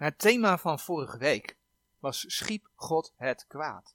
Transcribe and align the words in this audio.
Het 0.00 0.18
thema 0.18 0.58
van 0.58 0.78
vorige 0.78 1.18
week 1.18 1.56
was 1.98 2.24
Schiep 2.26 2.70
God 2.74 3.12
het 3.16 3.44
kwaad. 3.48 3.94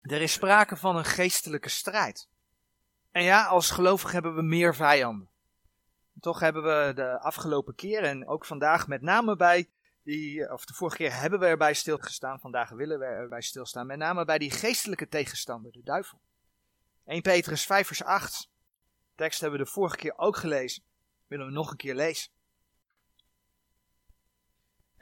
Er 0.00 0.20
is 0.20 0.32
sprake 0.32 0.76
van 0.76 0.96
een 0.96 1.04
geestelijke 1.04 1.68
strijd. 1.68 2.28
En 3.10 3.22
ja, 3.22 3.46
als 3.46 3.70
gelovigen 3.70 4.12
hebben 4.12 4.34
we 4.34 4.42
meer 4.42 4.74
vijanden. 4.74 5.28
Toch 6.20 6.40
hebben 6.40 6.62
we 6.62 6.92
de 6.94 7.20
afgelopen 7.20 7.74
keer 7.74 8.02
en 8.02 8.28
ook 8.28 8.44
vandaag 8.44 8.86
met 8.86 9.02
name 9.02 9.36
bij 9.36 9.70
die, 10.02 10.52
of 10.52 10.64
de 10.64 10.74
vorige 10.74 10.96
keer 10.96 11.20
hebben 11.20 11.40
we 11.40 11.46
erbij 11.46 11.74
stilgestaan, 11.74 12.40
vandaag 12.40 12.70
willen 12.70 12.98
we 12.98 13.04
erbij 13.04 13.42
stilstaan, 13.42 13.86
met 13.86 13.98
name 13.98 14.24
bij 14.24 14.38
die 14.38 14.50
geestelijke 14.50 15.08
tegenstander, 15.08 15.72
de 15.72 15.82
duivel. 15.82 16.20
1 17.04 17.22
Petrus 17.22 17.66
5 17.66 17.86
vers 17.86 18.02
8, 18.02 18.50
tekst 19.14 19.40
hebben 19.40 19.58
we 19.58 19.64
de 19.64 19.70
vorige 19.70 19.96
keer 19.96 20.18
ook 20.18 20.36
gelezen, 20.36 20.82
willen 21.26 21.46
we 21.46 21.52
nog 21.52 21.70
een 21.70 21.76
keer 21.76 21.94
lezen. 21.94 22.33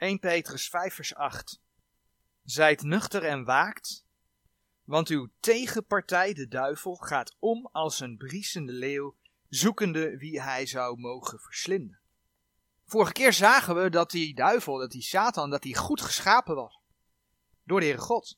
1 0.03 0.19
Petrus 0.19 0.69
5 0.69 0.93
vers 0.93 1.15
8. 1.15 1.61
Zijt 2.43 2.81
nuchter 2.81 3.23
en 3.23 3.43
waakt, 3.43 4.05
want 4.83 5.09
uw 5.09 5.29
tegenpartij, 5.39 6.33
de 6.33 6.47
duivel, 6.47 6.95
gaat 6.95 7.35
om 7.39 7.69
als 7.71 7.99
een 7.99 8.17
briesende 8.17 8.71
leeuw, 8.71 9.15
zoekende 9.49 10.17
wie 10.17 10.41
hij 10.41 10.65
zou 10.65 10.99
mogen 10.99 11.39
verslinden. 11.39 11.99
Vorige 12.85 13.11
keer 13.11 13.33
zagen 13.33 13.75
we 13.75 13.89
dat 13.89 14.11
die 14.11 14.35
duivel, 14.35 14.77
dat 14.77 14.91
die 14.91 15.01
Satan, 15.01 15.49
dat 15.49 15.63
hij 15.63 15.73
goed 15.73 16.01
geschapen 16.01 16.55
was. 16.55 16.79
Door 17.63 17.79
de 17.79 17.85
Heere 17.85 18.01
God. 18.01 18.37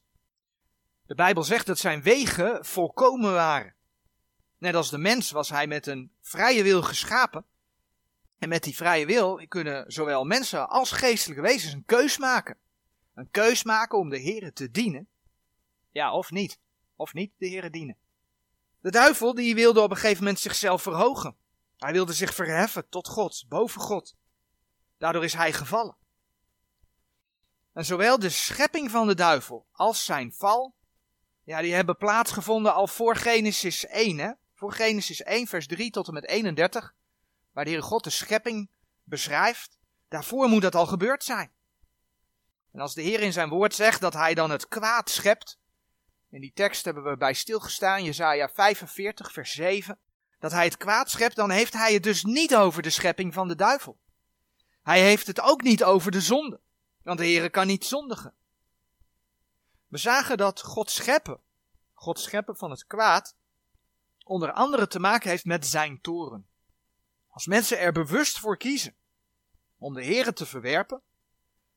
De 1.05 1.15
Bijbel 1.15 1.43
zegt 1.43 1.65
dat 1.65 1.77
zijn 1.77 2.01
wegen 2.01 2.65
volkomen 2.65 3.33
waren. 3.33 3.75
Net 4.57 4.75
als 4.75 4.89
de 4.89 4.97
mens 4.97 5.31
was 5.31 5.49
hij 5.49 5.67
met 5.67 5.87
een 5.87 6.11
vrije 6.21 6.63
wil 6.63 6.81
geschapen. 6.81 7.45
En 8.39 8.49
met 8.49 8.63
die 8.63 8.75
vrije 8.75 9.05
wil 9.05 9.45
kunnen 9.47 9.91
zowel 9.91 10.23
mensen 10.23 10.69
als 10.69 10.91
geestelijke 10.91 11.41
wezens 11.41 11.73
een 11.73 11.85
keus 11.85 12.17
maken. 12.17 12.57
Een 13.13 13.31
keus 13.31 13.63
maken 13.63 13.97
om 13.97 14.09
de 14.09 14.21
Heere 14.21 14.53
te 14.53 14.71
dienen. 14.71 15.07
Ja, 15.91 16.13
of 16.13 16.31
niet. 16.31 16.59
Of 16.95 17.13
niet 17.13 17.31
de 17.37 17.47
Heere 17.47 17.69
dienen. 17.69 17.97
De 18.81 18.91
duivel 18.91 19.33
die 19.33 19.55
wilde 19.55 19.81
op 19.81 19.89
een 19.89 19.97
gegeven 19.97 20.23
moment 20.23 20.39
zichzelf 20.39 20.81
verhogen. 20.81 21.35
Hij 21.77 21.91
wilde 21.91 22.13
zich 22.13 22.33
verheffen 22.33 22.89
tot 22.89 23.07
God, 23.07 23.45
boven 23.47 23.81
God. 23.81 24.15
Daardoor 24.97 25.23
is 25.23 25.33
hij 25.33 25.53
gevallen. 25.53 25.95
En 27.73 27.85
zowel 27.85 28.19
de 28.19 28.29
schepping 28.29 28.91
van 28.91 29.07
de 29.07 29.15
duivel 29.15 29.65
als 29.71 30.05
zijn 30.05 30.33
val, 30.33 30.75
ja, 31.43 31.61
die 31.61 31.73
hebben 31.73 31.97
plaatsgevonden 31.97 32.73
al 32.73 32.87
voor 32.87 33.15
Genesis 33.15 33.85
1, 33.85 34.17
hè? 34.17 34.31
Voor 34.53 34.73
Genesis 34.73 35.21
1, 35.21 35.47
vers 35.47 35.67
3 35.67 35.91
tot 35.91 36.07
en 36.07 36.13
met 36.13 36.27
31, 36.27 36.93
waar 37.55 37.63
de 37.63 37.69
Heere 37.69 37.85
God 37.85 38.03
de 38.03 38.09
schepping 38.09 38.69
beschrijft. 39.03 39.77
Daarvoor 40.07 40.47
moet 40.47 40.61
dat 40.61 40.75
al 40.75 40.85
gebeurd 40.85 41.23
zijn. 41.23 41.51
En 42.71 42.79
als 42.79 42.93
de 42.93 43.01
Heer 43.01 43.19
in 43.19 43.33
zijn 43.33 43.49
woord 43.49 43.75
zegt 43.75 44.01
dat 44.01 44.13
hij 44.13 44.33
dan 44.33 44.49
het 44.51 44.67
kwaad 44.67 45.09
schept, 45.09 45.59
in 46.29 46.41
die 46.41 46.53
tekst 46.53 46.85
hebben 46.85 47.03
we 47.03 47.17
bij 47.17 47.33
stilgestaan, 47.33 48.03
Jezaja 48.03 48.49
45, 48.49 49.31
vers 49.31 49.51
7, 49.51 49.99
dat 50.39 50.51
hij 50.51 50.65
het 50.65 50.77
kwaad 50.77 51.09
schept, 51.09 51.35
dan 51.35 51.49
heeft 51.49 51.73
hij 51.73 51.93
het 51.93 52.03
dus 52.03 52.23
niet 52.23 52.55
over 52.55 52.81
de 52.81 52.89
schepping 52.89 53.33
van 53.33 53.47
de 53.47 53.55
duivel. 53.55 53.97
Hij 54.83 55.01
heeft 55.01 55.27
het 55.27 55.41
ook 55.41 55.61
niet 55.61 55.83
over 55.83 56.11
de 56.11 56.21
zonde, 56.21 56.59
want 57.03 57.17
de 57.17 57.25
Heer 57.25 57.49
kan 57.49 57.67
niet 57.67 57.85
zondigen. 57.85 58.33
We 59.87 59.97
zagen 59.97 60.37
dat 60.37 60.61
God 60.61 60.91
scheppen, 60.91 61.39
God 61.93 62.19
scheppen 62.19 62.57
van 62.57 62.69
het 62.69 62.85
kwaad, 62.85 63.35
onder 64.23 64.51
andere 64.51 64.87
te 64.87 64.99
maken 64.99 65.29
heeft 65.29 65.45
met 65.45 65.65
zijn 65.65 66.01
toren. 66.01 66.47
Als 67.35 67.45
mensen 67.45 67.79
er 67.79 67.91
bewust 67.91 68.39
voor 68.39 68.57
kiezen 68.57 68.95
om 69.77 69.93
de 69.93 70.03
Heer 70.03 70.33
te 70.33 70.45
verwerpen, 70.45 71.01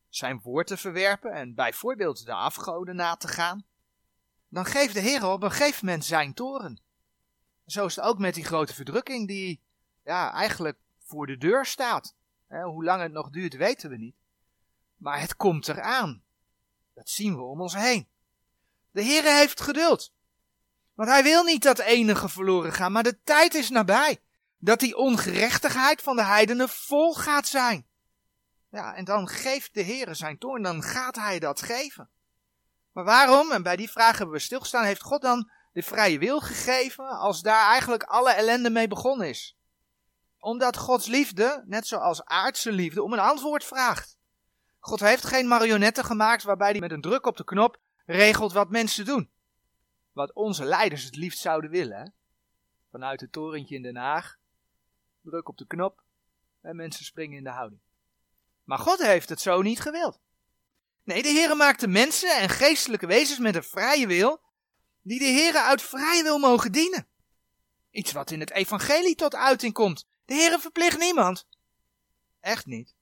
zijn 0.09 0.41
woord 0.41 0.67
te 0.67 0.77
verwerpen 0.77 1.33
en 1.33 1.55
bijvoorbeeld 1.55 2.25
de 2.25 2.33
afgoden 2.33 2.97
na 2.97 3.17
te 3.17 3.29
gaan, 3.29 3.67
dan 4.49 4.65
geeft 4.65 4.95
de 4.95 5.01
Heer 5.01 5.27
op 5.27 5.43
een 5.43 5.51
gegeven 5.51 5.87
moment 5.87 6.05
zijn 6.05 6.35
toren. 6.35 6.81
Zo 7.67 7.87
is 7.87 7.97
het 7.97 8.05
ook 8.05 8.19
met 8.19 8.35
die 8.35 8.45
grote 8.45 8.75
verdrukking 8.75 9.29
die 9.29 9.61
ja, 10.05 10.33
eigenlijk 10.33 10.79
voor 10.99 11.27
de 11.27 11.37
deur 11.37 11.67
staat. 11.67 12.15
hoe 12.49 12.85
lang 12.85 13.03
het 13.03 13.13
nog 13.13 13.31
duurt, 13.31 13.57
weten 13.57 13.91
we 13.91 13.97
niet. 13.97 14.17
Maar 14.97 15.21
het 15.21 15.37
komt 15.37 15.69
eraan. 15.69 16.23
Dat 16.95 17.09
zien 17.09 17.37
we 17.37 17.43
om 17.43 17.61
ons 17.61 17.75
heen. 17.75 18.09
De 18.91 19.03
Heer 19.03 19.23
heeft 19.23 19.61
geduld. 19.61 20.13
Want 20.95 21.09
hij 21.09 21.23
wil 21.23 21.45
niet 21.45 21.63
dat 21.63 21.79
enige 21.79 22.29
verloren 22.29 22.73
gaan, 22.73 22.93
maar 22.93 23.03
de 23.03 23.23
tijd 23.23 23.55
is 23.55 23.71
nabij. 23.71 24.21
Dat 24.59 24.81
die 24.81 24.97
ongerechtigheid 24.97 26.03
van 26.03 26.17
de 26.17 26.25
heidenen 26.25 26.69
vol 26.69 27.15
gaat 27.15 27.47
zijn. 27.47 27.87
Ja, 28.71 28.95
en 28.95 29.05
dan 29.05 29.29
geeft 29.29 29.75
de 29.75 29.83
Heer 29.83 30.15
zijn 30.15 30.39
toorn, 30.39 30.63
dan 30.63 30.83
gaat 30.83 31.17
hij 31.17 31.39
dat 31.39 31.63
geven. 31.63 32.11
Maar 32.93 33.05
waarom, 33.05 33.53
en 33.53 33.63
bij 33.63 33.77
die 33.77 33.91
vraag 33.91 34.19
hebben 34.19 34.37
we 34.37 34.41
stilgestaan, 34.43 34.85
heeft 34.85 35.03
God 35.03 35.23
dan 35.23 35.51
de 35.73 35.83
vrije 35.83 36.19
wil 36.19 36.41
gegeven 36.41 37.09
als 37.09 37.43
daar 37.43 37.71
eigenlijk 37.71 38.03
alle 38.03 38.33
ellende 38.33 38.71
mee 38.71 38.89
begonnen 38.89 39.29
is? 39.29 39.57
Omdat 40.39 40.77
Gods 40.77 41.07
liefde, 41.07 41.65
net 41.67 41.87
zoals 41.87 42.25
aardse 42.25 42.73
liefde, 42.73 43.03
om 43.03 43.13
een 43.13 43.19
antwoord 43.19 43.65
vraagt. 43.65 44.19
God 44.79 45.01
heeft 45.01 45.25
geen 45.25 45.49
marionetten 45.49 46.05
gemaakt 46.05 46.43
waarbij 46.43 46.71
hij 46.71 46.81
met 46.81 46.93
een 46.93 47.01
druk 47.01 47.27
op 47.27 47.37
de 47.37 47.45
knop 47.45 47.79
regelt 48.07 48.53
wat 48.53 48.71
mensen 48.71 49.05
doen. 49.05 49.31
Wat 50.13 50.33
onze 50.33 50.65
leiders 50.65 51.05
het 51.05 51.17
liefst 51.17 51.39
zouden 51.39 51.71
willen. 51.71 51.99
Hè? 51.99 52.05
Vanuit 52.91 53.21
het 53.21 53.33
torentje 53.33 53.75
in 53.75 53.83
Den 53.83 53.97
Haag, 53.97 54.38
druk 55.23 55.49
op 55.49 55.59
de 55.59 55.67
knop 55.67 56.03
en 56.61 56.77
mensen 56.77 57.05
springen 57.05 57.37
in 57.37 57.45
de 57.45 57.51
houding. 57.51 57.81
Maar 58.65 58.79
God 58.79 59.03
heeft 59.03 59.29
het 59.29 59.41
zo 59.41 59.63
niet 59.63 59.81
gewild. 59.81 60.21
Nee, 61.05 61.23
de 61.23 61.29
Heere 61.29 61.55
maakte 61.55 61.87
mensen 61.87 62.37
en 62.37 62.49
geestelijke 62.49 63.07
wezens 63.07 63.39
met 63.39 63.55
een 63.55 63.65
vrije 63.65 64.07
wil, 64.07 64.41
die 65.03 65.19
de 65.19 65.25
Heere 65.25 65.63
uit 65.63 65.83
vrije 65.83 66.23
wil 66.23 66.39
mogen 66.39 66.73
dienen. 66.73 67.09
Iets 67.91 68.13
wat 68.13 68.31
in 68.31 68.41
het 68.41 68.51
evangelie 68.51 69.15
tot 69.15 69.35
uiting 69.35 69.73
komt. 69.73 70.07
De 70.25 70.35
Heere 70.35 70.59
verplicht 70.59 70.99
niemand. 70.99 71.47
Echt 72.41 72.67
niet. 72.67 72.95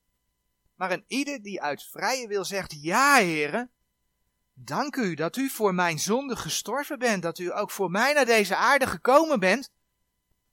Maar 0.74 0.92
een 0.92 1.04
ieder 1.06 1.42
die 1.42 1.62
uit 1.62 1.82
vrije 1.82 2.28
wil 2.28 2.44
zegt, 2.44 2.82
ja 2.82 3.14
Heere, 3.14 3.70
dank 4.52 4.96
u 4.96 5.14
dat 5.14 5.36
u 5.36 5.48
voor 5.48 5.74
mijn 5.74 5.98
zonde 5.98 6.36
gestorven 6.36 6.98
bent, 6.98 7.22
dat 7.22 7.38
u 7.38 7.56
ook 7.56 7.70
voor 7.70 7.90
mij 7.90 8.12
naar 8.12 8.24
deze 8.24 8.56
aarde 8.56 8.86
gekomen 8.86 9.40
bent. 9.40 9.70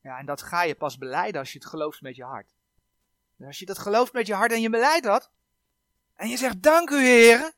Ja, 0.04 0.18
en 0.20 0.26
dat 0.26 0.42
ga 0.42 0.64
je 0.64 0.76
pas 0.76 0.98
beleiden 0.98 1.40
als 1.40 1.52
je 1.52 1.60
het 1.60 1.68
gelooft 1.68 2.02
met 2.02 2.16
je 2.16 2.24
hart. 2.24 2.56
En 3.38 3.46
als 3.46 3.60
je 3.60 3.66
dat 3.66 3.78
gelooft 3.78 4.14
met 4.14 4.28
je 4.28 4.34
hart 4.34 4.52
en 4.52 4.62
je 4.62 4.70
beleidt 4.70 5.06
dat, 5.06 5.32
en 6.14 6.30
je 6.30 6.38
zegt 6.38 6.62
dank 6.64 6.90
u 6.90 7.02
heren, 7.02 7.54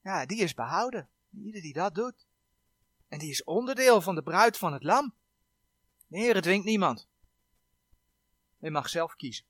ja, 0.00 0.26
die 0.26 0.42
is 0.42 0.54
behouden. 0.54 1.08
Ieder 1.30 1.62
die 1.62 1.72
dat 1.72 1.94
doet. 1.94 2.26
En 3.08 3.18
die 3.18 3.30
is 3.30 3.44
onderdeel 3.44 4.00
van 4.00 4.14
de 4.14 4.22
bruid 4.22 4.58
van 4.58 4.72
het 4.72 4.82
lam. 4.82 5.14
De 6.06 6.18
Heer 6.18 6.42
dwingt 6.42 6.64
niemand. 6.64 7.08
Je 8.58 8.70
mag 8.70 8.88
zelf 8.88 9.16
kiezen. 9.16 9.44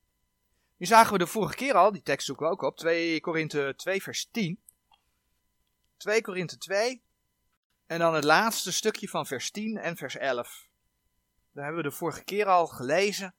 Nu 0.77 0.87
zagen 0.87 1.13
we 1.13 1.19
de 1.19 1.27
vorige 1.27 1.55
keer 1.55 1.75
al, 1.75 1.93
die 1.93 2.03
tekst 2.03 2.27
zoeken 2.27 2.47
we 2.47 2.53
ook 2.53 2.63
op, 2.63 2.77
2 2.77 3.21
Korinthe 3.21 3.75
2 3.77 4.03
vers 4.03 4.29
10. 4.31 4.61
2 5.97 6.23
Korinthe 6.23 6.59
2 6.59 7.03
en 7.87 7.99
dan 7.99 8.15
het 8.15 8.25
laatste 8.25 8.73
stukje 8.73 9.09
van 9.09 9.27
vers 9.27 9.51
10 9.51 9.77
en 9.77 9.97
vers 9.97 10.17
11. 10.17 10.69
Daar 11.55 11.65
hebben 11.65 11.83
we 11.83 11.89
de 11.89 11.97
vorige 11.97 12.25
keer 12.25 12.47
al 12.47 12.67
gelezen. 12.67 13.35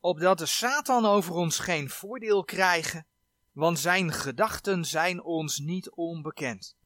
Opdat 0.00 0.38
de 0.38 0.46
Satan 0.46 1.06
over 1.06 1.34
ons 1.34 1.58
geen 1.58 1.90
voordeel 1.90 2.44
krijgen, 2.44 3.06
want 3.52 3.78
zijn 3.78 4.12
gedachten 4.12 4.84
zijn 4.84 5.22
ons 5.22 5.58
niet 5.58 5.90
onbekend. 5.90 6.76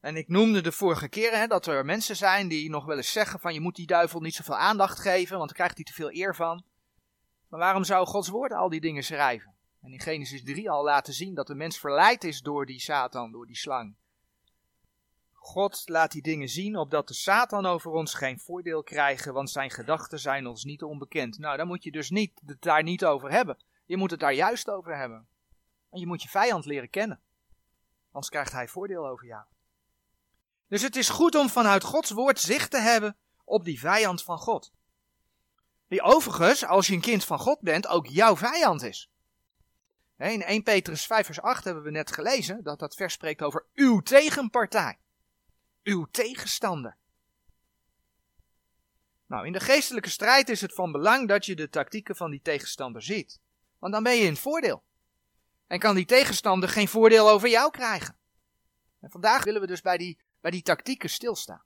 En 0.00 0.16
ik 0.16 0.28
noemde 0.28 0.60
de 0.60 0.72
vorige 0.72 1.08
keer 1.08 1.32
hè, 1.32 1.46
dat 1.46 1.66
er 1.66 1.84
mensen 1.84 2.16
zijn 2.16 2.48
die 2.48 2.70
nog 2.70 2.84
wel 2.84 2.96
eens 2.96 3.12
zeggen 3.12 3.40
van 3.40 3.54
je 3.54 3.60
moet 3.60 3.76
die 3.76 3.86
duivel 3.86 4.20
niet 4.20 4.34
zoveel 4.34 4.56
aandacht 4.56 4.98
geven, 4.98 5.36
want 5.36 5.48
dan 5.48 5.56
krijgt 5.56 5.74
hij 5.74 5.84
te 5.84 5.92
veel 5.92 6.12
eer 6.12 6.34
van. 6.34 6.64
Maar 7.48 7.60
waarom 7.60 7.84
zou 7.84 8.06
Gods 8.06 8.28
woord 8.28 8.52
al 8.52 8.68
die 8.68 8.80
dingen 8.80 9.04
schrijven? 9.04 9.54
En 9.82 9.92
in 9.92 10.00
Genesis 10.00 10.44
3 10.44 10.70
al 10.70 10.84
laten 10.84 11.12
zien 11.12 11.34
dat 11.34 11.46
de 11.46 11.54
mens 11.54 11.78
verleid 11.78 12.24
is 12.24 12.40
door 12.40 12.66
die 12.66 12.80
Satan, 12.80 13.32
door 13.32 13.46
die 13.46 13.56
slang. 13.56 13.96
God 15.40 15.82
laat 15.84 16.12
die 16.12 16.22
dingen 16.22 16.48
zien, 16.48 16.76
opdat 16.76 17.08
de 17.08 17.14
Satan 17.14 17.66
over 17.66 17.90
ons 17.90 18.14
geen 18.14 18.40
voordeel 18.40 18.82
krijgen, 18.82 19.32
want 19.32 19.50
zijn 19.50 19.70
gedachten 19.70 20.18
zijn 20.18 20.46
ons 20.46 20.64
niet 20.64 20.82
onbekend. 20.82 21.38
Nou, 21.38 21.56
dan 21.56 21.66
moet 21.66 21.84
je 21.84 21.90
dus 21.90 22.10
niet, 22.10 22.40
het 22.46 22.62
daar 22.62 22.82
niet 22.82 23.04
over 23.04 23.30
hebben. 23.30 23.58
Je 23.86 23.96
moet 23.96 24.10
het 24.10 24.20
daar 24.20 24.32
juist 24.32 24.70
over 24.70 24.96
hebben. 24.96 25.28
En 25.90 26.00
je 26.00 26.06
moet 26.06 26.22
je 26.22 26.28
vijand 26.28 26.64
leren 26.64 26.90
kennen. 26.90 27.20
Anders 28.06 28.28
krijgt 28.28 28.52
hij 28.52 28.68
voordeel 28.68 29.06
over 29.06 29.26
jou. 29.26 29.44
Dus 30.68 30.82
het 30.82 30.96
is 30.96 31.08
goed 31.08 31.34
om 31.34 31.48
vanuit 31.48 31.84
Gods 31.84 32.10
woord 32.10 32.40
zicht 32.40 32.70
te 32.70 32.78
hebben 32.78 33.16
op 33.44 33.64
die 33.64 33.80
vijand 33.80 34.22
van 34.22 34.38
God. 34.38 34.72
Die 35.88 36.02
overigens, 36.02 36.64
als 36.64 36.86
je 36.86 36.94
een 36.94 37.00
kind 37.00 37.24
van 37.24 37.38
God 37.38 37.60
bent, 37.60 37.86
ook 37.86 38.06
jouw 38.06 38.36
vijand 38.36 38.82
is. 38.82 39.10
In 40.18 40.42
1 40.42 40.62
Petrus 40.62 41.06
5 41.06 41.26
vers 41.26 41.40
8 41.40 41.64
hebben 41.64 41.82
we 41.82 41.90
net 41.90 42.12
gelezen 42.12 42.62
dat 42.62 42.78
dat 42.78 42.94
vers 42.94 43.12
spreekt 43.12 43.42
over 43.42 43.66
uw 43.74 44.00
tegenpartij 44.00 44.98
uw 45.82 46.06
tegenstander. 46.10 46.96
Nou, 49.26 49.46
in 49.46 49.52
de 49.52 49.60
geestelijke 49.60 50.10
strijd 50.10 50.48
is 50.48 50.60
het 50.60 50.74
van 50.74 50.92
belang 50.92 51.28
dat 51.28 51.46
je 51.46 51.56
de 51.56 51.68
tactieken 51.68 52.16
van 52.16 52.30
die 52.30 52.42
tegenstander 52.42 53.02
ziet. 53.02 53.40
Want 53.78 53.92
dan 53.92 54.02
ben 54.02 54.14
je 54.14 54.22
in 54.22 54.30
het 54.30 54.38
voordeel. 54.38 54.84
En 55.66 55.78
kan 55.78 55.94
die 55.94 56.04
tegenstander 56.04 56.68
geen 56.68 56.88
voordeel 56.88 57.30
over 57.30 57.48
jou 57.48 57.70
krijgen. 57.70 58.16
En 59.00 59.10
vandaag 59.10 59.44
willen 59.44 59.60
we 59.60 59.66
dus 59.66 59.80
bij 59.80 59.96
die, 59.96 60.18
bij 60.40 60.50
die 60.50 60.62
tactieken 60.62 61.10
stilstaan. 61.10 61.62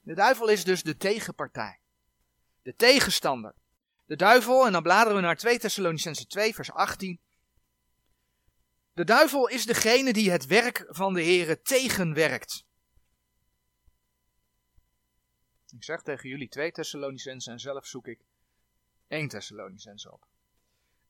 De 0.00 0.14
duivel 0.14 0.48
is 0.48 0.64
dus 0.64 0.82
de 0.82 0.96
tegenpartij. 0.96 1.80
De 2.62 2.74
tegenstander. 2.76 3.54
De 4.06 4.16
duivel, 4.16 4.66
en 4.66 4.72
dan 4.72 4.82
bladeren 4.82 5.16
we 5.16 5.22
naar 5.22 5.36
2 5.36 5.58
Thessalonicense 5.58 6.26
2 6.26 6.54
vers 6.54 6.72
18. 6.72 7.20
De 8.94 9.04
duivel 9.04 9.48
is 9.48 9.66
degene 9.66 10.12
die 10.12 10.30
het 10.30 10.46
werk 10.46 10.84
van 10.88 11.14
de 11.14 11.24
Here 11.24 11.60
tegenwerkt. 11.60 12.64
Ik 15.68 15.84
zeg 15.84 16.02
tegen 16.02 16.28
jullie 16.28 16.48
2 16.48 16.72
Thessalonicense 16.72 17.50
en 17.50 17.58
zelf 17.58 17.86
zoek 17.86 18.06
ik 18.06 18.20
1 19.08 19.28
Thessalonicense 19.28 20.12
op. 20.12 20.26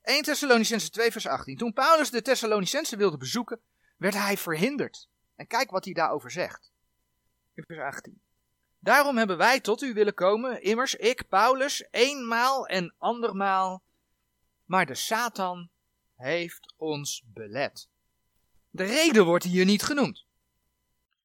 1 0.03 0.23
Thessalonicense 0.23 0.91
2 0.91 1.13
vers 1.13 1.27
18. 1.27 1.57
Toen 1.57 1.73
Paulus 1.73 2.11
de 2.11 2.23
Thessalonicense 2.23 2.97
wilde 2.97 3.17
bezoeken, 3.17 3.61
werd 3.97 4.15
hij 4.15 4.37
verhinderd. 4.37 5.09
En 5.35 5.47
kijk 5.47 5.71
wat 5.71 5.85
hij 5.85 5.95
daarover 5.95 6.31
zegt. 6.31 6.73
In 7.55 7.65
vers 7.67 7.81
18. 7.81 8.21
Daarom 8.79 9.17
hebben 9.17 9.37
wij 9.37 9.61
tot 9.61 9.83
u 9.83 9.93
willen 9.93 10.15
komen, 10.15 10.63
immers 10.63 10.95
ik, 10.95 11.29
Paulus, 11.29 11.87
eenmaal 11.91 12.67
en 12.67 12.95
andermaal. 12.99 13.83
Maar 14.65 14.87
de 14.87 14.95
Satan 14.95 15.71
heeft 16.17 16.75
ons 16.77 17.23
belet. 17.27 17.89
De 18.71 18.85
reden 18.85 19.25
wordt 19.25 19.45
hier 19.45 19.65
niet 19.65 19.83
genoemd. 19.83 20.27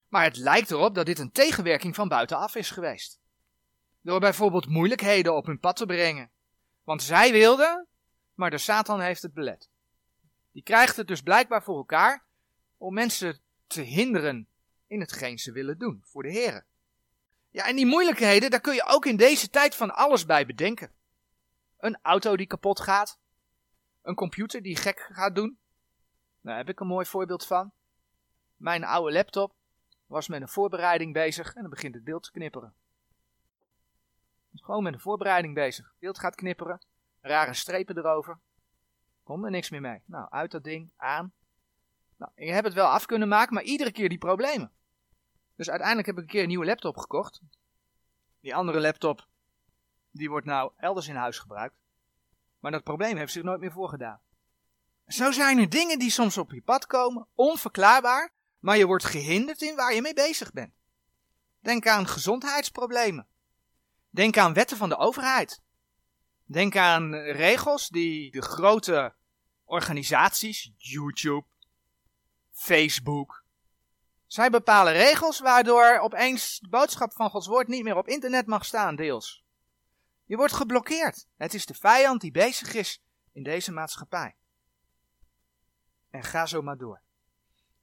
Maar 0.08 0.24
het 0.24 0.38
lijkt 0.38 0.72
erop 0.72 0.96
dat 0.96 1.06
dit 1.06 1.20
een 1.20 1.32
tegenwerking 1.32 1.96
van 1.96 2.08
buitenaf 2.08 2.56
is 2.56 2.72
geweest. 2.72 3.20
Door 4.02 4.20
bijvoorbeeld 4.20 4.68
moeilijkheden 4.68 5.36
op 5.36 5.46
hun 5.46 5.60
pad 5.60 5.76
te 5.76 5.86
brengen. 5.86 6.32
Want 6.84 7.04
zij 7.04 7.32
wilden, 7.32 7.88
maar 8.34 8.50
de 8.50 8.58
Satan 8.58 9.00
heeft 9.00 9.22
het 9.22 9.34
belet. 9.34 9.70
Die 10.52 10.64
krijgt 10.64 10.96
het 10.96 11.08
dus 11.08 11.22
blijkbaar 11.22 11.64
voor 11.64 11.78
elkaar 11.78 12.26
om 12.78 12.94
mensen 12.94 13.42
te 13.68 13.82
hinderen 13.82 14.48
in 14.88 15.00
hetgeen 15.00 15.40
ze 15.40 15.52
willen 15.52 15.78
doen 15.78 16.02
voor 16.06 16.24
de 16.24 16.32
Heer. 16.32 16.66
Ja, 17.50 17.68
en 17.68 17.76
die 17.76 17.86
moeilijkheden, 17.86 18.50
daar 18.50 18.62
kun 18.62 18.74
je 18.74 18.86
ook 18.86 19.06
in 19.06 19.18
deze 19.18 19.50
tijd 19.50 19.76
van 19.76 19.96
alles 19.96 20.26
bij 20.26 20.46
bedenken. 20.46 20.92
Een 21.78 22.00
auto 22.02 22.38
die 22.38 22.48
kapot 22.48 22.80
gaat. 22.80 23.19
Een 24.10 24.16
computer 24.16 24.62
die 24.62 24.76
gek 24.76 25.10
gaat 25.12 25.36
doen. 25.36 25.60
Daar 26.42 26.58
heb 26.58 26.70
ik 26.70 26.80
een 26.80 26.88
mooi 26.88 27.06
voorbeeld 27.06 27.46
van. 27.46 27.72
Mijn 28.56 28.84
oude 28.84 29.12
laptop 29.12 29.56
was 30.06 30.28
met 30.28 30.42
een 30.42 30.48
voorbereiding 30.48 31.14
bezig 31.14 31.54
en 31.54 31.62
dan 31.62 31.70
begint 31.70 31.96
het 31.96 32.04
beeld 32.04 32.24
te 32.24 32.32
knipperen. 32.32 32.74
Gewoon 34.54 34.84
met 34.84 34.94
een 34.94 35.00
voorbereiding 35.00 35.54
bezig. 35.54 35.86
Het 35.86 36.00
beeld 36.00 36.20
gaat 36.20 36.36
knipperen. 36.36 36.82
Rare 37.22 37.54
strepen 37.54 37.98
erover. 37.98 38.40
Komt 39.24 39.44
er 39.44 39.52
niks 39.52 39.70
meer 39.70 39.82
mee. 39.82 40.02
Nou, 40.06 40.30
uit 40.30 40.52
dat 40.52 40.64
ding, 40.64 40.92
aan. 40.96 41.34
Nou, 42.18 42.32
je 42.36 42.52
hebt 42.52 42.66
het 42.66 42.76
wel 42.76 42.88
af 42.88 43.06
kunnen 43.06 43.28
maken, 43.28 43.54
maar 43.54 43.64
iedere 43.64 43.92
keer 43.92 44.10
die 44.10 44.18
problemen. 44.18 44.72
Dus 45.56 45.70
uiteindelijk 45.70 46.08
heb 46.08 46.18
ik 46.18 46.22
een 46.22 46.30
keer 46.30 46.42
een 46.42 46.48
nieuwe 46.48 46.66
laptop 46.66 46.98
gekocht. 46.98 47.42
Die 48.40 48.56
andere 48.56 48.80
laptop, 48.80 49.28
die 50.12 50.30
wordt 50.30 50.46
nou 50.46 50.72
elders 50.76 51.08
in 51.08 51.16
huis 51.16 51.40
gebruikt. 51.40 51.76
Maar 52.60 52.72
dat 52.72 52.84
probleem 52.84 53.18
heeft 53.18 53.34
zich 53.34 53.44
nooit 53.44 53.60
meer 53.60 53.72
voorgedaan. 53.72 54.22
Zo 55.08 55.32
zijn 55.32 55.60
er 55.60 55.70
dingen 55.70 56.00
die 56.00 56.12
soms 56.12 56.38
op 56.38 56.52
je 56.52 56.62
pad 56.62 56.86
komen, 56.86 57.28
onverklaarbaar, 57.36 58.34
maar 58.60 58.78
je 58.78 58.86
wordt 58.86 59.06
gehinderd 59.06 59.62
in 59.62 59.76
waar 59.76 59.94
je 59.94 60.02
mee 60.02 60.14
bezig 60.14 60.52
bent. 60.52 60.74
Denk 61.60 61.88
aan 61.88 62.08
gezondheidsproblemen. 62.08 63.28
Denk 64.10 64.38
aan 64.38 64.54
wetten 64.54 64.78
van 64.78 64.90
de 64.90 64.98
overheid. 64.98 65.62
Denk 66.46 66.76
aan 66.76 67.16
regels 67.16 67.88
die 67.88 68.32
de 68.32 68.42
grote 68.42 69.16
organisaties, 69.64 70.72
YouTube, 70.78 71.46
Facebook, 72.52 73.44
zij 74.30 74.50
bepalen 74.50 74.94
regels 74.94 75.40
waardoor 75.40 75.98
opeens 75.98 76.60
de 76.60 76.68
boodschap 76.68 77.14
van 77.14 77.30
Gods 77.30 77.48
woord 77.48 77.68
niet 77.68 77.84
meer 77.84 77.98
op 77.98 78.08
internet 78.08 78.48
mag 78.48 78.66
staan, 78.66 78.96
deels. 78.96 79.44
Je 80.30 80.36
wordt 80.36 80.54
geblokkeerd. 80.54 81.28
Het 81.38 81.54
is 81.54 81.66
de 81.66 81.74
vijand 81.74 82.22
die 82.22 82.32
bezig 82.32 82.74
is 82.74 83.02
in 83.32 83.44
deze 83.44 83.72
maatschappij. 83.72 84.36
En 86.10 86.24
ga 86.24 86.46
zo 86.46 86.62
maar 86.62 86.78
door. 86.78 87.02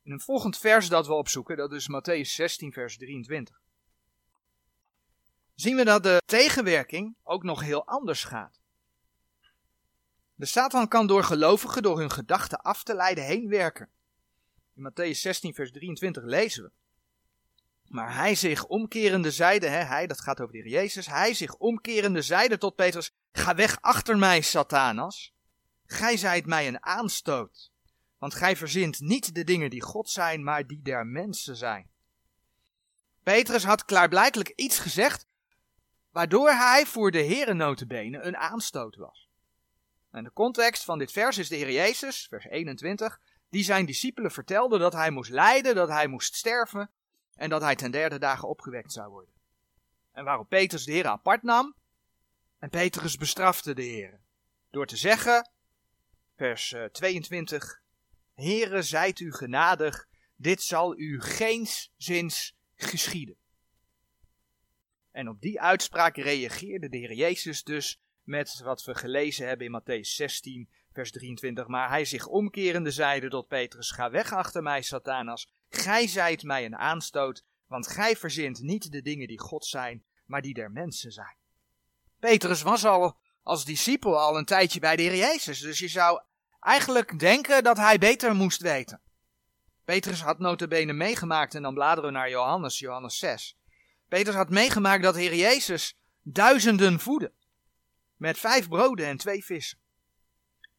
In 0.03 0.13
een 0.13 0.21
volgend 0.21 0.59
vers 0.59 0.89
dat 0.89 1.07
we 1.07 1.13
opzoeken, 1.13 1.57
dat 1.57 1.73
is 1.73 1.89
Matthäus 1.91 2.31
16, 2.31 2.73
vers 2.73 2.97
23. 2.97 3.61
Zien 5.55 5.77
we 5.77 5.85
dat 5.85 6.03
de 6.03 6.23
tegenwerking 6.27 7.17
ook 7.23 7.43
nog 7.43 7.61
heel 7.61 7.87
anders 7.87 8.25
gaat. 8.25 8.61
De 10.35 10.47
Satan 10.47 10.89
kan 10.89 11.07
door 11.07 11.25
gelovigen 11.25 11.83
door 11.83 11.99
hun 11.99 12.11
gedachten 12.11 12.61
af 12.61 12.83
te 12.83 12.95
leiden 12.95 13.25
heen 13.25 13.49
werken. 13.49 13.91
In 14.75 14.91
Matthäus 14.91 15.19
16, 15.19 15.55
vers 15.55 15.73
23 15.73 16.25
lezen 16.25 16.63
we. 16.63 16.71
Maar 17.89 18.15
hij 18.15 18.35
zich 18.35 18.67
omkerende 18.67 19.31
zeide, 19.31 19.67
hè, 19.67 19.83
hij, 19.83 20.07
dat 20.07 20.21
gaat 20.21 20.41
over 20.41 20.53
de 20.53 20.59
heer 20.59 20.71
Jezus, 20.71 21.07
hij 21.07 21.35
zich 21.35 21.55
omkerende 21.55 22.23
zeide 22.23 22.59
tot 22.59 22.75
Petrus, 22.75 23.13
ga 23.33 23.55
weg 23.55 23.79
achter 23.81 24.19
mij, 24.19 24.41
Satanas. 24.41 25.35
Gij 25.87 26.17
zijt 26.17 26.47
mij 26.47 26.69
een 26.69 26.83
aanstoot, 26.83 27.71
want 28.19 28.35
gij 28.35 28.57
verzint 28.57 29.01
niet 29.01 29.35
de 29.35 29.45
dingen 29.45 29.71
die 29.71 29.83
God 29.83 30.11
zijn, 30.11 30.45
maar 30.45 30.67
die 30.67 30.83
der 30.83 31.07
mensen 31.07 31.57
zijn. 31.57 31.91
Petrus 33.23 33.65
had 33.65 33.85
klaarblijkelijk 33.85 34.53
iets 34.57 34.79
gezegd, 34.79 35.27
waardoor 36.11 36.51
hij 36.51 36.87
voor 36.87 37.11
de 37.11 37.19
heren 37.19 37.57
notenbenen 37.57 38.27
een 38.27 38.37
aanstoot 38.37 38.97
was. 38.97 39.29
En 40.11 40.25
de 40.25 40.33
context 40.33 40.85
van 40.85 40.99
dit 40.99 41.13
vers 41.13 41.39
is 41.39 41.49
de 41.49 41.57
heer 41.57 41.73
Jezus, 41.73 42.27
vers 42.29 42.45
21, 42.45 43.21
die 43.49 43.65
zijn 43.65 43.87
discipelen 43.87 44.31
vertelde 44.31 44.79
dat 44.79 44.93
hij 44.93 45.11
moest 45.11 45.31
lijden, 45.31 45.75
dat 45.75 45.89
hij 45.89 46.07
moest 46.07 46.35
sterven 46.35 46.91
en 47.37 47.51
dat 47.51 47.63
hij 47.63 47.77
ten 47.77 47.91
derde 47.91 48.19
dagen 48.19 48.49
opgewekt 48.49 48.93
zou 48.93 49.11
worden. 49.11 49.35
En 50.13 50.25
waarop 50.25 50.49
Petrus 50.49 50.85
de 50.85 50.93
Heer 50.93 51.07
apart 51.07 51.43
nam 51.43 51.75
en 52.59 52.71
Petrus 52.71 53.17
bestrafte 53.17 53.75
de 53.75 53.83
Heer 53.83 54.21
door 54.71 54.87
te 54.87 54.97
zeggen, 54.97 55.51
vers 56.37 56.75
22, 56.93 57.63
eh, 57.63 57.85
Heere, 58.45 58.83
zijt 58.83 59.21
u 59.21 59.33
genadig, 59.33 60.09
dit 60.37 60.63
zal 60.63 60.99
u 60.99 61.21
zins 61.97 62.57
geschieden. 62.75 63.37
En 65.11 65.29
op 65.29 65.41
die 65.41 65.61
uitspraak 65.61 66.17
reageerde 66.17 66.89
de 66.89 66.97
Heer 66.97 67.13
Jezus 67.13 67.63
dus 67.63 68.01
met 68.23 68.61
wat 68.65 68.85
we 68.85 68.95
gelezen 68.95 69.47
hebben 69.47 69.67
in 69.67 69.81
Matthäus 69.81 70.09
16, 70.09 70.69
vers 70.93 71.11
23. 71.11 71.67
Maar 71.67 71.89
hij 71.89 72.05
zich 72.05 72.27
omkerende 72.27 72.91
zeide 72.91 73.29
tot 73.29 73.49
Petrus, 73.49 73.91
ga 73.91 74.11
weg 74.11 74.33
achter 74.33 74.63
mij, 74.63 74.83
Satanas. 74.83 75.49
Gij 75.69 76.07
zijt 76.07 76.43
mij 76.43 76.65
een 76.65 76.77
aanstoot, 76.77 77.45
want 77.67 77.87
gij 77.87 78.17
verzint 78.17 78.61
niet 78.61 78.93
de 78.93 79.03
dingen 79.03 79.29
die 79.29 79.41
God 79.41 79.67
zijn, 79.67 80.05
maar 80.25 80.43
die 80.43 80.55
der 80.55 80.71
mensen 80.71 81.13
zijn. 81.13 81.37
Petrus 82.19 82.63
was 82.63 82.85
al 82.85 83.19
als 83.43 83.65
discipel 83.65 84.21
al 84.21 84.39
een 84.39 84.45
tijdje 84.45 84.81
bij 84.81 84.97
de 84.97 85.03
Heer 85.03 85.17
Jezus, 85.17 85.61
dus 85.61 85.79
je 85.79 85.89
zou 85.89 86.21
eigenlijk 86.61 87.19
denken 87.19 87.65
dat 87.65 87.77
hij 87.77 87.99
beter 87.99 88.35
moest 88.35 88.61
weten. 88.61 89.01
Petrus 89.85 90.23
had 90.23 90.39
notabene 90.39 90.93
meegemaakt, 90.93 91.55
en 91.55 91.63
dan 91.63 91.75
bladeren 91.75 92.11
we 92.11 92.17
naar 92.17 92.31
Johannes, 92.31 92.79
Johannes 92.79 93.19
6. 93.19 93.57
Petrus 94.09 94.35
had 94.35 94.51
meegemaakt 94.51 95.03
dat 95.03 95.15
de 95.15 95.21
Heer 95.21 95.35
Jezus 95.35 95.99
duizenden 96.23 97.01
voedde. 97.01 97.33
Met 98.17 98.39
vijf 98.39 98.69
broden 98.69 99.07
en 99.07 99.17
twee 99.17 99.45
vissen. 99.45 99.79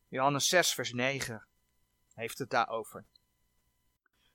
Johannes 0.08 0.48
6, 0.48 0.74
vers 0.74 0.94
9 0.94 1.48
heeft 2.14 2.38
het 2.38 2.50
daarover. 2.50 3.06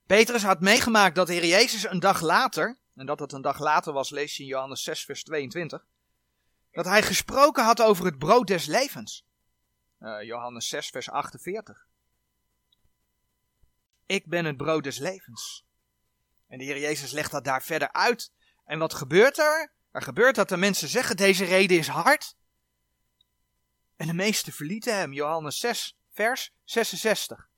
Petrus 0.06 0.42
had 0.42 0.60
meegemaakt 0.60 1.14
dat 1.14 1.26
de 1.26 1.32
Heer 1.32 1.46
Jezus 1.46 1.84
een 1.84 2.00
dag 2.00 2.20
later, 2.20 2.78
en 2.94 3.06
dat 3.06 3.18
het 3.20 3.32
een 3.32 3.42
dag 3.42 3.58
later 3.58 3.92
was, 3.92 4.10
lees 4.10 4.36
je 4.36 4.42
in 4.42 4.48
Johannes 4.48 4.82
6, 4.82 5.04
vers 5.04 5.22
22, 5.22 5.86
dat 6.70 6.84
hij 6.84 7.02
gesproken 7.02 7.64
had 7.64 7.82
over 7.82 8.04
het 8.04 8.18
brood 8.18 8.46
des 8.46 8.66
levens. 8.66 9.26
Uh, 10.00 10.22
Johannes 10.22 10.68
6, 10.68 10.88
vers 10.88 11.10
48. 11.10 11.86
Ik 14.06 14.26
ben 14.26 14.44
het 14.44 14.56
brood 14.56 14.82
des 14.82 14.98
levens. 14.98 15.64
En 16.48 16.58
de 16.58 16.64
Heer 16.64 16.78
Jezus 16.78 17.12
legt 17.12 17.30
dat 17.30 17.44
daar 17.44 17.62
verder 17.62 17.92
uit. 17.92 18.32
En 18.64 18.78
wat 18.78 18.94
gebeurt 18.94 19.38
er? 19.38 19.72
Er 19.90 20.02
gebeurt 20.02 20.34
dat 20.34 20.48
de 20.48 20.56
mensen 20.56 20.88
zeggen: 20.88 21.16
deze 21.16 21.44
reden 21.44 21.78
is 21.78 21.88
hard. 21.88 22.36
En 23.96 24.06
de 24.06 24.14
meesten 24.14 24.52
verlieten 24.52 24.96
hem. 24.96 25.12
Johannes 25.12 25.58
6, 25.58 25.98
vers 26.10 26.54
66. 26.64 27.48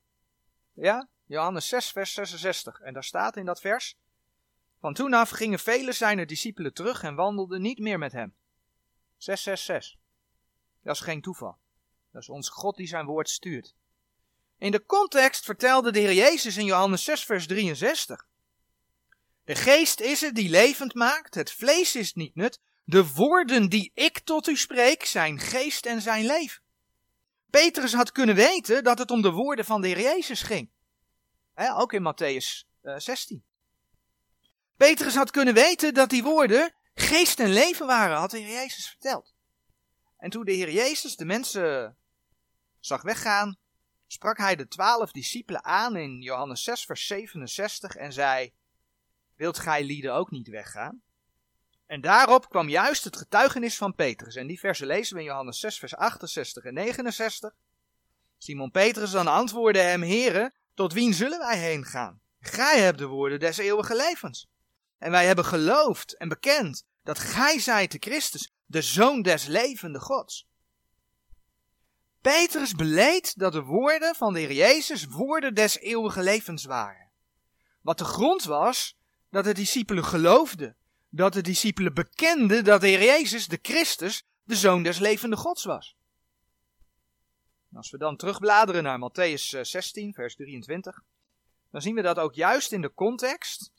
Ja, 0.73 1.09
Johannes 1.27 1.69
6, 1.69 1.91
vers 1.91 2.13
66. 2.13 2.81
En 2.81 2.93
daar 2.93 3.05
staat 3.05 3.37
in 3.37 3.45
dat 3.45 3.61
vers. 3.61 3.97
Van 4.81 4.95
toen 4.95 5.15
af 5.15 5.31
gingen 5.31 5.59
vele 5.59 5.93
zijner 5.93 6.27
discipelen 6.27 6.75
terug 6.75 7.03
en 7.03 7.15
wandelden 7.15 7.63
niet 7.63 7.79
meer 7.79 7.99
met 7.99 8.13
hem. 8.13 8.35
666. 9.17 10.01
Dat 10.83 10.95
is 10.95 11.01
geen 11.01 11.21
toeval. 11.21 11.59
Dat 12.13 12.23
is 12.23 12.29
ons 12.29 12.49
God 12.49 12.77
die 12.77 12.87
zijn 12.87 13.07
woord 13.07 13.29
stuurt. 13.29 13.75
In 14.59 14.71
de 14.71 14.85
context 14.85 15.45
vertelde 15.45 15.93
de 15.93 15.99
Heer 15.99 16.13
Jezus 16.13 16.57
in 16.57 16.65
Johannes 16.65 17.05
6, 17.05 17.25
vers 17.25 17.47
63. 17.47 18.27
De 19.45 19.55
geest 19.55 20.01
is 20.01 20.21
het 20.21 20.35
die 20.35 20.51
levend 20.51 20.95
maakt, 20.95 21.35
het 21.35 21.53
vlees 21.53 21.97
is 21.97 22.15
niet 22.15 22.35
nut, 22.35 22.61
de 22.85 23.13
woorden 23.13 23.69
die 23.69 23.91
ik 23.95 24.19
tot 24.19 24.49
u 24.49 24.57
spreek 24.57 25.05
zijn 25.05 25.39
geest 25.39 25.87
en 25.87 26.03
zijn 26.03 26.27
leven. 26.27 26.63
Petrus 27.51 27.93
had 27.93 28.13
kunnen 28.13 28.35
weten 28.35 28.85
dat 28.85 28.99
het 28.99 29.11
om 29.11 29.23
de 29.23 29.31
woorden 29.31 29.65
van 29.65 29.81
de 29.81 29.89
Heer 29.89 30.01
Jezus 30.01 30.43
ging. 30.43 30.71
Ook 31.57 31.93
in 31.93 32.03
Matthäus 32.03 32.69
16. 32.83 33.37
Eh, 33.37 33.53
Petrus 34.77 35.15
had 35.15 35.31
kunnen 35.31 35.55
weten 35.55 35.95
dat 35.95 36.11
die 36.11 36.23
woorden 36.23 36.75
geest 36.95 37.41
en 37.41 37.53
leven 37.53 37.87
waren, 37.87 38.17
had 38.17 38.31
de 38.31 38.39
Heer 38.39 38.55
Jezus 38.55 38.89
verteld. 38.89 39.35
En 40.19 40.31
toen 40.31 40.45
de 40.45 40.53
Heer 40.53 40.71
Jezus 40.71 41.17
de 41.17 41.25
mensen 41.25 41.97
zag 42.81 43.03
weggaan, 43.03 43.59
sprak 44.07 44.39
hij 44.39 44.57
de 44.57 44.69
twaalf 44.69 45.13
discipelen 45.13 45.65
aan 45.65 45.97
in 45.97 46.21
Johannes 46.21 46.63
6, 46.63 46.85
vers 46.85 47.07
67 47.07 47.97
en 47.97 48.13
zei: 48.13 48.53
Wilt 49.37 49.59
gij 49.59 49.85
lieden 49.85 50.15
ook 50.15 50.31
niet 50.31 50.49
weggaan? 50.49 51.03
En 51.87 52.01
daarop 52.01 52.49
kwam 52.49 52.69
juist 52.69 53.05
het 53.05 53.17
getuigenis 53.17 53.77
van 53.77 53.95
Petrus. 53.95 54.35
En 54.35 54.47
die 54.47 54.59
versen 54.59 54.87
lezen 54.87 55.15
we 55.15 55.21
in 55.21 55.27
Johannes 55.27 55.61
6, 55.61 55.79
vers 55.79 55.97
68 55.97 56.65
en 56.65 56.75
69. 56.75 57.55
Simon 58.39 58.71
Petrus 58.71 59.11
dan 59.11 59.27
antwoordde 59.27 59.81
hem: 59.81 60.03
Heren, 60.03 60.55
tot 60.75 60.93
wien 60.93 61.15
zullen 61.15 61.39
wij 61.39 61.59
heen 61.59 61.85
gaan? 61.85 62.21
Gij 62.41 62.81
hebt 62.81 62.99
de 62.99 63.07
woorden 63.07 63.41
des 63.41 63.57
eeuwige 63.57 63.97
levens. 63.97 64.49
En 64.99 65.11
wij 65.11 65.27
hebben 65.27 65.45
geloofd 65.45 66.17
en 66.17 66.29
bekend 66.29 66.85
dat 67.03 67.19
gij 67.19 67.59
zijt 67.59 67.93
de 67.93 67.99
Christus, 68.01 68.53
de 68.67 68.83
Zoon 68.83 69.23
des 69.23 69.47
levende 69.47 70.01
Gods. 70.01 70.49
Petrus 72.21 72.73
beleed 72.73 73.39
dat 73.39 73.53
de 73.53 73.63
woorden 73.63 74.15
van 74.15 74.33
de 74.33 74.41
Heer 74.41 74.53
Jezus 74.53 75.05
woorden 75.05 75.55
des 75.55 75.79
eeuwige 75.79 76.23
levens 76.23 76.65
waren. 76.65 77.11
Wat 77.81 77.99
de 77.99 78.05
grond 78.05 78.45
was 78.45 78.97
dat 79.31 79.45
de 79.45 79.55
discipelen 79.55 80.05
geloofden, 80.05 80.77
dat 81.11 81.33
de 81.33 81.41
discipelen 81.41 81.95
bekenden 81.95 82.65
dat 82.65 82.81
de 82.81 82.87
Heer 82.87 83.03
Jezus, 83.05 83.47
de 83.47 83.59
Christus, 83.63 84.27
de 84.45 84.57
Zoon 84.57 84.83
des 84.83 84.99
levende 84.99 85.37
Gods 85.37 85.65
was. 85.65 85.97
Als 87.77 87.91
we 87.91 87.99
dan 87.99 88.17
terugbladeren 88.17 88.83
naar 88.83 89.11
Matthäus 89.11 89.61
16, 89.61 90.09
eh, 90.09 90.15
vers 90.15 90.35
23, 90.35 91.03
dan 91.71 91.83
zien 91.83 91.95
we 91.95 92.03
dat 92.03 92.19
ook 92.19 92.35
juist 92.35 92.73
in 92.73 92.81
de 92.81 92.95
context 92.95 93.73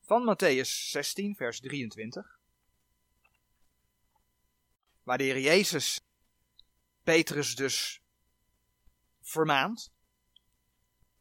van 0.00 0.36
Matthäus 0.36 0.90
16, 0.90 1.36
vers 1.36 1.60
23, 1.60 2.38
waar 5.02 5.18
de 5.18 5.24
Heer 5.24 5.40
Jezus 5.40 6.00
Petrus 7.02 7.54
dus 7.54 8.00
vermaant 9.20 9.92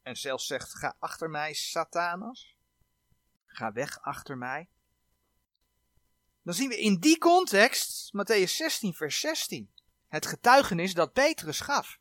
en 0.01 0.17
zelfs 0.17 0.45
zegt: 0.45 0.75
Ga 0.75 0.95
achter 0.99 1.29
mij, 1.29 1.53
Satanas. 1.53 2.55
Ga 3.45 3.71
weg 3.71 4.01
achter 4.01 4.37
mij. 4.37 4.69
Dan 6.41 6.53
zien 6.53 6.69
we 6.69 6.79
in 6.79 6.99
die 6.99 7.17
context, 7.17 8.11
Matthäus 8.13 8.55
16, 8.55 8.93
vers 8.93 9.19
16, 9.19 9.71
het 10.09 10.25
getuigenis 10.25 10.93
dat 10.93 11.13
Petrus 11.13 11.59
gaf. 11.59 11.99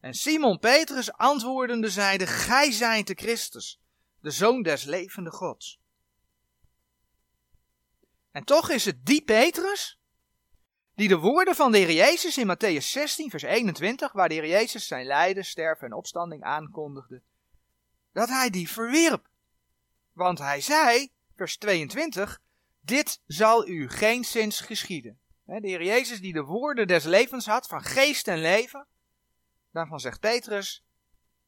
En 0.00 0.14
Simon 0.14 0.58
Petrus 0.58 1.12
antwoordende 1.12 1.90
zeide, 1.90 2.26
Gij 2.26 2.72
zijt 2.72 3.06
de 3.06 3.14
Christus, 3.14 3.80
de 4.20 4.30
Zoon 4.30 4.62
des 4.62 4.84
levende 4.84 5.30
Gods. 5.30 5.80
En 8.30 8.44
toch 8.44 8.70
is 8.70 8.84
het 8.84 9.06
die 9.06 9.22
Petrus, 9.22 9.98
die 10.94 11.08
de 11.08 11.18
woorden 11.18 11.54
van 11.54 11.72
de 11.72 11.78
Heer 11.78 11.92
Jezus 11.92 12.38
in 12.38 12.56
Matthäus 12.56 12.84
16, 12.84 13.30
vers 13.30 13.42
21, 13.42 14.12
waar 14.12 14.28
de 14.28 14.34
Heer 14.34 14.46
Jezus 14.46 14.86
zijn 14.86 15.06
lijden, 15.06 15.44
sterven 15.44 15.86
en 15.86 15.92
opstanding 15.92 16.42
aankondigde, 16.42 17.22
dat 18.12 18.28
hij 18.28 18.50
die 18.50 18.70
verwierp. 18.70 19.28
Want 20.12 20.38
hij 20.38 20.60
zei, 20.60 21.12
vers 21.36 21.56
22, 21.56 22.40
dit 22.80 23.20
zal 23.26 23.68
u 23.68 23.88
geen 23.88 24.24
zins 24.24 24.60
geschieden. 24.60 25.18
De 25.46 25.68
Heer 25.68 25.82
Jezus 25.82 26.20
die 26.20 26.32
de 26.32 26.42
woorden 26.42 26.86
des 26.86 27.04
levens 27.04 27.46
had, 27.46 27.66
van 27.66 27.82
geest 27.82 28.28
en 28.28 28.38
leven, 28.38 28.86
daarvan 29.70 30.00
zegt 30.00 30.20
Petrus, 30.20 30.84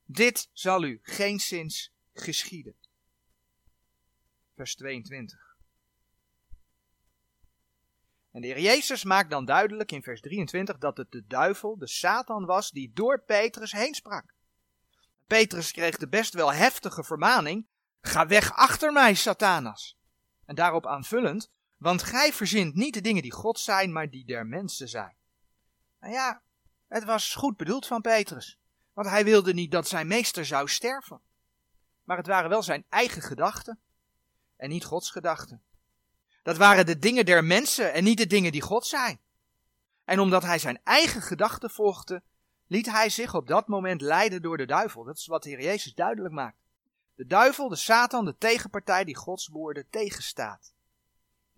dit 0.04 0.48
zal 0.52 0.84
u 0.84 0.98
geen 1.02 1.40
zins 1.40 1.92
geschieden. 2.12 2.74
Vers 4.54 4.74
22. 4.76 5.56
En 8.30 8.40
de 8.40 8.46
Heer 8.46 8.60
Jezus 8.60 9.04
maakt 9.04 9.30
dan 9.30 9.44
duidelijk 9.44 9.92
in 9.92 10.02
vers 10.02 10.20
23 10.20 10.78
dat 10.78 10.96
het 10.96 11.10
de 11.10 11.26
duivel, 11.26 11.78
de 11.78 11.88
Satan 11.88 12.44
was, 12.44 12.70
die 12.70 12.90
door 12.94 13.22
Petrus 13.22 13.72
heen 13.72 13.94
sprak. 13.94 14.34
Petrus 15.26 15.72
kreeg 15.72 15.96
de 15.96 16.08
best 16.08 16.34
wel 16.34 16.52
heftige 16.52 17.04
vermaning, 17.04 17.66
ga 18.00 18.26
weg 18.26 18.52
achter 18.52 18.92
mij, 18.92 19.14
Satanas. 19.14 19.98
En 20.44 20.54
daarop 20.54 20.86
aanvullend, 20.86 21.50
want 21.78 22.02
gij 22.02 22.32
verzint 22.32 22.74
niet 22.74 22.94
de 22.94 23.00
dingen 23.00 23.22
die 23.22 23.32
God 23.32 23.58
zijn, 23.58 23.92
maar 23.92 24.10
die 24.10 24.24
der 24.24 24.46
mensen 24.46 24.88
zijn. 24.88 25.14
Nou 26.00 26.12
ja, 26.12 26.42
het 26.88 27.04
was 27.04 27.34
goed 27.34 27.56
bedoeld 27.56 27.86
van 27.86 28.00
Petrus, 28.00 28.58
want 28.92 29.08
hij 29.08 29.24
wilde 29.24 29.54
niet 29.54 29.70
dat 29.70 29.88
zijn 29.88 30.06
meester 30.06 30.46
zou 30.46 30.68
sterven. 30.68 31.20
Maar 32.04 32.16
het 32.16 32.26
waren 32.26 32.50
wel 32.50 32.62
zijn 32.62 32.84
eigen 32.88 33.22
gedachten 33.22 33.78
en 34.56 34.68
niet 34.68 34.84
Gods 34.84 35.10
gedachten. 35.10 35.62
Dat 36.42 36.56
waren 36.56 36.86
de 36.86 36.98
dingen 36.98 37.26
der 37.26 37.44
mensen 37.44 37.92
en 37.92 38.04
niet 38.04 38.18
de 38.18 38.26
dingen 38.26 38.52
die 38.52 38.60
God 38.60 38.86
zijn. 38.86 39.20
En 40.04 40.20
omdat 40.20 40.42
hij 40.42 40.58
zijn 40.58 40.80
eigen 40.84 41.22
gedachten 41.22 41.70
volgde, 41.70 42.22
liet 42.66 42.86
hij 42.86 43.10
zich 43.10 43.34
op 43.34 43.46
dat 43.46 43.68
moment 43.68 44.00
leiden 44.00 44.42
door 44.42 44.56
de 44.56 44.66
duivel. 44.66 45.04
Dat 45.04 45.16
is 45.16 45.26
wat 45.26 45.42
de 45.42 45.48
Heer 45.48 45.62
Jezus 45.62 45.94
duidelijk 45.94 46.34
maakt. 46.34 46.56
De 47.14 47.26
duivel, 47.26 47.68
de 47.68 47.76
Satan, 47.76 48.24
de 48.24 48.36
tegenpartij 48.38 49.04
die 49.04 49.16
Gods 49.16 49.48
woorden 49.48 49.86
tegenstaat. 49.90 50.72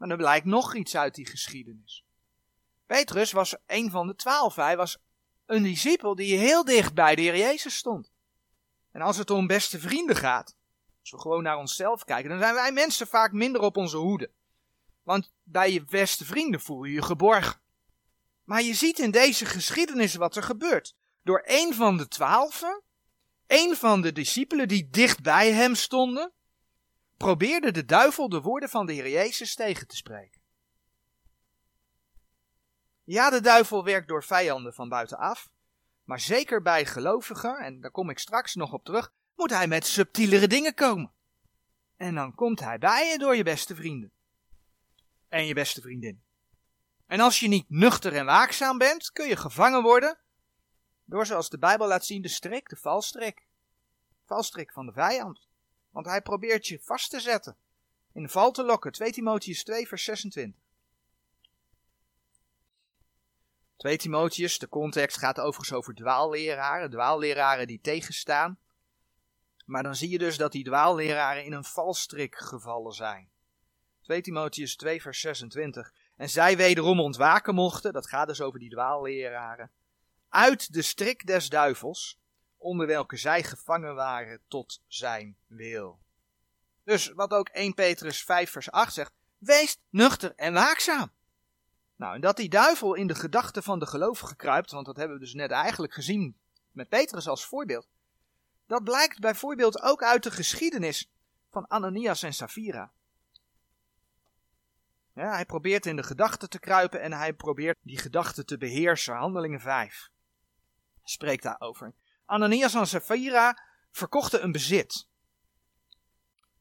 Maar 0.00 0.10
er 0.10 0.16
blijkt 0.16 0.46
nog 0.46 0.74
iets 0.74 0.96
uit 0.96 1.14
die 1.14 1.26
geschiedenis. 1.26 2.04
Petrus 2.86 3.32
was 3.32 3.56
een 3.66 3.90
van 3.90 4.06
de 4.06 4.14
twaalf. 4.14 4.56
Hij 4.56 4.76
was 4.76 4.98
een 5.46 5.62
discipel 5.62 6.14
die 6.14 6.38
heel 6.38 6.64
dicht 6.64 6.94
bij 6.94 7.14
de 7.14 7.22
Heer 7.22 7.36
Jezus 7.36 7.76
stond. 7.76 8.10
En 8.90 9.00
als 9.00 9.16
het 9.16 9.30
om 9.30 9.46
beste 9.46 9.78
vrienden 9.78 10.16
gaat, 10.16 10.56
als 11.00 11.10
we 11.10 11.18
gewoon 11.18 11.42
naar 11.42 11.56
onszelf 11.58 12.04
kijken, 12.04 12.30
dan 12.30 12.38
zijn 12.38 12.54
wij 12.54 12.72
mensen 12.72 13.06
vaak 13.06 13.32
minder 13.32 13.60
op 13.60 13.76
onze 13.76 13.96
hoede. 13.96 14.30
Want 15.02 15.32
bij 15.42 15.72
je 15.72 15.84
beste 15.84 16.24
vrienden 16.24 16.60
voel 16.60 16.84
je 16.84 16.92
je 16.92 17.02
geborgen. 17.02 17.60
Maar 18.44 18.62
je 18.62 18.74
ziet 18.74 18.98
in 18.98 19.10
deze 19.10 19.44
geschiedenis 19.44 20.14
wat 20.14 20.36
er 20.36 20.42
gebeurt. 20.42 20.94
Door 21.22 21.42
een 21.44 21.74
van 21.74 21.96
de 21.96 22.08
twaalfen, 22.08 22.82
een 23.46 23.76
van 23.76 24.00
de 24.00 24.12
discipelen 24.12 24.68
die 24.68 24.88
dicht 24.90 25.22
bij 25.22 25.52
hem 25.52 25.74
stonden, 25.74 26.32
probeerde 27.20 27.70
de 27.70 27.84
duivel 27.84 28.28
de 28.28 28.40
woorden 28.40 28.68
van 28.68 28.86
de 28.86 28.92
Heer 28.92 29.08
Jezus 29.08 29.54
tegen 29.54 29.86
te 29.86 29.96
spreken. 29.96 30.40
Ja, 33.04 33.30
de 33.30 33.40
duivel 33.40 33.84
werkt 33.84 34.08
door 34.08 34.24
vijanden 34.24 34.74
van 34.74 34.88
buitenaf, 34.88 35.50
maar 36.04 36.20
zeker 36.20 36.62
bij 36.62 36.86
gelovigen, 36.86 37.56
en 37.56 37.80
daar 37.80 37.90
kom 37.90 38.10
ik 38.10 38.18
straks 38.18 38.54
nog 38.54 38.72
op 38.72 38.84
terug, 38.84 39.12
moet 39.34 39.50
hij 39.50 39.66
met 39.66 39.86
subtielere 39.86 40.46
dingen 40.46 40.74
komen. 40.74 41.12
En 41.96 42.14
dan 42.14 42.34
komt 42.34 42.60
hij 42.60 42.78
bij 42.78 43.06
je 43.10 43.18
door 43.18 43.36
je 43.36 43.42
beste 43.42 43.74
vrienden 43.74 44.12
en 45.28 45.46
je 45.46 45.54
beste 45.54 45.80
vriendin. 45.80 46.22
En 47.06 47.20
als 47.20 47.40
je 47.40 47.48
niet 47.48 47.70
nuchter 47.70 48.16
en 48.16 48.24
waakzaam 48.24 48.78
bent, 48.78 49.10
kun 49.10 49.28
je 49.28 49.36
gevangen 49.36 49.82
worden 49.82 50.18
door, 51.04 51.26
zoals 51.26 51.50
de 51.50 51.58
Bijbel 51.58 51.86
laat 51.86 52.04
zien, 52.04 52.22
de 52.22 52.28
strik, 52.28 52.68
de 52.68 52.76
valstrik. 52.76 53.46
Valstrik 54.24 54.72
van 54.72 54.86
de 54.86 54.92
vijand. 54.92 55.49
Want 55.90 56.06
hij 56.06 56.22
probeert 56.22 56.66
je 56.66 56.78
vast 56.82 57.10
te 57.10 57.20
zetten. 57.20 57.56
In 58.12 58.28
val 58.28 58.50
te 58.50 58.64
lokken. 58.64 58.92
2 58.92 59.12
Timotheus 59.12 59.64
2 59.64 59.88
vers 59.88 60.04
26. 60.04 60.60
2 63.76 63.96
Timotheus, 63.96 64.58
de 64.58 64.68
context 64.68 65.18
gaat 65.18 65.38
overigens 65.38 65.72
over 65.72 65.94
dwaalleraren. 65.94 66.90
Dwaalleraren 66.90 67.66
die 67.66 67.80
tegenstaan. 67.80 68.58
Maar 69.64 69.82
dan 69.82 69.94
zie 69.94 70.10
je 70.10 70.18
dus 70.18 70.36
dat 70.36 70.52
die 70.52 70.64
dwaalleraren 70.64 71.44
in 71.44 71.52
een 71.52 71.64
valstrik 71.64 72.36
gevallen 72.36 72.92
zijn. 72.92 73.30
2 74.02 74.20
Timotheus 74.20 74.76
2 74.76 75.02
vers 75.02 75.20
26. 75.20 75.92
En 76.16 76.28
zij 76.30 76.56
wederom 76.56 77.00
ontwaken 77.00 77.54
mochten, 77.54 77.92
dat 77.92 78.08
gaat 78.08 78.26
dus 78.26 78.40
over 78.40 78.58
die 78.58 78.70
dwaalleraren, 78.70 79.70
uit 80.28 80.72
de 80.72 80.82
strik 80.82 81.26
des 81.26 81.48
duivels, 81.48 82.18
onder 82.60 82.86
welke 82.86 83.16
zij 83.16 83.42
gevangen 83.42 83.94
waren 83.94 84.40
tot 84.48 84.80
zijn 84.86 85.36
wil. 85.46 85.98
Dus 86.84 87.08
wat 87.08 87.30
ook 87.30 87.48
1 87.48 87.74
Petrus 87.74 88.24
5 88.24 88.50
vers 88.50 88.70
8 88.70 88.92
zegt, 88.92 89.12
wees 89.38 89.76
nuchter 89.90 90.32
en 90.36 90.52
waakzaam. 90.52 91.10
Nou, 91.96 92.14
en 92.14 92.20
dat 92.20 92.36
die 92.36 92.48
duivel 92.48 92.94
in 92.94 93.06
de 93.06 93.14
gedachten 93.14 93.62
van 93.62 93.78
de 93.78 93.86
gelovigen 93.86 94.36
kruipt, 94.36 94.70
want 94.70 94.86
dat 94.86 94.96
hebben 94.96 95.16
we 95.16 95.22
dus 95.22 95.34
net 95.34 95.50
eigenlijk 95.50 95.94
gezien 95.94 96.36
met 96.72 96.88
Petrus 96.88 97.28
als 97.28 97.46
voorbeeld. 97.46 97.88
Dat 98.66 98.84
blijkt 98.84 99.18
bijvoorbeeld 99.18 99.82
ook 99.82 100.02
uit 100.02 100.22
de 100.22 100.30
geschiedenis 100.30 101.10
van 101.50 101.68
Ananias 101.68 102.22
en 102.22 102.34
Safira. 102.34 102.92
Ja, 105.12 105.30
hij 105.30 105.46
probeert 105.46 105.86
in 105.86 105.96
de 105.96 106.02
gedachten 106.02 106.50
te 106.50 106.58
kruipen 106.58 107.00
en 107.00 107.12
hij 107.12 107.32
probeert 107.32 107.78
die 107.82 107.98
gedachten 107.98 108.46
te 108.46 108.58
beheersen. 108.58 109.14
Handelingen 109.14 109.60
5 109.60 110.10
spreekt 111.04 111.42
daarover. 111.42 111.92
Ananias 112.30 112.74
en 112.74 112.86
Sapphira 112.86 113.62
verkochten 113.90 114.42
een 114.42 114.52
bezit. 114.52 115.06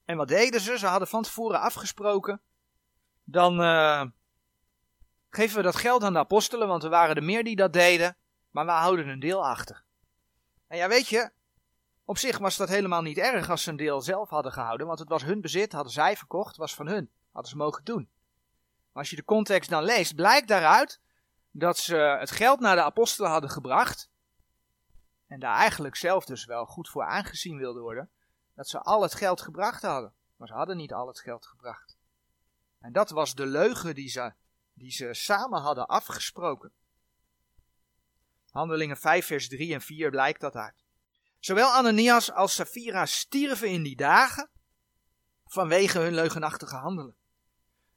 En 0.05 0.17
wat 0.17 0.27
deden 0.27 0.61
ze? 0.61 0.77
Ze 0.77 0.87
hadden 0.87 1.07
van 1.07 1.23
tevoren 1.23 1.59
afgesproken. 1.59 2.41
Dan 3.23 3.61
uh, 3.61 4.03
geven 5.29 5.57
we 5.57 5.63
dat 5.63 5.75
geld 5.75 6.03
aan 6.03 6.13
de 6.13 6.19
apostelen, 6.19 6.67
want 6.67 6.83
er 6.83 6.89
waren 6.89 7.15
er 7.15 7.23
meer 7.23 7.43
die 7.43 7.55
dat 7.55 7.73
deden. 7.73 8.15
maar 8.51 8.65
we 8.65 8.71
houden 8.71 9.07
een 9.07 9.19
deel 9.19 9.45
achter. 9.45 9.83
En 10.67 10.77
ja, 10.77 10.87
weet 10.87 11.07
je, 11.07 11.29
op 12.05 12.17
zich 12.17 12.37
was 12.37 12.57
dat 12.57 12.69
helemaal 12.69 13.01
niet 13.01 13.17
erg 13.17 13.49
als 13.49 13.63
ze 13.63 13.69
een 13.69 13.75
deel 13.75 14.01
zelf 14.01 14.29
hadden 14.29 14.51
gehouden, 14.51 14.87
want 14.87 14.99
het 14.99 15.09
was 15.09 15.23
hun 15.23 15.41
bezit, 15.41 15.71
hadden 15.71 15.93
zij 15.93 16.17
verkocht, 16.17 16.57
was 16.57 16.75
van 16.75 16.87
hun. 16.87 17.09
Hadden 17.31 17.51
ze 17.51 17.57
mogen 17.57 17.83
doen. 17.83 18.09
Maar 18.91 19.01
als 19.01 19.09
je 19.09 19.15
de 19.15 19.25
context 19.25 19.69
dan 19.69 19.83
leest, 19.83 20.15
blijkt 20.15 20.47
daaruit 20.47 20.99
dat 21.51 21.77
ze 21.77 21.95
het 21.95 22.31
geld 22.31 22.59
naar 22.59 22.75
de 22.75 22.83
apostelen 22.83 23.31
hadden 23.31 23.49
gebracht. 23.49 24.09
En 25.29 25.39
daar 25.39 25.55
eigenlijk 25.55 25.95
zelf 25.95 26.25
dus 26.25 26.45
wel 26.45 26.65
goed 26.65 26.89
voor 26.89 27.05
aangezien 27.05 27.57
wilden 27.57 27.81
worden. 27.81 28.09
Dat 28.55 28.67
ze 28.67 28.79
al 28.79 29.01
het 29.01 29.13
geld 29.13 29.41
gebracht 29.41 29.81
hadden. 29.81 30.13
Maar 30.35 30.47
ze 30.47 30.53
hadden 30.53 30.77
niet 30.77 30.93
al 30.93 31.07
het 31.07 31.19
geld 31.19 31.45
gebracht. 31.45 31.97
En 32.79 32.91
dat 32.91 33.09
was 33.09 33.35
de 33.35 33.45
leugen 33.45 33.95
die 33.95 34.09
ze, 34.09 34.33
die 34.73 34.91
ze 34.91 35.13
samen 35.13 35.61
hadden 35.61 35.87
afgesproken. 35.87 36.71
Handelingen 38.49 38.97
5, 38.97 39.25
vers 39.25 39.47
3 39.47 39.73
en 39.73 39.81
4 39.81 40.09
blijkt 40.09 40.41
dat 40.41 40.55
uit. 40.55 40.83
Zowel 41.39 41.69
Ananias 41.69 42.31
als 42.31 42.53
Safira 42.53 43.05
stierven 43.05 43.69
in 43.69 43.83
die 43.83 43.95
dagen 43.95 44.49
vanwege 45.45 45.99
hun 45.99 46.13
leugenachtige 46.13 46.75
handelen. 46.75 47.15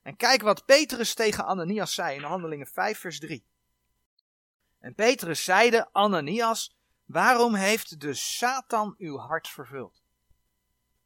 En 0.02 0.16
kijk 0.16 0.42
wat 0.42 0.64
Petrus 0.64 1.14
tegen 1.14 1.44
Ananias 1.44 1.94
zei 1.94 2.16
in 2.16 2.22
Handelingen 2.22 2.66
5, 2.66 2.98
vers 2.98 3.18
3. 3.18 3.44
En 4.78 4.94
Petrus 4.94 5.44
zeide, 5.44 5.88
Ananias, 5.92 6.76
waarom 7.04 7.54
heeft 7.54 8.00
de 8.00 8.14
Satan 8.14 8.94
uw 8.98 9.16
hart 9.16 9.48
vervuld? 9.48 10.02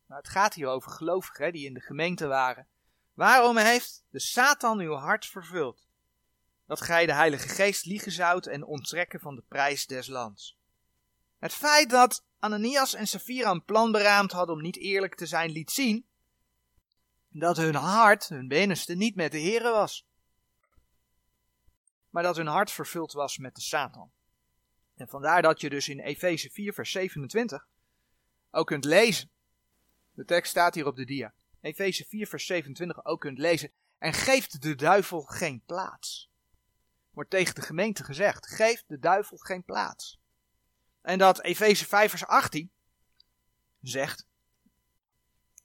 Nou, 0.07 0.21
het 0.21 0.31
gaat 0.31 0.55
hier 0.55 0.67
over 0.67 0.91
gelovigen 0.91 1.53
die 1.53 1.67
in 1.67 1.75
de 1.75 1.81
gemeente 1.81 2.27
waren. 2.27 2.67
Waarom 3.15 3.57
heeft 3.57 4.05
de 4.11 4.21
Satan 4.21 4.79
uw 4.79 4.95
hart 4.95 5.27
vervuld? 5.27 5.87
Dat 6.67 6.81
gij 6.81 7.07
de 7.07 7.13
Heilige 7.13 7.49
Geest 7.49 7.85
liegen 7.85 8.13
zoudt 8.13 8.47
en 8.47 8.65
onttrekken 8.65 9.21
van 9.21 9.35
de 9.35 9.43
prijs 9.49 9.87
des 9.87 10.07
lands. 10.07 10.59
Het 11.39 11.53
feit 11.53 11.91
dat 11.91 12.25
Ananias 12.39 12.95
en 12.95 13.07
Safira 13.07 13.51
een 13.51 13.65
plan 13.65 13.93
beraamd 13.93 14.33
hadden 14.33 14.55
om 14.55 14.63
niet 14.63 14.77
eerlijk 14.77 15.15
te 15.15 15.27
zijn, 15.27 15.51
liet 15.51 15.71
zien 15.71 16.07
dat 17.29 17.57
hun 17.57 17.75
hart, 17.75 18.29
hun 18.29 18.49
binnenste, 18.49 18.95
niet 18.95 19.15
met 19.15 19.33
de 19.33 19.41
Here 19.41 19.71
was. 19.71 20.07
Maar 22.11 22.23
dat 22.23 22.37
hun 22.37 22.47
hart 22.47 22.71
vervuld 22.71 23.13
was 23.13 23.39
met 23.39 23.55
de 23.55 23.61
Satan. 23.61 24.11
En 24.97 25.09
vandaar 25.09 25.43
dat 25.43 25.61
je 25.61 25.71
dus 25.71 25.89
in 25.89 26.01
Efeze 26.01 26.51
4, 26.51 26.73
vers 26.73 26.91
27 26.91 27.69
ook 28.51 28.67
kunt 28.67 28.85
lezen. 28.85 29.31
De 30.13 30.25
tekst 30.25 30.51
staat 30.51 30.75
hier 30.75 30.87
op 30.87 30.97
de 30.97 31.05
dia. 31.05 31.35
Efeze 31.61 32.05
4, 32.05 32.27
vers 32.27 32.47
27 32.47 33.05
ook 33.05 33.21
kunt 33.21 33.39
lezen. 33.39 33.73
En 33.99 34.13
geeft 34.13 34.63
de 34.63 34.75
duivel 34.75 35.21
geen 35.21 35.63
plaats. 35.67 36.31
Wordt 37.11 37.31
tegen 37.31 37.55
de 37.55 37.63
gemeente 37.63 38.05
gezegd: 38.05 38.47
geeft 38.47 38.85
de 38.87 38.99
duivel 38.99 39.37
geen 39.37 39.65
plaats. 39.65 40.19
En 41.03 41.19
dat 41.19 41.43
Efeze 41.43 41.87
5, 41.87 42.11
vers 42.11 42.27
18 42.27 42.71
zegt: 43.81 44.27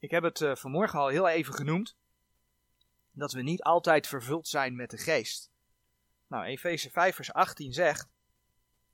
ik 0.02 0.12
heb 0.12 0.24
het 0.24 0.40
uh, 0.40 0.56
vanmorgen 0.56 1.00
al 1.00 1.08
heel 1.08 1.28
even 1.28 1.54
genoemd. 1.54 1.96
Dat 3.12 3.32
we 3.32 3.42
niet 3.42 3.64
altijd 3.64 4.08
vervuld 4.08 4.48
zijn 4.48 4.76
met 4.76 4.90
de 4.90 4.98
geest. 4.98 5.52
Nou, 6.28 6.46
Efeze 6.46 6.90
5 6.90 7.16
vers 7.16 7.34
18 7.34 7.74
zegt. 7.74 8.08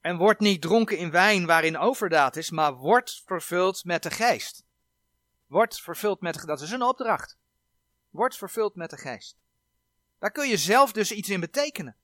En 0.07 0.17
wordt 0.17 0.39
niet 0.39 0.61
dronken 0.61 0.97
in 0.97 1.11
wijn 1.11 1.45
waarin 1.45 1.77
overdaad 1.77 2.35
is, 2.35 2.49
maar 2.49 2.73
wordt 2.73 3.21
vervuld 3.25 3.83
met 3.83 4.03
de 4.03 4.11
geest. 4.11 4.65
Wordt 5.47 5.81
vervuld 5.81 6.21
met 6.21 6.33
de 6.33 6.45
Dat 6.45 6.61
is 6.61 6.71
een 6.71 6.81
opdracht. 6.81 7.37
Wordt 8.09 8.37
vervuld 8.37 8.75
met 8.75 8.89
de 8.89 8.97
geest. 8.97 9.37
Daar 10.19 10.31
kun 10.31 10.47
je 10.47 10.57
zelf 10.57 10.91
dus 10.91 11.11
iets 11.11 11.29
in 11.29 11.39
betekenen. 11.39 11.95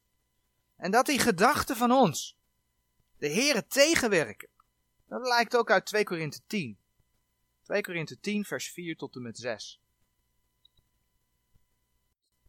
En 0.75 0.91
dat 0.91 1.05
die 1.05 1.19
gedachten 1.19 1.75
van 1.75 1.91
ons, 1.91 2.37
de 3.17 3.29
Here 3.29 3.67
tegenwerken. 3.67 4.49
Dat 5.07 5.27
lijkt 5.27 5.55
ook 5.55 5.71
uit 5.71 5.85
2 5.85 6.03
Korinthe 6.03 6.39
10. 6.47 6.77
2 7.61 7.81
Korinthe 7.81 8.19
10, 8.19 8.45
vers 8.45 8.71
4 8.71 8.95
tot 8.97 9.15
en 9.15 9.21
met 9.21 9.37
6. 9.37 9.79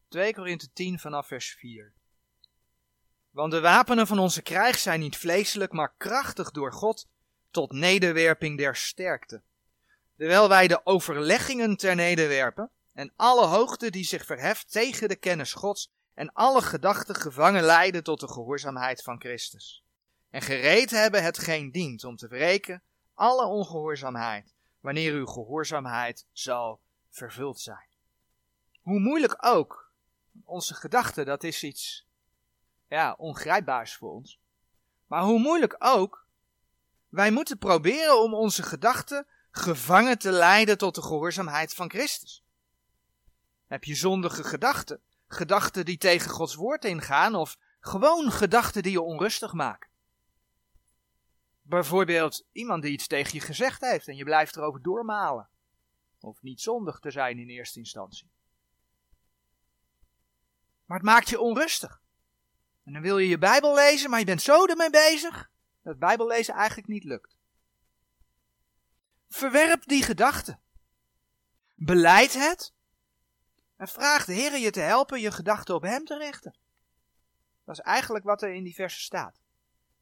2 0.09 0.35
Korinthe 0.35 0.73
10 0.73 0.99
vanaf 0.99 1.27
vers 1.27 1.55
4. 1.55 1.93
Want 3.35 3.53
de 3.53 3.61
wapenen 3.61 4.07
van 4.07 4.19
onze 4.19 4.43
krijg 4.43 4.79
zijn 4.79 5.01
niet 5.01 5.17
vleeselijk, 5.17 5.73
maar 5.73 5.95
krachtig 5.97 6.51
door 6.51 6.73
God 6.73 7.07
tot 7.51 7.73
nederwerping 7.73 8.59
der 8.59 8.77
sterkte. 8.77 9.43
Terwijl 10.17 10.49
wij 10.49 10.69
de 10.69 10.87
overleggingen 10.87 11.77
ter 11.77 11.95
nederwerpen 11.95 12.71
en 12.93 13.13
alle 13.17 13.47
hoogte 13.47 13.91
die 13.91 14.05
zich 14.05 14.25
verheft 14.25 14.73
tegen 14.73 15.09
de 15.09 15.17
kennis 15.17 15.53
Gods 15.53 15.91
en 16.15 16.33
alle 16.33 16.63
gedachten 16.63 17.15
gevangen 17.15 17.63
leiden 17.63 18.05
tot 18.05 18.21
de 18.21 18.29
gehoorzaamheid 18.29 19.03
van 19.03 19.21
Christus. 19.21 19.85
En 20.31 20.43
gereed 20.43 20.91
hebben 20.91 21.23
hetgeen 21.23 21.71
dient 21.71 22.05
om 22.05 22.17
te 22.17 22.29
wreken 22.29 22.83
alle 23.15 23.45
ongehoorzaamheid 23.47 24.55
wanneer 24.81 25.13
uw 25.13 25.27
gehoorzaamheid 25.27 26.27
zal 26.33 26.81
vervuld 27.11 27.61
zijn. 27.61 27.89
Hoe 28.83 29.01
moeilijk 29.01 29.37
ook, 29.41 29.93
onze 30.45 30.75
gedachten, 30.75 31.27
dat 31.27 31.43
is 31.43 31.63
iets 31.63 32.07
ja, 32.89 33.13
ongrijpbaars 33.13 33.97
voor 33.97 34.13
ons. 34.13 34.41
Maar 35.07 35.23
hoe 35.23 35.39
moeilijk 35.39 35.77
ook, 35.79 36.27
wij 37.09 37.31
moeten 37.31 37.59
proberen 37.59 38.23
om 38.23 38.35
onze 38.35 38.63
gedachten 38.63 39.27
gevangen 39.51 40.19
te 40.19 40.31
leiden 40.31 40.79
tot 40.79 40.95
de 40.95 41.03
gehoorzaamheid 41.03 41.75
van 41.75 41.91
Christus. 41.91 42.45
Heb 43.67 43.85
je 43.85 43.95
zondige 43.95 44.45
gedachten, 44.45 45.01
gedachten 45.27 45.85
die 45.85 45.99
tegen 45.99 46.31
Gods 46.31 46.55
woord 46.55 46.85
ingaan, 46.85 47.35
of 47.35 47.57
gewoon 47.81 48.31
gedachten 48.31 48.83
die 48.83 48.93
je 48.93 49.01
onrustig 49.01 49.53
maken? 49.53 49.91
Bijvoorbeeld 51.63 52.47
iemand 52.53 52.83
die 52.83 52.93
iets 52.93 53.07
tegen 53.07 53.35
je 53.35 53.41
gezegd 53.41 53.81
heeft 53.81 54.09
en 54.09 54.17
je 54.17 54.25
blijft 54.25 54.57
erover 54.57 54.83
doormalen. 54.83 55.49
Of 56.21 56.43
niet 56.43 56.61
zondig 56.61 56.99
te 56.99 57.11
zijn 57.11 57.39
in 57.39 57.49
eerste 57.49 57.79
instantie. 57.79 58.31
Maar 60.85 60.97
het 60.97 61.07
maakt 61.07 61.29
je 61.29 61.41
onrustig. 61.41 62.03
En 62.85 62.93
dan 62.93 63.03
wil 63.03 63.19
je 63.19 63.29
je 63.29 63.39
Bijbel 63.39 63.75
lezen, 63.75 64.11
maar 64.11 64.19
je 64.19 64.25
bent 64.25 64.43
zo 64.43 64.67
ermee 64.67 64.91
bezig 64.91 65.51
dat 65.83 65.99
Bijbel 65.99 66.27
lezen 66.27 66.55
eigenlijk 66.55 66.89
niet 66.89 67.05
lukt. 67.05 67.37
Verwerp 69.29 69.87
die 69.87 70.03
gedachten. 70.03 70.61
Beleid 71.75 72.33
het. 72.33 72.73
En 73.77 73.89
vraag 73.89 74.25
de 74.25 74.33
Heer 74.33 74.59
je 74.59 74.71
te 74.71 74.81
helpen 74.81 75.21
je 75.21 75.31
gedachten 75.31 75.75
op 75.75 75.83
Hem 75.83 76.05
te 76.05 76.19
richten. 76.19 76.57
Dat 77.65 77.79
is 77.79 77.85
eigenlijk 77.85 78.25
wat 78.25 78.43
er 78.43 78.55
in 78.55 78.65
die 78.65 78.75
versen 78.75 79.03
staat. 79.03 79.41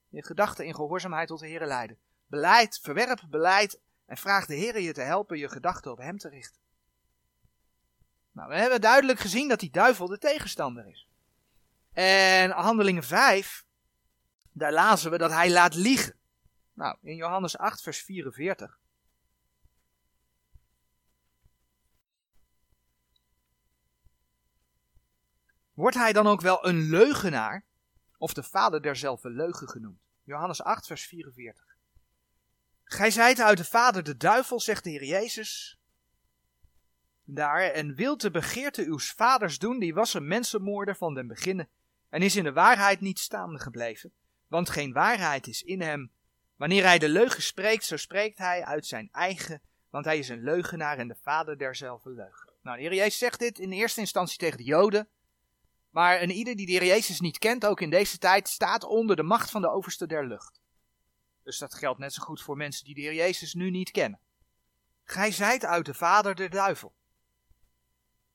Je 0.08 0.24
gedachten 0.24 0.66
in 0.66 0.74
gehoorzaamheid 0.74 1.28
tot 1.28 1.40
de 1.40 1.46
Heer 1.46 1.66
leiden. 1.66 1.98
Beleid, 2.26 2.78
verwerp 2.82 3.22
beleid 3.28 3.80
en 4.06 4.16
vraag 4.16 4.46
de 4.46 4.54
Heer 4.54 4.80
je 4.80 4.92
te 4.92 5.00
helpen 5.00 5.38
je 5.38 5.48
gedachten 5.48 5.90
op 5.90 5.98
Hem 5.98 6.18
te 6.18 6.28
richten. 6.28 6.60
Nou, 8.32 8.48
we 8.48 8.56
hebben 8.56 8.80
duidelijk 8.80 9.18
gezien 9.18 9.48
dat 9.48 9.60
die 9.60 9.70
duivel 9.70 10.06
de 10.06 10.18
tegenstander 10.18 10.86
is. 10.86 11.08
En 11.92 12.50
handelingen 12.50 13.02
5, 13.02 13.64
daar 14.52 14.72
lazen 14.72 15.10
we 15.10 15.18
dat 15.18 15.30
hij 15.30 15.50
laat 15.50 15.74
liegen. 15.74 16.14
Nou, 16.72 16.96
in 17.02 17.16
Johannes 17.16 17.58
8, 17.58 17.82
vers 17.82 18.02
44. 18.02 18.80
Wordt 25.72 25.96
hij 25.96 26.12
dan 26.12 26.26
ook 26.26 26.40
wel 26.40 26.66
een 26.66 26.80
leugenaar? 26.80 27.64
of 28.22 28.32
de 28.32 28.42
vader 28.42 28.82
derzelfde 28.82 29.30
leugen 29.30 29.68
genoemd. 29.68 30.00
Johannes 30.22 30.62
8, 30.62 30.86
vers 30.86 31.06
44. 31.06 31.76
Gij 32.84 33.10
zijt 33.10 33.40
uit 33.40 33.58
de 33.58 33.64
vader 33.64 34.02
de 34.02 34.16
duivel, 34.16 34.60
zegt 34.60 34.84
de 34.84 34.90
Heer 34.90 35.04
Jezus. 35.04 35.78
Daar, 37.24 37.60
en 37.60 37.94
wilt 37.94 38.20
de 38.20 38.30
begeerte 38.30 38.84
uws 38.84 39.10
vaders 39.10 39.58
doen, 39.58 39.78
die 39.78 39.94
was 39.94 40.14
een 40.14 40.26
mensenmoorder 40.26 40.96
van 40.96 41.14
den 41.14 41.26
beginnen, 41.26 41.68
en 42.12 42.22
is 42.22 42.36
in 42.36 42.44
de 42.44 42.52
waarheid 42.52 43.00
niet 43.00 43.18
staande 43.18 43.58
gebleven, 43.58 44.12
want 44.46 44.70
geen 44.70 44.92
waarheid 44.92 45.46
is 45.46 45.62
in 45.62 45.80
hem. 45.80 46.12
Wanneer 46.56 46.84
hij 46.84 46.98
de 46.98 47.08
leugen 47.08 47.42
spreekt, 47.42 47.84
zo 47.84 47.96
spreekt 47.96 48.38
hij 48.38 48.64
uit 48.64 48.86
zijn 48.86 49.08
eigen, 49.12 49.62
want 49.90 50.04
hij 50.04 50.18
is 50.18 50.28
een 50.28 50.42
leugenaar 50.42 50.98
en 50.98 51.08
de 51.08 51.16
vader 51.22 51.58
derzelfde 51.58 52.10
leugen. 52.10 52.52
Nou, 52.62 52.76
de 52.76 52.82
Heer 52.82 52.94
Jezus 52.94 53.18
zegt 53.18 53.38
dit 53.38 53.58
in 53.58 53.72
eerste 53.72 54.00
instantie 54.00 54.38
tegen 54.38 54.56
de 54.56 54.64
Joden, 54.64 55.08
maar 55.90 56.22
een 56.22 56.30
ieder 56.30 56.56
die 56.56 56.66
de 56.66 56.72
Heer 56.72 56.84
Jezus 56.84 57.20
niet 57.20 57.38
kent, 57.38 57.66
ook 57.66 57.80
in 57.80 57.90
deze 57.90 58.18
tijd, 58.18 58.48
staat 58.48 58.84
onder 58.84 59.16
de 59.16 59.22
macht 59.22 59.50
van 59.50 59.60
de 59.60 59.70
overste 59.70 60.06
der 60.06 60.26
lucht. 60.26 60.60
Dus 61.42 61.58
dat 61.58 61.74
geldt 61.74 61.98
net 61.98 62.12
zo 62.12 62.22
goed 62.22 62.42
voor 62.42 62.56
mensen 62.56 62.84
die 62.84 62.94
de 62.94 63.00
Heer 63.00 63.14
Jezus 63.14 63.54
nu 63.54 63.70
niet 63.70 63.90
kennen. 63.90 64.20
Gij 65.04 65.30
zijt 65.30 65.64
uit 65.64 65.86
de 65.86 65.94
vader 65.94 66.34
der 66.34 66.50
duivel. 66.50 66.94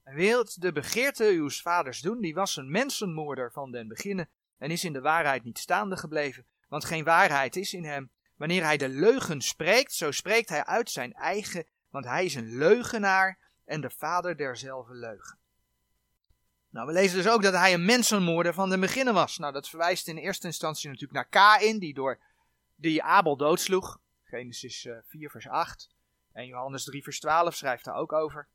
En 0.08 0.16
wilt 0.16 0.62
de 0.62 0.72
begeerte 0.72 1.24
uw 1.24 1.50
vaders 1.50 2.02
doen, 2.02 2.22
die 2.22 2.34
was 2.34 2.56
een 2.56 2.72
mensenmoorder 2.72 3.52
van 3.52 3.72
den 3.72 3.88
beginnen 3.88 4.30
en 4.58 4.72
is 4.72 4.84
in 4.84 4.94
de 4.94 5.02
waarheid 5.02 5.44
niet 5.44 5.58
staande 5.58 5.98
gebleven, 5.98 6.46
want 6.68 6.86
geen 6.86 7.04
waarheid 7.04 7.56
is 7.56 7.74
in 7.74 7.84
hem. 7.84 8.12
Wanneer 8.36 8.64
hij 8.64 8.78
de 8.78 8.90
leugen 8.90 9.42
spreekt, 9.42 9.94
zo 9.94 10.12
spreekt 10.12 10.50
hij 10.50 10.66
uit 10.66 10.90
zijn 10.90 11.14
eigen, 11.14 11.66
want 11.90 12.06
hij 12.06 12.26
is 12.26 12.36
een 12.36 12.58
leugenaar 12.58 13.40
en 13.66 13.82
de 13.82 13.90
vader 13.90 14.38
derzelfde 14.38 14.94
leugen. 14.94 15.40
Nou, 16.70 16.88
we 16.88 16.94
lezen 16.94 17.18
dus 17.18 17.30
ook 17.30 17.42
dat 17.42 17.54
hij 17.54 17.74
een 17.74 17.86
mensenmoorder 17.86 18.54
van 18.54 18.70
de 18.70 18.80
beginnen 18.80 19.14
was. 19.14 19.38
Nou, 19.38 19.54
dat 19.54 19.70
verwijst 19.70 20.08
in 20.08 20.18
eerste 20.18 20.48
instantie 20.48 20.90
natuurlijk 20.90 21.14
naar 21.14 21.58
Kain, 21.58 21.80
die 21.80 21.94
door 21.94 22.20
die 22.76 23.04
Abel 23.04 23.38
doodsloeg. 23.38 24.00
Genesis 24.24 24.86
uh, 24.86 24.98
4 25.06 25.30
vers 25.30 25.48
8. 25.48 25.90
En 26.32 26.46
Johannes 26.46 26.84
3 26.84 27.04
vers 27.04 27.20
12 27.20 27.56
schrijft 27.56 27.86
daar 27.86 27.96
ook 27.96 28.14
over. 28.14 28.48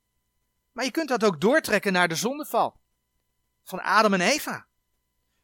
Maar 0.73 0.85
je 0.85 0.91
kunt 0.91 1.09
dat 1.09 1.23
ook 1.23 1.41
doortrekken 1.41 1.93
naar 1.93 2.07
de 2.07 2.15
zondeval. 2.15 2.79
Van 3.63 3.81
Adam 3.81 4.13
en 4.13 4.21
Eva. 4.21 4.67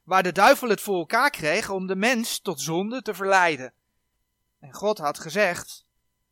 Waar 0.03 0.23
de 0.23 0.31
duivel 0.31 0.69
het 0.69 0.81
voor 0.81 0.97
elkaar 0.97 1.29
kreeg 1.29 1.69
om 1.69 1.87
de 1.87 1.95
mens 1.95 2.39
tot 2.39 2.61
zonde 2.61 3.01
te 3.01 3.13
verleiden. 3.13 3.73
En 4.59 4.73
God 4.73 4.97
had 4.97 5.19
gezegd, 5.19 5.85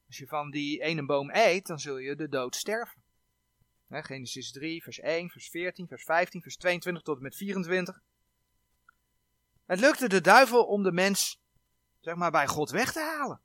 als 0.08 0.18
je 0.18 0.28
van 0.28 0.52
die 0.52 0.82
ene 0.82 1.06
boom 1.06 1.30
eet, 1.34 1.68
dan 1.68 1.80
zul 1.80 1.98
je 1.98 2.16
de 2.16 2.30
dood 2.30 2.56
sterven. 2.56 3.02
Genesis 3.90 4.52
3, 4.52 4.84
vers 4.84 5.00
1, 5.00 5.30
vers 5.30 5.50
14, 5.50 5.88
vers 5.88 6.04
15, 6.04 6.42
vers 6.42 6.58
22 6.58 7.04
tot 7.04 7.18
en 7.18 7.24
met 7.24 7.36
24. 7.36 8.02
Het 9.66 9.80
lukte 9.80 10.10
de 10.10 10.22
duivel 10.22 10.66
om 10.66 10.84
de 10.84 10.92
mens, 10.92 11.40
zeg 12.00 12.16
maar, 12.16 12.32
bij 12.32 12.48
God 12.48 12.70
weg 12.70 12.92
te 12.92 13.00
halen. 13.00 13.42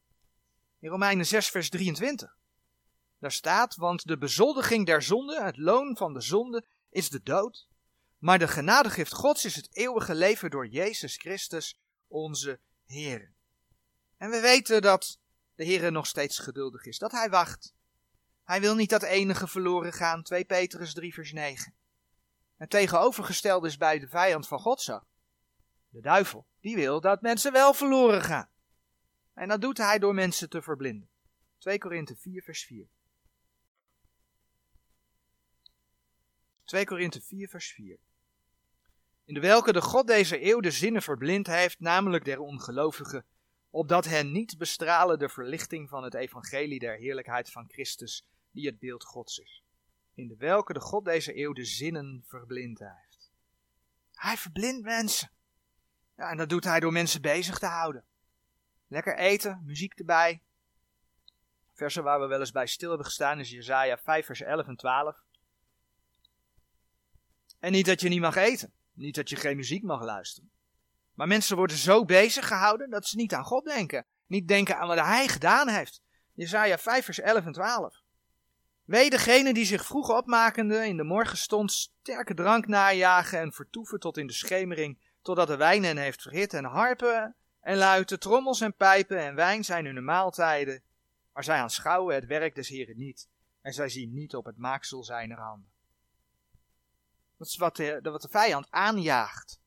In 0.78 0.88
Romeinen 0.88 1.26
6, 1.26 1.48
vers 1.50 1.68
23. 1.68 2.36
Daar 3.22 3.32
staat, 3.32 3.76
want 3.76 4.06
de 4.06 4.18
bezoldiging 4.18 4.86
der 4.86 5.02
zonde, 5.02 5.42
het 5.42 5.56
loon 5.56 5.96
van 5.96 6.14
de 6.14 6.20
zonde, 6.20 6.64
is 6.90 7.10
de 7.10 7.22
dood. 7.22 7.68
Maar 8.18 8.38
de 8.38 8.48
genadegift 8.48 9.12
Gods 9.12 9.44
is 9.44 9.56
het 9.56 9.76
eeuwige 9.76 10.14
leven 10.14 10.50
door 10.50 10.66
Jezus 10.66 11.16
Christus, 11.16 11.78
onze 12.08 12.60
Heer. 12.84 13.32
En 14.16 14.30
we 14.30 14.40
weten 14.40 14.82
dat 14.82 15.18
de 15.54 15.64
Heer 15.64 15.92
nog 15.92 16.06
steeds 16.06 16.38
geduldig 16.38 16.84
is, 16.84 16.98
dat 16.98 17.12
Hij 17.12 17.30
wacht. 17.30 17.74
Hij 18.44 18.60
wil 18.60 18.74
niet 18.74 18.90
dat 18.90 19.02
enige 19.02 19.46
verloren 19.46 19.92
gaan, 19.92 20.22
2 20.22 20.44
Petrus 20.44 20.94
3 20.94 21.14
vers 21.14 21.32
9. 21.32 21.74
Het 22.56 22.70
tegenovergestelde 22.70 23.66
is 23.66 23.76
bij 23.76 23.98
de 23.98 24.08
vijand 24.08 24.48
van 24.48 24.58
God 24.58 24.80
zo. 24.80 25.00
De 25.88 26.00
duivel, 26.00 26.46
die 26.60 26.76
wil 26.76 27.00
dat 27.00 27.22
mensen 27.22 27.52
wel 27.52 27.74
verloren 27.74 28.22
gaan. 28.22 28.48
En 29.34 29.48
dat 29.48 29.60
doet 29.60 29.78
hij 29.78 29.98
door 29.98 30.14
mensen 30.14 30.48
te 30.48 30.62
verblinden. 30.62 31.08
2 31.58 31.78
Korinthe 31.78 32.16
4 32.16 32.42
vers 32.42 32.64
4. 32.64 32.88
2 36.72 36.84
Korinthe 36.84 37.20
4 37.20 37.48
vers 37.48 37.72
4. 37.72 37.98
In 39.24 39.34
de 39.34 39.40
welke 39.40 39.72
de 39.72 39.80
God 39.80 40.06
deze 40.06 40.44
eeuw 40.44 40.60
de 40.60 40.70
zinnen 40.70 41.02
verblind 41.02 41.46
heeft, 41.46 41.80
namelijk 41.80 42.24
der 42.24 42.40
ongelovigen, 42.40 43.26
opdat 43.70 44.04
hen 44.04 44.32
niet 44.32 44.58
bestralen 44.58 45.18
de 45.18 45.28
verlichting 45.28 45.88
van 45.88 46.04
het 46.04 46.14
evangelie 46.14 46.78
der 46.78 46.96
heerlijkheid 46.96 47.50
van 47.50 47.68
Christus, 47.68 48.26
die 48.50 48.66
het 48.66 48.78
beeld 48.78 49.04
Gods 49.04 49.38
is. 49.38 49.62
In 50.14 50.28
de 50.28 50.36
welke 50.36 50.72
de 50.72 50.80
God 50.80 51.04
deze 51.04 51.36
eeuw 51.36 51.52
de 51.52 51.64
zinnen 51.64 52.24
verblind 52.26 52.78
heeft. 52.78 53.30
Hij 54.12 54.36
verblindt 54.36 54.84
mensen. 54.84 55.30
Ja, 56.16 56.30
en 56.30 56.36
dat 56.36 56.48
doet 56.48 56.64
hij 56.64 56.80
door 56.80 56.92
mensen 56.92 57.22
bezig 57.22 57.58
te 57.58 57.66
houden. 57.66 58.04
Lekker 58.86 59.16
eten, 59.16 59.62
muziek 59.64 59.98
erbij. 59.98 60.42
Versen 61.72 62.02
waar 62.02 62.20
we 62.20 62.26
wel 62.26 62.40
eens 62.40 62.50
bij 62.50 62.66
stil 62.66 62.88
hebben 62.88 63.06
gestaan 63.06 63.40
is 63.40 63.50
Jezaja 63.50 63.98
5 63.98 64.26
vers 64.26 64.40
11 64.40 64.66
en 64.66 64.76
12. 64.76 65.22
En 67.62 67.72
niet 67.72 67.86
dat 67.86 68.00
je 68.00 68.08
niet 68.08 68.20
mag 68.20 68.36
eten. 68.36 68.72
Niet 68.92 69.14
dat 69.14 69.28
je 69.28 69.36
geen 69.36 69.56
muziek 69.56 69.82
mag 69.82 70.02
luisteren. 70.02 70.50
Maar 71.14 71.26
mensen 71.26 71.56
worden 71.56 71.76
zo 71.76 72.04
bezig 72.04 72.46
gehouden 72.46 72.90
dat 72.90 73.06
ze 73.06 73.16
niet 73.16 73.34
aan 73.34 73.44
God 73.44 73.64
denken. 73.64 74.06
Niet 74.26 74.48
denken 74.48 74.78
aan 74.78 74.88
wat 74.88 74.98
hij 74.98 75.28
gedaan 75.28 75.68
heeft. 75.68 76.00
Jezaja 76.32 76.78
5 76.78 77.04
vers 77.04 77.20
11 77.20 77.44
en 77.44 77.52
12. 77.52 78.02
Wee 78.84 79.10
degene 79.10 79.54
die 79.54 79.64
zich 79.64 79.84
vroeg 79.84 80.10
opmakende 80.10 80.86
in 80.86 80.96
de 80.96 81.04
morgenstond 81.04 81.72
sterke 81.72 82.34
drank 82.34 82.66
najagen 82.66 83.38
en 83.38 83.52
vertoeven 83.52 83.98
tot 83.98 84.16
in 84.16 84.26
de 84.26 84.32
schemering, 84.32 84.98
totdat 85.22 85.46
de 85.46 85.56
wijn 85.56 85.84
hen 85.84 85.96
heeft 85.96 86.22
verhit 86.22 86.54
en 86.54 86.64
harpen 86.64 87.36
en 87.60 87.76
luiten, 87.76 88.20
trommels 88.20 88.60
en 88.60 88.74
pijpen 88.74 89.18
en 89.18 89.34
wijn 89.34 89.64
zijn 89.64 89.84
hun 89.84 90.04
maaltijden. 90.04 90.82
Maar 91.32 91.44
zij 91.44 91.58
aanschouwen 91.58 92.14
het 92.14 92.26
werk 92.26 92.54
des 92.54 92.68
Heren 92.68 92.96
niet 92.96 93.28
en 93.60 93.72
zij 93.72 93.88
zien 93.88 94.14
niet 94.14 94.34
op 94.34 94.44
het 94.44 94.58
maaksel 94.58 95.04
zijner 95.04 95.38
handen. 95.38 95.71
Dat 97.42 97.50
is 97.50 97.56
wat 97.56 97.76
de, 97.76 98.00
wat 98.02 98.22
de 98.22 98.28
vijand 98.28 98.70
aanjaagt. 98.70 99.60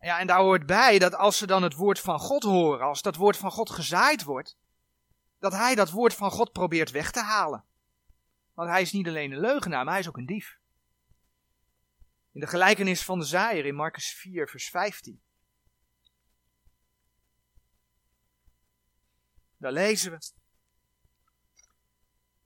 Ja, 0.00 0.18
en 0.18 0.26
daar 0.26 0.40
hoort 0.40 0.66
bij 0.66 0.98
dat 0.98 1.14
als 1.14 1.38
ze 1.38 1.46
dan 1.46 1.62
het 1.62 1.74
woord 1.74 2.00
van 2.00 2.18
God 2.18 2.42
horen, 2.42 2.86
als 2.86 3.02
dat 3.02 3.16
woord 3.16 3.36
van 3.36 3.50
God 3.50 3.70
gezaaid 3.70 4.22
wordt, 4.22 4.56
dat 5.38 5.52
hij 5.52 5.74
dat 5.74 5.90
woord 5.90 6.14
van 6.14 6.30
God 6.30 6.52
probeert 6.52 6.90
weg 6.90 7.10
te 7.10 7.20
halen. 7.20 7.64
Want 8.54 8.70
hij 8.70 8.80
is 8.80 8.92
niet 8.92 9.06
alleen 9.06 9.32
een 9.32 9.40
leugenaar, 9.40 9.84
maar 9.84 9.92
hij 9.92 10.02
is 10.02 10.08
ook 10.08 10.16
een 10.16 10.26
dief. 10.26 10.58
In 12.32 12.40
de 12.40 12.46
gelijkenis 12.46 13.04
van 13.04 13.18
de 13.18 13.24
zaaier 13.24 13.66
in 13.66 13.74
Marcus 13.74 14.14
4, 14.14 14.48
vers 14.48 14.68
15. 14.68 15.22
Daar 19.56 19.72
lezen 19.72 20.10
we. 20.10 20.30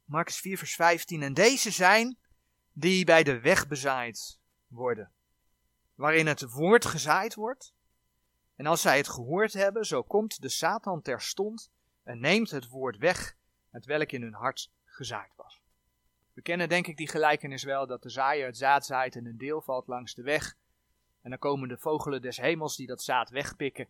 Marcus 0.04 0.38
4, 0.38 0.58
vers 0.58 0.74
15. 0.74 1.22
En 1.22 1.34
deze 1.34 1.70
zijn 1.70 2.18
die 2.72 3.04
bij 3.04 3.22
de 3.22 3.40
weg 3.40 3.68
bezaaid 3.68 4.38
worden, 4.70 5.10
waarin 5.94 6.26
het 6.26 6.50
woord 6.50 6.84
gezaaid 6.84 7.34
wordt. 7.34 7.74
En 8.56 8.66
als 8.66 8.80
zij 8.80 8.96
het 8.96 9.08
gehoord 9.08 9.52
hebben, 9.52 9.84
zo 9.84 10.02
komt 10.02 10.42
de 10.42 10.48
Satan 10.48 11.02
terstond 11.02 11.70
en 12.02 12.20
neemt 12.20 12.50
het 12.50 12.68
woord 12.68 12.96
weg, 12.96 13.36
het 13.70 13.84
welk 13.84 14.12
in 14.12 14.22
hun 14.22 14.34
hart 14.34 14.70
gezaaid 14.84 15.32
was. 15.36 15.60
We 16.32 16.42
kennen 16.42 16.68
denk 16.68 16.86
ik 16.86 16.96
die 16.96 17.08
gelijkenis 17.08 17.62
wel, 17.62 17.86
dat 17.86 18.02
de 18.02 18.10
zaaier 18.10 18.46
het 18.46 18.56
zaad 18.56 18.86
zaait 18.86 19.16
en 19.16 19.26
een 19.26 19.38
deel 19.38 19.60
valt 19.60 19.86
langs 19.86 20.14
de 20.14 20.22
weg. 20.22 20.56
En 21.22 21.30
dan 21.30 21.38
komen 21.38 21.68
de 21.68 21.78
vogelen 21.78 22.22
des 22.22 22.36
hemels 22.36 22.76
die 22.76 22.86
dat 22.86 23.02
zaad 23.02 23.30
wegpikken. 23.30 23.88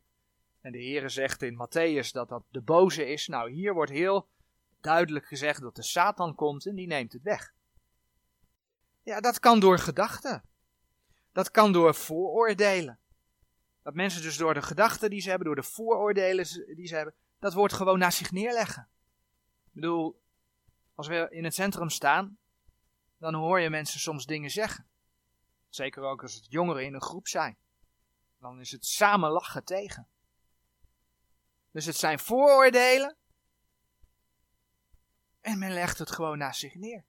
En 0.60 0.72
de 0.72 0.78
Heere 0.78 1.08
zegt 1.08 1.42
in 1.42 1.54
Matthäus 1.54 2.10
dat 2.12 2.28
dat 2.28 2.42
de 2.50 2.60
boze 2.60 3.06
is. 3.06 3.26
Nou, 3.26 3.50
hier 3.50 3.74
wordt 3.74 3.90
heel 3.90 4.28
duidelijk 4.80 5.26
gezegd 5.26 5.60
dat 5.60 5.76
de 5.76 5.82
Satan 5.82 6.34
komt 6.34 6.66
en 6.66 6.74
die 6.74 6.86
neemt 6.86 7.12
het 7.12 7.22
weg. 7.22 7.54
Ja, 9.02 9.20
dat 9.20 9.38
kan 9.38 9.60
door 9.60 9.78
gedachten. 9.78 10.42
Dat 11.32 11.50
kan 11.50 11.72
door 11.72 11.94
vooroordelen. 11.94 12.98
Dat 13.82 13.94
mensen 13.94 14.22
dus 14.22 14.36
door 14.36 14.54
de 14.54 14.62
gedachten 14.62 15.10
die 15.10 15.20
ze 15.20 15.28
hebben, 15.28 15.46
door 15.46 15.56
de 15.56 15.62
vooroordelen 15.62 16.74
die 16.76 16.86
ze 16.86 16.94
hebben, 16.94 17.14
dat 17.38 17.52
wordt 17.52 17.74
gewoon 17.74 17.98
naar 17.98 18.12
zich 18.12 18.30
neerleggen. 18.30 18.88
Ik 19.66 19.72
bedoel, 19.72 20.22
als 20.94 21.08
we 21.08 21.28
in 21.30 21.44
het 21.44 21.54
centrum 21.54 21.88
staan, 21.88 22.38
dan 23.18 23.34
hoor 23.34 23.60
je 23.60 23.70
mensen 23.70 24.00
soms 24.00 24.26
dingen 24.26 24.50
zeggen. 24.50 24.88
Zeker 25.68 26.02
ook 26.02 26.22
als 26.22 26.34
het 26.34 26.46
jongeren 26.48 26.84
in 26.84 26.94
een 26.94 27.02
groep 27.02 27.28
zijn. 27.28 27.56
Dan 28.38 28.60
is 28.60 28.70
het 28.70 28.86
samen 28.86 29.30
lachen 29.30 29.64
tegen. 29.64 30.08
Dus 31.70 31.84
het 31.84 31.96
zijn 31.96 32.18
vooroordelen. 32.18 33.16
En 35.40 35.58
men 35.58 35.72
legt 35.72 35.98
het 35.98 36.10
gewoon 36.10 36.38
naast 36.38 36.60
zich 36.60 36.74
neer. 36.74 37.04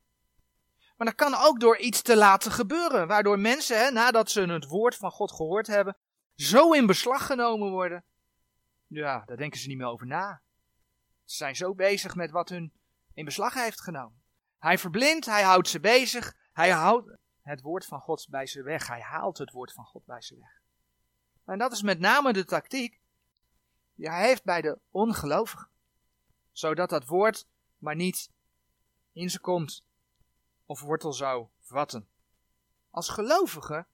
Maar 1.01 1.15
dat 1.15 1.31
kan 1.31 1.41
ook 1.41 1.59
door 1.59 1.77
iets 1.77 2.01
te 2.01 2.17
laten 2.17 2.51
gebeuren. 2.51 3.07
Waardoor 3.07 3.39
mensen, 3.39 3.79
hè, 3.79 3.91
nadat 3.91 4.31
ze 4.31 4.41
het 4.41 4.65
woord 4.65 4.95
van 4.95 5.11
God 5.11 5.31
gehoord 5.31 5.67
hebben, 5.67 5.97
zo 6.35 6.71
in 6.71 6.85
beslag 6.85 7.25
genomen 7.25 7.71
worden. 7.71 8.03
Ja, 8.87 9.23
daar 9.25 9.37
denken 9.37 9.59
ze 9.59 9.67
niet 9.67 9.77
meer 9.77 9.87
over 9.87 10.07
na. 10.07 10.41
Ze 11.23 11.35
zijn 11.35 11.55
zo 11.55 11.75
bezig 11.75 12.15
met 12.15 12.31
wat 12.31 12.49
hun 12.49 12.73
in 13.13 13.25
beslag 13.25 13.53
heeft 13.53 13.81
genomen. 13.81 14.21
Hij 14.59 14.77
verblindt, 14.77 15.25
hij 15.25 15.43
houdt 15.43 15.67
ze 15.67 15.79
bezig, 15.79 16.35
hij 16.53 16.69
houdt 16.69 17.17
het 17.41 17.61
woord 17.61 17.85
van 17.85 17.99
God 17.99 18.27
bij 18.29 18.45
ze 18.45 18.63
weg. 18.63 18.87
Hij 18.87 19.01
haalt 19.01 19.37
het 19.37 19.51
woord 19.51 19.73
van 19.73 19.85
God 19.85 20.05
bij 20.05 20.21
ze 20.21 20.35
weg. 20.35 20.61
En 21.45 21.57
dat 21.57 21.71
is 21.71 21.81
met 21.81 21.99
name 21.99 22.33
de 22.33 22.45
tactiek 22.45 22.99
die 23.95 24.09
hij 24.09 24.27
heeft 24.27 24.43
bij 24.43 24.61
de 24.61 24.79
ongelovigen. 24.91 25.69
Zodat 26.51 26.89
dat 26.89 27.05
woord 27.05 27.45
maar 27.77 27.95
niet 27.95 28.31
in 29.11 29.29
ze 29.29 29.39
komt 29.39 29.89
of 30.71 30.81
wortel 30.81 31.13
zou 31.13 31.47
vatten. 31.59 32.07
Als 32.89 33.09
gelovige 33.09 33.85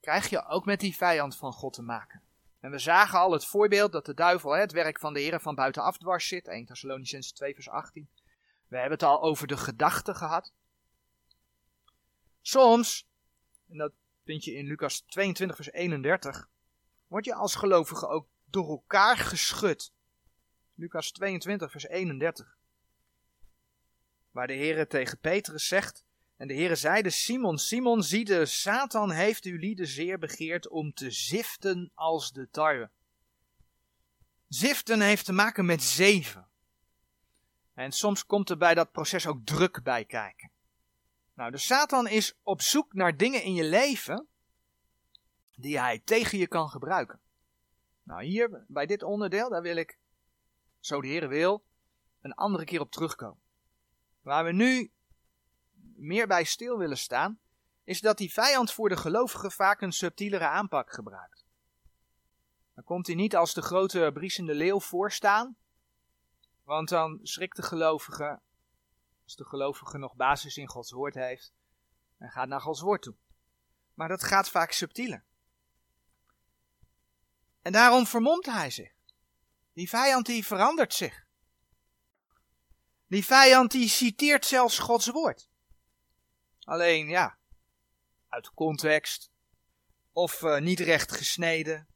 krijg 0.00 0.30
je 0.30 0.46
ook 0.46 0.64
met 0.64 0.80
die 0.80 0.96
vijand 0.96 1.36
van 1.36 1.52
God 1.52 1.72
te 1.72 1.82
maken. 1.82 2.22
En 2.60 2.70
we 2.70 2.78
zagen 2.78 3.18
al 3.18 3.32
het 3.32 3.46
voorbeeld 3.46 3.92
dat 3.92 4.06
de 4.06 4.14
duivel 4.14 4.50
het 4.56 4.72
werk 4.72 4.98
van 4.98 5.12
de 5.12 5.20
Heer 5.20 5.40
van 5.40 5.54
buitenaf 5.54 5.98
dwars 5.98 6.28
zit. 6.28 6.48
1 6.48 6.66
Thessalonicense 6.66 7.32
2 7.32 7.54
vers 7.54 7.68
18. 7.68 8.08
We 8.68 8.76
hebben 8.76 8.98
het 8.98 9.02
al 9.02 9.22
over 9.22 9.46
de 9.46 9.56
gedachten 9.56 10.14
gehad. 10.16 10.52
Soms, 12.40 13.08
en 13.68 13.76
dat 13.76 13.92
vind 14.24 14.44
je 14.44 14.54
in 14.54 14.66
Lucas 14.66 15.00
22, 15.00 15.56
vers 15.56 15.72
31, 15.72 16.48
word 17.06 17.24
je 17.24 17.34
als 17.34 17.54
gelovige 17.54 18.08
ook 18.08 18.26
door 18.44 18.68
elkaar 18.68 19.16
geschud. 19.16 19.92
Lucas 20.74 21.10
22, 21.10 21.70
vers 21.70 21.86
31. 21.86 22.58
Waar 24.30 24.46
de 24.46 24.52
Heer 24.52 24.88
tegen 24.88 25.18
Petrus 25.18 25.66
zegt, 25.66 26.04
en 26.36 26.48
de 26.48 26.54
Heer 26.54 26.76
zeide, 26.76 27.10
Simon, 27.10 27.58
Simon, 27.58 28.02
zie 28.02 28.24
de 28.24 28.46
Satan 28.46 29.10
heeft 29.10 29.44
uw 29.44 29.56
lieden 29.56 29.86
zeer 29.86 30.18
begeerd 30.18 30.68
om 30.68 30.92
te 30.92 31.10
ziften 31.10 31.90
als 31.94 32.32
de 32.32 32.48
tarwe. 32.50 32.90
Ziften 34.48 35.00
heeft 35.00 35.24
te 35.24 35.32
maken 35.32 35.66
met 35.66 35.82
zeven. 35.82 36.48
En 37.74 37.92
soms 37.92 38.26
komt 38.26 38.50
er 38.50 38.56
bij 38.56 38.74
dat 38.74 38.92
proces 38.92 39.26
ook 39.26 39.44
druk 39.44 39.82
bij 39.82 40.04
kijken. 40.04 40.50
Nou, 41.34 41.50
de 41.50 41.58
Satan 41.58 42.08
is 42.08 42.34
op 42.42 42.60
zoek 42.60 42.94
naar 42.94 43.16
dingen 43.16 43.42
in 43.42 43.54
je 43.54 43.64
leven 43.64 44.26
die 45.54 45.78
hij 45.78 45.98
tegen 45.98 46.38
je 46.38 46.46
kan 46.46 46.68
gebruiken. 46.68 47.20
Nou, 48.02 48.24
hier 48.24 48.64
bij 48.68 48.86
dit 48.86 49.02
onderdeel, 49.02 49.48
daar 49.48 49.62
wil 49.62 49.76
ik, 49.76 49.98
zo 50.80 51.00
de 51.00 51.08
Heer 51.08 51.28
wil, 51.28 51.64
een 52.20 52.34
andere 52.34 52.64
keer 52.64 52.80
op 52.80 52.90
terugkomen. 52.90 53.42
Waar 54.30 54.44
we 54.44 54.52
nu 54.52 54.92
meer 55.96 56.26
bij 56.26 56.44
stil 56.44 56.78
willen 56.78 56.98
staan, 56.98 57.40
is 57.84 58.00
dat 58.00 58.18
die 58.18 58.32
vijand 58.32 58.72
voor 58.72 58.88
de 58.88 58.96
gelovigen 58.96 59.52
vaak 59.52 59.80
een 59.80 59.92
subtielere 59.92 60.46
aanpak 60.46 60.92
gebruikt. 60.92 61.44
Dan 62.74 62.84
komt 62.84 63.06
hij 63.06 63.16
niet 63.16 63.36
als 63.36 63.54
de 63.54 63.62
grote 63.62 64.10
briesende 64.14 64.54
leeuw 64.54 64.80
voorstaan, 64.80 65.56
want 66.64 66.88
dan 66.88 67.18
schrikt 67.22 67.56
de 67.56 67.62
gelovige, 67.62 68.40
als 69.24 69.36
de 69.36 69.44
gelovige 69.44 69.98
nog 69.98 70.14
basis 70.14 70.56
in 70.56 70.68
Gods 70.68 70.90
woord 70.90 71.14
heeft, 71.14 71.52
en 72.18 72.30
gaat 72.30 72.48
naar 72.48 72.60
Gods 72.60 72.80
woord 72.80 73.02
toe. 73.02 73.16
Maar 73.94 74.08
dat 74.08 74.24
gaat 74.24 74.50
vaak 74.50 74.72
subtieler. 74.72 75.24
En 77.62 77.72
daarom 77.72 78.06
vermomt 78.06 78.46
hij 78.46 78.70
zich. 78.70 78.92
Die 79.72 79.88
vijand 79.88 80.26
die 80.26 80.46
verandert 80.46 80.94
zich. 80.94 81.28
Die 83.10 83.24
vijand 83.24 83.70
die 83.70 83.88
citeert 83.88 84.46
zelfs 84.46 84.78
Gods 84.78 85.08
woord. 85.08 85.48
Alleen 86.64 87.08
ja, 87.08 87.38
uit 88.28 88.54
context. 88.54 89.30
Of 90.12 90.42
uh, 90.42 90.58
niet 90.58 90.80
recht 90.80 91.12
gesneden. 91.12 91.88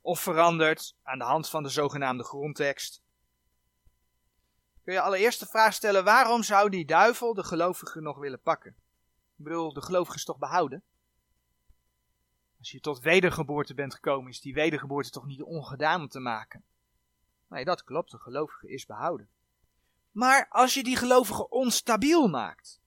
Of 0.00 0.20
veranderd 0.20 0.96
aan 1.02 1.18
de 1.18 1.24
hand 1.24 1.48
van 1.48 1.62
de 1.62 1.68
zogenaamde 1.68 2.24
grondtekst. 2.24 3.02
Kun 4.82 4.92
je 4.92 5.00
allereerst 5.00 5.40
de 5.40 5.46
vraag 5.46 5.74
stellen: 5.74 6.04
waarom 6.04 6.42
zou 6.42 6.70
die 6.70 6.84
duivel 6.84 7.34
de 7.34 7.44
gelovigen 7.44 8.02
nog 8.02 8.18
willen 8.18 8.40
pakken? 8.40 8.70
Ik 9.36 9.44
bedoel, 9.44 9.72
de 9.72 9.82
gelovige 9.82 10.16
is 10.16 10.24
toch 10.24 10.38
behouden? 10.38 10.82
Als 12.58 12.70
je 12.70 12.80
tot 12.80 13.00
wedergeboorte 13.00 13.74
bent 13.74 13.94
gekomen, 13.94 14.30
is 14.30 14.40
die 14.40 14.54
wedergeboorte 14.54 15.10
toch 15.10 15.26
niet 15.26 15.42
ongedaan 15.42 16.08
te 16.08 16.20
maken? 16.20 16.64
Nee, 17.48 17.64
dat 17.64 17.84
klopt, 17.84 18.10
de 18.10 18.18
gelovige 18.18 18.68
is 18.68 18.86
behouden. 18.86 19.28
Maar 20.18 20.48
als 20.48 20.74
je 20.74 20.82
die 20.82 20.96
gelovige 20.96 21.48
onstabiel 21.48 22.28
maakt, 22.28 22.80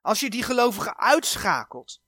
als 0.00 0.20
je 0.20 0.30
die 0.30 0.42
gelovige 0.42 0.96
uitschakelt, 0.96 2.00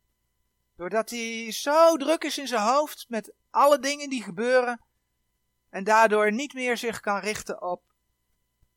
doordat 0.77 1.11
hij 1.11 1.53
zo 1.53 1.97
druk 1.97 2.25
is 2.25 2.39
in 2.39 2.47
zijn 2.47 2.63
hoofd 2.63 3.05
met 3.09 3.35
alle 3.51 3.79
dingen 3.79 4.09
die 4.09 4.23
gebeuren, 4.23 4.85
en 5.69 5.85
daardoor 5.85 6.33
niet 6.33 6.53
meer 6.53 6.77
zich 6.77 7.01
kan 7.01 7.19
richten 7.19 7.63
op 7.63 7.83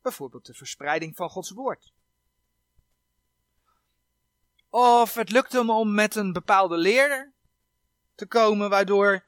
bijvoorbeeld 0.02 0.46
de 0.46 0.54
verspreiding 0.54 1.16
van 1.16 1.30
Gods 1.30 1.50
woord. 1.50 1.92
Of 4.68 5.14
het 5.14 5.30
lukt 5.30 5.52
hem 5.52 5.70
om 5.70 5.94
met 5.94 6.14
een 6.14 6.32
bepaalde 6.32 6.76
leerder 6.76 7.32
te 8.14 8.26
komen, 8.26 8.70
waardoor 8.70 9.26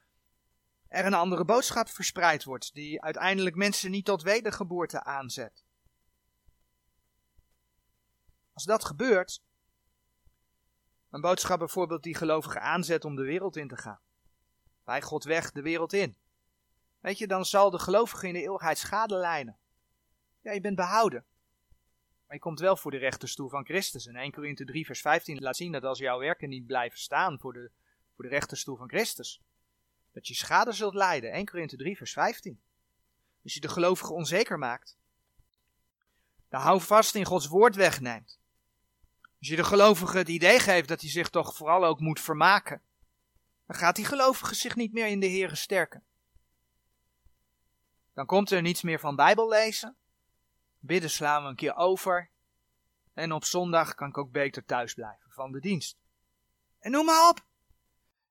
er 0.89 1.07
een 1.07 1.15
andere 1.15 1.45
boodschap 1.45 1.89
verspreid 1.89 2.45
wordt, 2.45 2.75
die 2.75 3.03
uiteindelijk 3.03 3.57
mensen 3.57 3.91
niet 3.91 4.05
tot 4.05 4.23
wedergeboorte 4.23 5.05
aanzet. 5.05 5.69
Als 8.61 8.69
dat 8.69 8.85
gebeurt, 8.85 9.43
een 11.11 11.21
boodschap 11.21 11.59
bijvoorbeeld 11.59 12.03
die 12.03 12.15
gelovigen 12.15 12.61
aanzet 12.61 13.05
om 13.05 13.17
de 13.17 13.23
wereld 13.23 13.57
in 13.57 13.69
te 13.69 13.77
gaan. 13.77 14.01
Bij 14.85 15.03
God 15.03 15.25
weg 15.25 15.51
de 15.51 15.63
wereld 15.63 15.93
in. 15.93 16.17
Weet 16.99 17.19
je, 17.19 17.27
dan 17.27 17.45
zal 17.45 17.71
de 17.71 17.79
gelovige 17.79 18.27
in 18.27 18.33
de 18.33 18.43
eeuwigheid 18.43 18.79
schade 18.79 19.17
lijden. 19.17 19.59
Ja, 20.41 20.53
je 20.53 20.61
bent 20.61 20.77
behouden. 20.77 21.25
Maar 22.27 22.37
je 22.37 22.43
komt 22.43 22.61
wel 22.61 22.77
voor 22.77 22.91
de 22.91 22.97
rechterstoel 22.97 23.49
van 23.49 23.65
Christus. 23.65 24.07
En 24.07 24.17
1 24.17 24.33
Korinthe 24.33 24.65
3 24.65 24.87
vers 24.87 25.01
15 25.01 25.39
laat 25.39 25.57
zien 25.57 25.73
dat 25.73 25.85
als 25.85 25.99
jouw 25.99 26.19
werken 26.19 26.49
niet 26.49 26.67
blijven 26.67 26.99
staan 26.99 27.39
voor 27.39 27.53
de, 27.53 27.71
voor 28.15 28.25
de 28.25 28.31
rechterstoel 28.31 28.77
van 28.77 28.89
Christus, 28.89 29.43
dat 30.13 30.29
je 30.29 30.35
schade 30.35 30.73
zult 30.73 30.95
lijden. 30.95 31.33
1 31.33 31.47
Korinthe 31.47 31.77
3 31.77 31.97
vers 31.97 32.13
15. 32.13 32.61
Als 33.43 33.55
je 33.55 33.61
de 33.61 33.69
gelovige 33.69 34.13
onzeker 34.13 34.59
maakt, 34.59 34.99
dan 36.49 36.61
hou 36.61 36.81
vast 36.81 37.15
in 37.15 37.25
Gods 37.25 37.47
woord 37.47 37.77
wegneemt. 37.77 38.40
Als 39.41 39.49
je 39.49 39.57
de 39.57 39.65
gelovige 39.65 40.19
het 40.19 40.29
idee 40.29 40.59
geeft 40.59 40.89
dat 40.89 41.01
hij 41.01 41.11
zich 41.11 41.29
toch 41.29 41.57
vooral 41.57 41.85
ook 41.85 42.01
moet 42.01 42.21
vermaken, 42.21 42.83
dan 43.67 43.77
gaat 43.77 43.97
die 43.97 44.05
gelovige 44.05 44.55
zich 44.55 44.77
niet 44.77 44.93
meer 44.93 45.07
in 45.07 45.21
de 45.21 45.27
Heer 45.27 45.57
sterken. 45.57 46.05
Dan 48.15 48.27
komt 48.27 48.51
er 48.51 48.63
niets 48.63 48.83
meer 48.83 49.01
van 49.01 49.17
Bijbel 49.17 49.49
lezen. 49.49 49.97
Bidden 50.79 51.11
slaan 51.11 51.43
we 51.43 51.49
een 51.49 51.57
keer 51.57 51.75
over. 51.75 52.31
En 53.15 53.33
op 53.33 53.45
zondag 53.45 53.95
kan 53.95 54.09
ik 54.09 54.19
ook 54.19 54.31
beter 54.31 54.65
thuis 54.65 54.95
blijven 54.95 55.31
van 55.31 55.53
de 55.53 55.61
dienst. 55.61 55.97
En 56.79 56.91
noem 56.91 57.05
maar 57.05 57.29
op. 57.29 57.47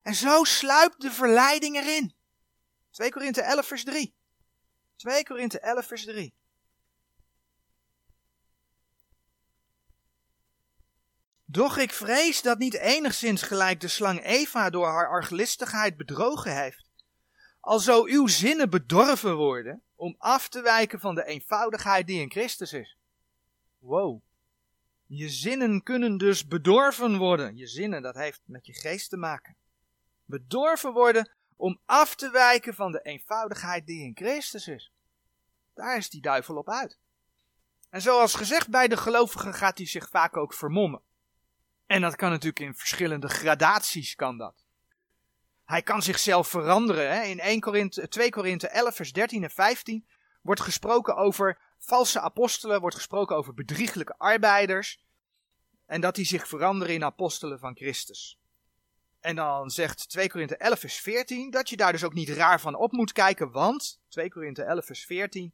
En 0.02 0.14
zo 0.14 0.44
sluipt 0.44 1.00
de 1.00 1.10
verleiding 1.10 1.76
erin. 1.76 2.14
2 2.90 3.10
Korinthe 3.10 3.42
11 3.42 3.66
vers 3.66 3.84
3. 3.84 4.14
2 4.96 5.24
Korinthe 5.24 5.60
11 5.60 5.86
vers 5.86 6.04
3. 6.04 6.34
Doch 11.52 11.76
ik 11.76 11.92
vrees 11.92 12.42
dat 12.42 12.58
niet 12.58 12.74
enigszins 12.74 13.42
gelijk 13.42 13.80
de 13.80 13.88
slang 13.88 14.24
Eva 14.24 14.70
door 14.70 14.86
haar 14.86 15.08
arglistigheid 15.08 15.96
bedrogen 15.96 16.62
heeft. 16.62 16.90
Alzo 17.60 18.04
uw 18.04 18.26
zinnen 18.26 18.70
bedorven 18.70 19.36
worden 19.36 19.82
om 19.94 20.14
af 20.18 20.48
te 20.48 20.62
wijken 20.62 21.00
van 21.00 21.14
de 21.14 21.24
eenvoudigheid 21.24 22.06
die 22.06 22.20
in 22.20 22.30
Christus 22.30 22.72
is. 22.72 22.96
Wow. 23.78 24.20
Je 25.06 25.28
zinnen 25.28 25.82
kunnen 25.82 26.18
dus 26.18 26.46
bedorven 26.46 27.16
worden. 27.16 27.56
Je 27.56 27.66
zinnen, 27.66 28.02
dat 28.02 28.14
heeft 28.14 28.40
met 28.44 28.66
je 28.66 28.74
geest 28.74 29.10
te 29.10 29.16
maken. 29.16 29.56
Bedorven 30.24 30.92
worden 30.92 31.30
om 31.56 31.80
af 31.84 32.14
te 32.14 32.30
wijken 32.30 32.74
van 32.74 32.92
de 32.92 33.02
eenvoudigheid 33.02 33.86
die 33.86 34.04
in 34.04 34.16
Christus 34.16 34.68
is. 34.68 34.92
Daar 35.74 35.96
is 35.96 36.10
die 36.10 36.20
duivel 36.20 36.56
op 36.56 36.68
uit. 36.68 36.98
En 37.88 38.00
zoals 38.00 38.34
gezegd, 38.34 38.68
bij 38.68 38.88
de 38.88 38.96
gelovigen 38.96 39.54
gaat 39.54 39.78
hij 39.78 39.86
zich 39.86 40.08
vaak 40.08 40.36
ook 40.36 40.54
vermommen. 40.54 41.08
En 41.90 42.00
dat 42.00 42.16
kan 42.16 42.30
natuurlijk 42.30 42.60
in 42.60 42.74
verschillende 42.74 43.28
gradaties 43.28 44.14
kan 44.14 44.38
dat. 44.38 44.64
Hij 45.64 45.82
kan 45.82 46.02
zichzelf 46.02 46.48
veranderen. 46.48 47.10
Hè? 47.10 47.22
In 47.22 47.40
1 47.40 47.60
Korinthe, 47.60 48.08
2 48.08 48.30
Korinthe 48.30 48.68
11 48.68 48.94
vers 48.94 49.12
13 49.12 49.42
en 49.42 49.50
15 49.50 50.06
wordt 50.42 50.60
gesproken 50.60 51.16
over 51.16 51.58
valse 51.78 52.20
apostelen, 52.20 52.80
wordt 52.80 52.96
gesproken 52.96 53.36
over 53.36 53.54
bedrieglijke 53.54 54.14
arbeiders. 54.18 55.04
En 55.86 56.00
dat 56.00 56.14
die 56.14 56.24
zich 56.24 56.48
veranderen 56.48 56.94
in 56.94 57.04
apostelen 57.04 57.58
van 57.58 57.76
Christus. 57.76 58.38
En 59.20 59.36
dan 59.36 59.70
zegt 59.70 60.08
2 60.08 60.28
Korinthe 60.28 60.56
11 60.56 60.78
vers 60.80 61.00
14 61.00 61.50
dat 61.50 61.68
je 61.68 61.76
daar 61.76 61.92
dus 61.92 62.04
ook 62.04 62.14
niet 62.14 62.28
raar 62.28 62.60
van 62.60 62.74
op 62.74 62.92
moet 62.92 63.12
kijken, 63.12 63.50
want 63.50 64.00
2 64.08 64.30
Korinthe 64.30 64.62
11 64.62 64.86
vers 64.86 65.04
14 65.04 65.52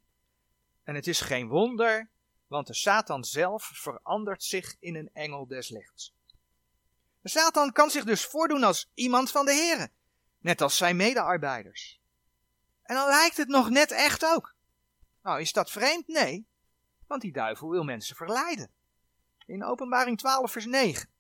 en 0.85 0.95
het 0.95 1.07
is 1.07 1.21
geen 1.21 1.49
wonder, 1.49 2.09
want 2.47 2.67
de 2.67 2.75
Satan 2.75 3.25
zelf 3.25 3.71
verandert 3.75 4.45
zich 4.45 4.77
in 4.81 4.97
een 4.97 5.11
engel 5.13 5.47
des 5.47 5.69
lichts. 5.69 6.16
Satan 7.29 7.73
kan 7.73 7.91
zich 7.91 8.05
dus 8.05 8.25
voordoen 8.25 8.63
als 8.63 8.91
iemand 8.95 9.31
van 9.31 9.47
de 9.47 9.55
Here, 9.55 9.91
net 10.39 10.61
als 10.61 10.77
zijn 10.77 10.97
medearbeiders. 10.97 12.01
En 12.83 12.95
dan 12.95 13.09
lijkt 13.09 13.37
het 13.37 13.49
nog 13.49 13.71
net 13.71 13.91
echt 13.91 14.25
ook. 14.25 14.55
Nou, 15.23 15.41
is 15.41 15.53
dat 15.53 15.71
vreemd? 15.71 16.07
Nee, 16.07 16.47
want 17.07 17.23
die 17.23 17.33
duivel 17.33 17.71
wil 17.71 17.85
mensen 17.85 18.17
verleiden. 18.17 18.71
In 19.47 19.65
Openbaring 19.65 20.19
12 20.19 20.53
vers 20.53 20.65
9. 20.67 21.11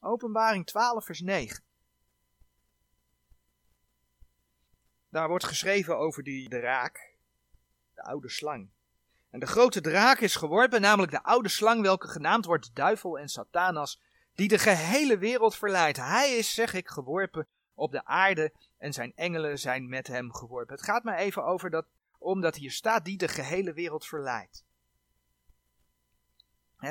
Openbaring 0.00 0.66
12 0.66 1.04
vers 1.04 1.20
9. 1.20 1.64
Daar 5.08 5.28
wordt 5.28 5.44
geschreven 5.44 5.98
over 5.98 6.22
die 6.22 6.48
draak, 6.48 7.16
de 7.94 8.02
oude 8.02 8.28
slang. 8.28 8.70
En 9.30 9.40
de 9.40 9.46
grote 9.46 9.80
draak 9.80 10.18
is 10.18 10.36
geworpen, 10.36 10.80
namelijk 10.80 11.12
de 11.12 11.22
oude 11.22 11.48
slang, 11.48 11.82
welke 11.82 12.08
genaamd 12.08 12.44
wordt 12.44 12.74
duivel 12.74 13.18
en 13.18 13.28
Satanas, 13.28 14.00
die 14.34 14.48
de 14.48 14.58
gehele 14.58 15.18
wereld 15.18 15.56
verleidt. 15.56 15.98
Hij 15.98 16.36
is, 16.36 16.54
zeg 16.54 16.74
ik, 16.74 16.88
geworpen 16.88 17.48
op 17.74 17.92
de 17.92 18.04
aarde 18.04 18.52
en 18.78 18.92
zijn 18.92 19.12
engelen 19.14 19.58
zijn 19.58 19.88
met 19.88 20.06
hem 20.06 20.32
geworpen. 20.32 20.74
Het 20.74 20.84
gaat 20.84 21.04
maar 21.04 21.18
even 21.18 21.44
over 21.44 21.70
dat, 21.70 21.86
omdat 22.18 22.56
hier 22.56 22.70
staat, 22.70 23.04
die 23.04 23.16
de 23.16 23.28
gehele 23.28 23.72
wereld 23.72 24.06
verleidt. 24.06 24.64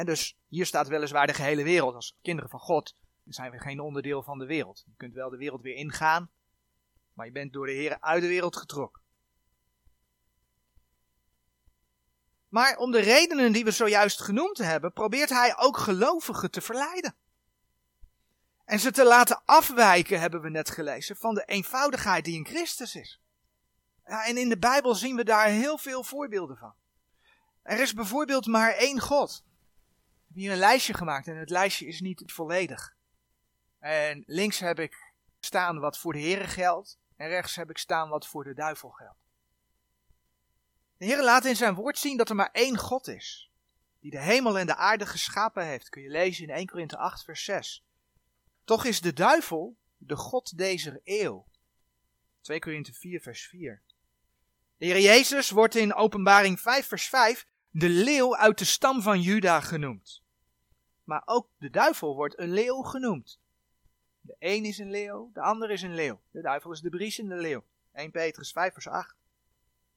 dus 0.03 0.37
hier 0.47 0.65
staat 0.65 0.87
weliswaar 0.87 1.27
de 1.27 1.33
gehele 1.33 1.63
wereld. 1.63 1.95
Als 1.95 2.17
kinderen 2.21 2.49
van 2.49 2.59
God 2.59 2.95
zijn 3.25 3.51
we 3.51 3.59
geen 3.59 3.79
onderdeel 3.79 4.23
van 4.23 4.39
de 4.39 4.45
wereld. 4.45 4.83
Je 4.85 4.93
kunt 4.97 5.13
wel 5.13 5.29
de 5.29 5.37
wereld 5.37 5.61
weer 5.61 5.75
ingaan, 5.75 6.31
maar 7.13 7.25
je 7.25 7.31
bent 7.31 7.53
door 7.53 7.65
de 7.65 7.71
Heer 7.71 7.99
uit 7.99 8.21
de 8.21 8.27
wereld 8.27 8.55
getrokken. 8.55 9.01
Maar 12.47 12.77
om 12.77 12.91
de 12.91 12.99
redenen 12.99 13.51
die 13.51 13.63
we 13.63 13.71
zojuist 13.71 14.21
genoemd 14.21 14.57
hebben, 14.57 14.93
probeert 14.93 15.29
hij 15.29 15.57
ook 15.57 15.77
gelovigen 15.77 16.51
te 16.51 16.61
verleiden. 16.61 17.15
En 18.71 18.79
ze 18.79 18.91
te 18.91 19.05
laten 19.05 19.41
afwijken, 19.45 20.19
hebben 20.19 20.41
we 20.41 20.49
net 20.49 20.69
gelezen, 20.69 21.15
van 21.15 21.35
de 21.35 21.45
eenvoudigheid 21.45 22.25
die 22.25 22.35
in 22.35 22.45
Christus 22.45 22.95
is. 22.95 23.21
Ja, 24.05 24.25
en 24.25 24.37
in 24.37 24.49
de 24.49 24.57
Bijbel 24.57 24.95
zien 24.95 25.15
we 25.15 25.23
daar 25.23 25.47
heel 25.47 25.77
veel 25.77 26.03
voorbeelden 26.03 26.57
van. 26.57 26.73
Er 27.61 27.79
is 27.79 27.93
bijvoorbeeld 27.93 28.45
maar 28.45 28.71
één 28.71 28.99
God. 28.99 29.43
Ik 29.45 30.27
heb 30.27 30.35
hier 30.35 30.51
een 30.51 30.57
lijstje 30.57 30.93
gemaakt 30.93 31.27
en 31.27 31.37
het 31.37 31.49
lijstje 31.49 31.85
is 31.85 32.01
niet 32.01 32.23
volledig. 32.25 32.95
En 33.79 34.23
links 34.27 34.59
heb 34.59 34.79
ik 34.79 35.13
staan 35.39 35.79
wat 35.79 35.97
voor 35.97 36.13
de 36.13 36.19
Heere 36.19 36.47
geldt 36.47 36.99
en 37.15 37.27
rechts 37.27 37.55
heb 37.55 37.69
ik 37.69 37.77
staan 37.77 38.09
wat 38.09 38.27
voor 38.27 38.43
de 38.43 38.53
duivel 38.53 38.89
geldt. 38.89 39.19
De 40.97 41.05
Heer 41.05 41.23
laat 41.23 41.45
in 41.45 41.55
zijn 41.55 41.75
woord 41.75 41.97
zien 41.97 42.17
dat 42.17 42.29
er 42.29 42.35
maar 42.35 42.51
één 42.51 42.77
God 42.77 43.07
is, 43.07 43.51
die 43.99 44.11
de 44.11 44.21
hemel 44.21 44.57
en 44.57 44.65
de 44.65 44.75
aarde 44.75 45.05
geschapen 45.05 45.65
heeft. 45.65 45.89
Kun 45.89 46.01
je 46.01 46.09
lezen 46.09 46.43
in 46.43 46.55
1 46.55 46.67
Korinthe 46.67 46.97
8 46.97 47.23
vers 47.23 47.43
6. 47.43 47.85
Toch 48.63 48.85
is 48.85 49.01
de 49.01 49.13
duivel 49.13 49.77
de 49.97 50.15
God 50.15 50.57
deze 50.57 51.01
eeuw. 51.03 51.45
2 52.41 52.59
Korinthe 52.59 52.93
4 52.93 53.21
vers 53.21 53.47
4. 53.47 53.81
De 54.77 54.85
Heer 54.85 54.99
Jezus 54.99 55.49
wordt 55.49 55.75
in 55.75 55.93
openbaring 55.93 56.59
5 56.59 56.87
vers 56.87 57.09
5 57.09 57.47
de 57.69 57.89
leeuw 57.89 58.37
uit 58.37 58.57
de 58.57 58.65
stam 58.65 59.01
van 59.01 59.21
Juda 59.21 59.61
genoemd. 59.61 60.23
Maar 61.03 61.21
ook 61.25 61.47
de 61.57 61.69
duivel 61.69 62.15
wordt 62.15 62.39
een 62.39 62.51
leeuw 62.51 62.81
genoemd. 62.81 63.39
De 64.21 64.35
een 64.39 64.65
is 64.65 64.77
een 64.77 64.89
leeuw, 64.89 65.29
de 65.33 65.41
ander 65.41 65.71
is 65.71 65.81
een 65.81 65.95
leeuw. 65.95 66.21
De 66.31 66.41
duivel 66.41 66.71
is 66.71 66.81
de 66.81 66.89
briesende 66.89 67.35
leeuw. 67.35 67.63
1 67.93 68.11
Petrus 68.11 68.51
5 68.51 68.73
vers 68.73 68.87
8. 68.87 69.15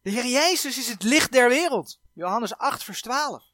De 0.02 0.10
Heer 0.10 0.26
Jezus 0.26 0.78
is 0.78 0.88
het 0.88 1.02
licht 1.02 1.32
der 1.32 1.48
wereld. 1.48 2.00
Johannes 2.12 2.56
8 2.56 2.84
vers 2.84 3.02
12. 3.02 3.53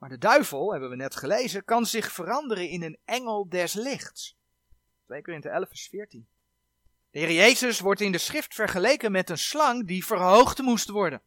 Maar 0.00 0.08
de 0.08 0.18
duivel, 0.18 0.70
hebben 0.70 0.90
we 0.90 0.96
net 0.96 1.16
gelezen, 1.16 1.64
kan 1.64 1.86
zich 1.86 2.12
veranderen 2.12 2.68
in 2.68 2.82
een 2.82 2.98
engel 3.04 3.48
des 3.48 3.72
lichts. 3.72 4.36
2 5.06 5.22
Korinthe 5.22 5.48
11 5.48 5.68
vers 5.68 5.88
14. 5.88 6.28
De 7.10 7.18
Heer 7.18 7.32
Jezus 7.32 7.80
wordt 7.80 8.00
in 8.00 8.12
de 8.12 8.18
schrift 8.18 8.54
vergeleken 8.54 9.12
met 9.12 9.30
een 9.30 9.38
slang 9.38 9.86
die 9.86 10.04
verhoogd 10.04 10.58
moest 10.58 10.88
worden. 10.88 11.22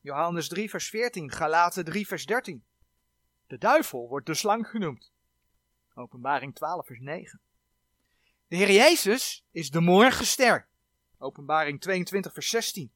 Johannes 0.00 0.48
3 0.48 0.70
vers 0.70 0.88
14, 0.88 1.30
Galaten 1.30 1.84
3 1.84 2.06
vers 2.06 2.26
13. 2.26 2.64
De 3.46 3.58
duivel 3.58 4.08
wordt 4.08 4.26
de 4.26 4.34
slang 4.34 4.66
genoemd. 4.68 5.12
Openbaring 5.94 6.54
12 6.54 6.86
vers 6.86 7.00
9. 7.00 7.40
De 8.48 8.56
Heer 8.56 8.70
Jezus 8.70 9.44
is 9.50 9.70
de 9.70 9.80
morgenster. 9.80 10.66
Openbaring 11.18 11.80
22 11.80 12.32
vers 12.32 12.48
16. 12.48 12.90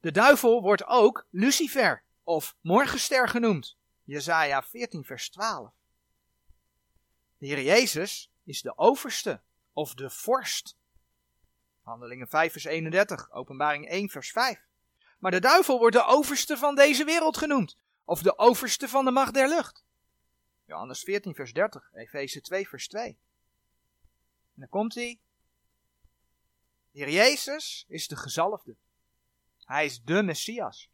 De 0.00 0.10
duivel 0.10 0.62
wordt 0.62 0.86
ook 0.86 1.26
Lucifer 1.30 2.03
of 2.24 2.56
morgenster 2.60 3.28
genoemd. 3.28 3.76
Jesaja 4.04 4.62
14 4.62 5.04
vers 5.04 5.30
12. 5.30 5.70
De 7.38 7.46
Heer 7.46 7.62
Jezus 7.62 8.30
is 8.44 8.62
de 8.62 8.78
overste 8.78 9.42
of 9.72 9.94
de 9.94 10.10
vorst. 10.10 10.76
Handelingen 11.82 12.28
5 12.28 12.52
vers 12.52 12.64
31, 12.64 13.30
openbaring 13.30 13.88
1 13.88 14.08
vers 14.08 14.30
5. 14.30 14.66
Maar 15.18 15.30
de 15.30 15.40
duivel 15.40 15.78
wordt 15.78 15.96
de 15.96 16.04
overste 16.04 16.56
van 16.56 16.74
deze 16.74 17.04
wereld 17.04 17.36
genoemd, 17.36 17.78
of 18.04 18.22
de 18.22 18.38
overste 18.38 18.88
van 18.88 19.04
de 19.04 19.10
macht 19.10 19.34
der 19.34 19.48
lucht. 19.48 19.84
Johannes 20.66 21.02
14 21.02 21.34
vers 21.34 21.52
30, 21.52 21.90
Efeze 21.94 22.40
2 22.40 22.68
vers 22.68 22.88
2. 22.88 23.06
En 23.06 23.18
dan 24.54 24.68
komt 24.68 24.94
hij. 24.94 25.20
De 26.90 26.98
Heer 26.98 27.10
Jezus 27.10 27.84
is 27.88 28.08
de 28.08 28.16
gezalfde. 28.16 28.76
Hij 29.64 29.84
is 29.84 30.02
de 30.02 30.22
Messias. 30.22 30.90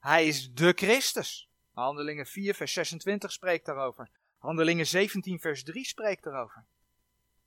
Hij 0.00 0.26
is 0.26 0.52
de 0.52 0.72
Christus. 0.76 1.48
Handelingen 1.72 2.26
4 2.26 2.54
vers 2.54 2.72
26 2.72 3.32
spreekt 3.32 3.66
daarover. 3.66 4.10
Handelingen 4.38 4.86
17 4.86 5.40
vers 5.40 5.64
3 5.64 5.84
spreekt 5.84 6.24
daarover. 6.24 6.64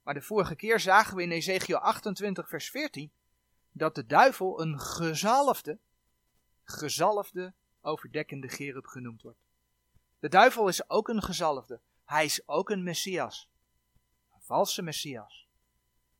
Maar 0.03 0.13
de 0.13 0.21
vorige 0.21 0.55
keer 0.55 0.79
zagen 0.79 1.15
we 1.15 1.23
in 1.23 1.31
Ezekiel 1.31 1.77
28 1.77 2.49
vers 2.49 2.69
14 2.69 3.11
dat 3.71 3.95
de 3.95 4.05
duivel 4.05 4.61
een 4.61 4.79
gezalfde, 4.79 5.79
gezalfde 6.63 7.53
overdekkende 7.81 8.49
gerub 8.49 8.85
genoemd 8.85 9.21
wordt. 9.21 9.39
De 10.19 10.29
duivel 10.29 10.67
is 10.67 10.89
ook 10.89 11.07
een 11.07 11.21
gezalfde. 11.21 11.81
Hij 12.05 12.25
is 12.25 12.47
ook 12.47 12.69
een 12.69 12.83
Messias. 12.83 13.49
Een 14.33 14.41
valse 14.41 14.81
Messias. 14.81 15.47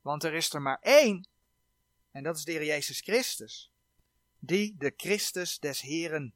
Want 0.00 0.24
er 0.24 0.34
is 0.34 0.52
er 0.52 0.62
maar 0.62 0.78
één. 0.80 1.26
En 2.10 2.22
dat 2.22 2.36
is 2.36 2.44
de 2.44 2.52
Heer 2.52 2.64
Jezus 2.64 3.00
Christus. 3.00 3.73
Die 4.46 4.76
de 4.78 4.92
Christus 4.96 5.58
des 5.58 5.80
Heren 5.80 6.34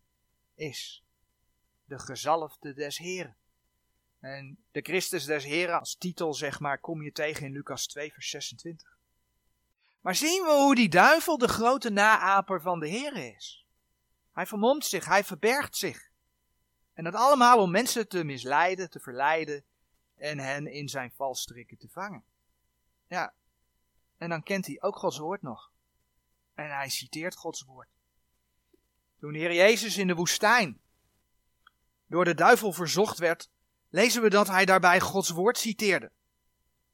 is. 0.55 1.05
De 1.85 1.99
gezalfde 1.99 2.75
des 2.75 2.99
Heren. 2.99 3.37
En 4.21 4.59
de 4.71 4.81
Christus 4.81 5.25
des 5.25 5.45
Heren 5.45 5.79
als 5.79 5.97
titel, 5.97 6.35
zeg 6.35 6.61
maar, 6.61 6.79
kom 6.79 7.03
je 7.03 7.13
tegen 7.13 7.47
in 7.47 7.53
Lucas 7.53 7.87
2, 7.87 8.13
vers 8.13 8.31
26. 8.31 8.99
Maar 10.01 10.15
zien 10.15 10.43
we 10.43 10.53
hoe 10.53 10.75
die 10.75 10.89
duivel 10.89 11.39
de 11.39 11.49
grote 11.49 11.91
naaper 11.91 12.61
van 12.61 12.81
de 12.81 12.89
Heer 12.89 13.35
is? 13.37 13.67
Hij 14.33 14.47
vermomt 14.47 14.85
zich, 14.85 15.05
hij 15.05 15.25
verbergt 15.25 15.77
zich. 15.77 16.11
En 16.93 17.05
dat 17.05 17.15
allemaal 17.15 17.59
om 17.59 17.71
mensen 17.71 18.09
te 18.09 18.25
misleiden, 18.25 18.91
te 18.91 19.01
verleiden 19.01 19.65
en 20.17 20.39
hen 20.39 20.67
in 20.67 20.89
zijn 20.89 21.13
valstrikken 21.13 21.79
te 21.79 21.89
vangen. 21.89 22.25
Ja, 23.09 23.35
en 24.17 24.29
dan 24.29 24.43
kent 24.43 24.67
hij 24.67 24.83
ook 24.83 24.97
Gods 24.97 25.19
woord 25.19 25.43
nog. 25.43 25.71
En 26.55 26.77
hij 26.77 26.89
citeert 26.89 27.37
Gods 27.37 27.63
woord. 27.63 27.89
Toen 29.19 29.33
de 29.33 29.39
Heer 29.39 29.55
Jezus 29.55 29.97
in 29.97 30.07
de 30.07 30.15
woestijn 30.15 30.81
door 32.07 32.25
de 32.25 32.35
duivel 32.35 32.73
verzocht 32.73 33.19
werd 33.19 33.51
lezen 33.89 34.23
we 34.23 34.31
dat 34.31 34.47
hij 34.47 34.65
daarbij 34.65 35.01
Gods 35.01 35.31
woord 35.31 35.59
citeerde. 35.59 36.13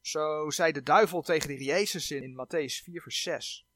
Zo 0.00 0.50
zei 0.50 0.72
de 0.72 0.82
duivel 0.82 1.22
tegen 1.22 1.48
de 1.48 1.64
Jezus 1.64 2.10
in, 2.10 2.22
in 2.22 2.32
Matthäus 2.32 2.82
4, 2.82 3.02
vers 3.02 3.22
6. 3.22 3.66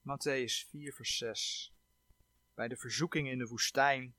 Matthäus 0.00 0.68
4, 0.70 0.92
vers 0.92 1.16
6. 1.16 1.72
Bij 2.54 2.68
de 2.68 2.76
verzoeking 2.76 3.28
in 3.28 3.38
de 3.38 3.46
woestijn 3.46 4.14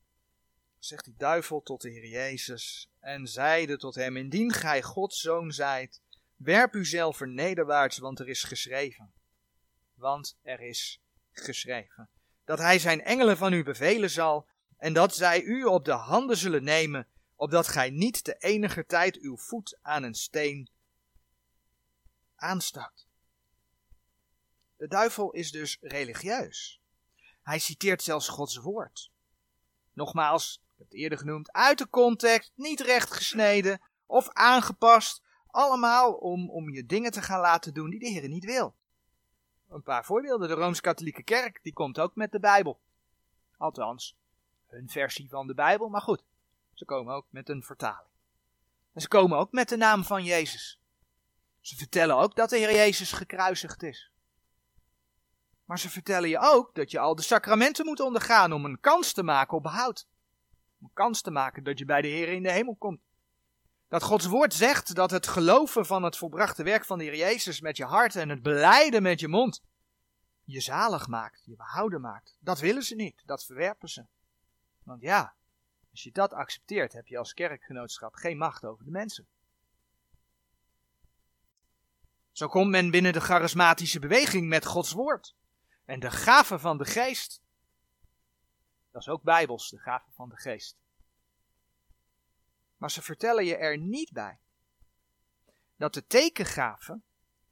zegt 0.79 1.05
die 1.05 1.15
duivel 1.17 1.61
tot 1.61 1.81
de 1.81 1.89
Heer 1.89 2.07
Jezus 2.07 2.89
en 2.99 3.27
zeide 3.27 3.77
tot 3.77 3.95
hem: 3.95 4.17
Indien 4.17 4.51
gij 4.51 4.81
Gods 4.81 5.21
zoon 5.21 5.51
zijt, 5.51 6.01
werp 6.35 6.73
uzelf 6.73 7.21
er 7.21 7.27
nederwaarts, 7.27 7.97
want 7.97 8.19
er 8.19 8.27
is 8.27 8.43
geschreven. 8.43 9.13
Want 9.97 10.37
er 10.41 10.59
is 10.59 11.01
geschreven 11.31 12.09
dat 12.45 12.59
hij 12.59 12.79
zijn 12.79 13.03
engelen 13.03 13.37
van 13.37 13.53
u 13.53 13.63
bevelen 13.63 14.09
zal 14.09 14.47
en 14.77 14.93
dat 14.93 15.15
zij 15.15 15.41
u 15.41 15.63
op 15.63 15.85
de 15.85 15.91
handen 15.91 16.37
zullen 16.37 16.63
nemen, 16.63 17.07
opdat 17.35 17.67
gij 17.67 17.89
niet 17.89 18.25
de 18.25 18.35
enige 18.37 18.85
tijd 18.85 19.17
uw 19.17 19.37
voet 19.37 19.77
aan 19.81 20.03
een 20.03 20.13
steen 20.13 20.69
aanstak. 22.35 22.93
De 24.75 24.87
duivel 24.87 25.31
is 25.31 25.51
dus 25.51 25.77
religieus. 25.81 26.81
Hij 27.41 27.59
citeert 27.59 28.03
zelfs 28.03 28.27
Gods 28.27 28.55
woord. 28.57 29.11
Nogmaals, 29.93 30.61
ik 30.63 30.77
heb 30.77 30.87
het 30.87 30.97
eerder 30.97 31.17
genoemd, 31.17 31.51
uit 31.51 31.77
de 31.77 31.89
context, 31.89 32.51
niet 32.55 32.79
recht 32.79 33.11
gesneden 33.11 33.81
of 34.05 34.29
aangepast, 34.29 35.21
allemaal 35.47 36.13
om, 36.13 36.49
om 36.49 36.69
je 36.69 36.85
dingen 36.85 37.11
te 37.11 37.21
gaan 37.21 37.39
laten 37.39 37.73
doen 37.73 37.89
die 37.89 37.99
de 37.99 38.07
Heer 38.07 38.27
niet 38.27 38.45
wil. 38.45 38.75
Een 39.69 39.83
paar 39.83 40.05
voorbeelden. 40.05 40.47
De 40.47 40.53
Rooms-Katholieke 40.53 41.23
Kerk, 41.23 41.59
die 41.63 41.73
komt 41.73 41.99
ook 41.99 42.15
met 42.15 42.31
de 42.31 42.39
Bijbel. 42.39 42.79
Althans, 43.57 44.17
hun 44.67 44.89
versie 44.89 45.29
van 45.29 45.47
de 45.47 45.53
Bijbel, 45.53 45.89
maar 45.89 46.01
goed, 46.01 46.23
ze 46.73 46.85
komen 46.85 47.13
ook 47.13 47.25
met 47.29 47.49
een 47.49 47.63
vertaling. 47.63 48.09
En 48.93 49.01
ze 49.01 49.07
komen 49.07 49.37
ook 49.37 49.51
met 49.51 49.69
de 49.69 49.77
naam 49.77 50.03
van 50.03 50.23
Jezus. 50.23 50.79
Ze 51.59 51.75
vertellen 51.75 52.17
ook 52.17 52.35
dat 52.35 52.49
de 52.49 52.57
Heer 52.57 52.73
Jezus 52.73 53.11
gekruisigd 53.11 53.83
is. 53.83 54.11
Maar 55.65 55.79
ze 55.79 55.89
vertellen 55.89 56.29
je 56.29 56.39
ook 56.39 56.75
dat 56.75 56.91
je 56.91 56.99
al 56.99 57.15
de 57.15 57.21
sacramenten 57.21 57.85
moet 57.85 57.99
ondergaan 57.99 58.53
om 58.53 58.65
een 58.65 58.79
kans 58.79 59.13
te 59.13 59.23
maken 59.23 59.57
op 59.57 59.63
behoud. 59.63 60.07
Om 60.79 60.85
een 60.85 60.93
kans 60.93 61.21
te 61.21 61.31
maken 61.31 61.63
dat 61.63 61.79
je 61.79 61.85
bij 61.85 62.01
de 62.01 62.07
Heer 62.07 62.27
in 62.27 62.43
de 62.43 62.51
hemel 62.51 62.75
komt. 62.75 62.99
Dat 63.87 64.03
Gods 64.03 64.25
woord 64.25 64.53
zegt 64.53 64.95
dat 64.95 65.11
het 65.11 65.27
geloven 65.27 65.85
van 65.85 66.03
het 66.03 66.17
volbrachte 66.17 66.63
werk 66.63 66.85
van 66.85 66.97
de 66.97 67.03
Heer 67.03 67.15
Jezus 67.15 67.61
met 67.61 67.77
je 67.77 67.85
hart 67.85 68.15
en 68.15 68.29
het 68.29 68.41
beleiden 68.41 69.01
met 69.01 69.19
je 69.19 69.27
mond 69.27 69.61
je 70.47 70.61
zalig 70.61 71.07
maakt, 71.07 71.41
je 71.45 71.55
behouden 71.55 72.01
maakt. 72.01 72.37
Dat 72.39 72.59
willen 72.59 72.83
ze 72.83 72.95
niet, 72.95 73.21
dat 73.25 73.45
verwerpen 73.45 73.89
ze. 73.89 74.05
Want 74.83 75.01
ja, 75.01 75.35
als 75.91 76.03
je 76.03 76.11
dat 76.11 76.33
accepteert, 76.33 76.93
heb 76.93 77.07
je 77.07 77.17
als 77.17 77.33
kerkgenootschap 77.33 78.13
geen 78.13 78.37
macht 78.37 78.65
over 78.65 78.85
de 78.85 78.91
mensen. 78.91 79.27
Zo 82.31 82.47
komt 82.47 82.69
men 82.69 82.91
binnen 82.91 83.13
de 83.13 83.21
charismatische 83.21 83.99
beweging 83.99 84.47
met 84.47 84.65
Gods 84.65 84.91
woord. 84.91 85.35
En 85.85 85.99
de 85.99 86.11
gave 86.11 86.59
van 86.59 86.77
de 86.77 86.85
geest. 86.85 87.41
Dat 88.91 89.01
is 89.01 89.09
ook 89.09 89.23
bijbels, 89.23 89.69
de 89.69 89.79
gave 89.79 90.11
van 90.11 90.29
de 90.29 90.37
geest. 90.37 90.77
Maar 92.77 92.91
ze 92.91 93.01
vertellen 93.01 93.45
je 93.45 93.55
er 93.55 93.77
niet 93.77 94.11
bij 94.11 94.39
dat 95.75 95.93
de 95.93 96.07
tekengaven 96.07 97.03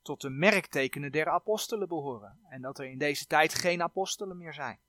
tot 0.02 0.22
de 0.22 0.30
merktekenen 0.30 1.12
der 1.12 1.30
apostelen 1.30 1.88
behoren. 1.88 2.40
En 2.50 2.62
dat 2.62 2.80
er 2.80 2.86
in 2.86 2.98
deze 2.98 3.26
tijd 3.26 3.54
geen 3.54 3.82
apostelen 3.82 4.38
meer 4.38 4.54
zijn. 4.54 4.80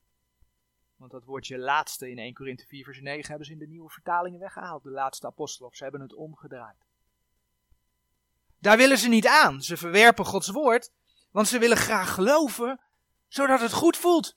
Want 0.96 1.10
dat 1.10 1.24
woordje 1.24 1.58
laatste 1.58 2.10
in 2.10 2.18
1 2.18 2.34
Korinthe 2.34 2.66
4 2.66 2.84
vers 2.84 3.00
9 3.00 3.28
hebben 3.28 3.46
ze 3.46 3.52
in 3.52 3.58
de 3.58 3.66
nieuwe 3.66 3.90
vertalingen 3.90 4.40
weggehaald. 4.40 4.82
De 4.82 4.90
laatste 4.90 5.26
apostel, 5.26 5.66
of 5.66 5.76
ze 5.76 5.82
hebben 5.82 6.00
het 6.00 6.14
omgedraaid. 6.14 6.84
Daar 8.58 8.76
willen 8.76 8.98
ze 8.98 9.08
niet 9.08 9.26
aan. 9.26 9.62
Ze 9.62 9.76
verwerpen 9.76 10.24
Gods 10.24 10.48
woord, 10.48 10.92
want 11.30 11.48
ze 11.48 11.58
willen 11.58 11.76
graag 11.76 12.14
geloven, 12.14 12.80
zodat 13.28 13.60
het 13.60 13.72
goed 13.72 13.96
voelt. 13.96 14.36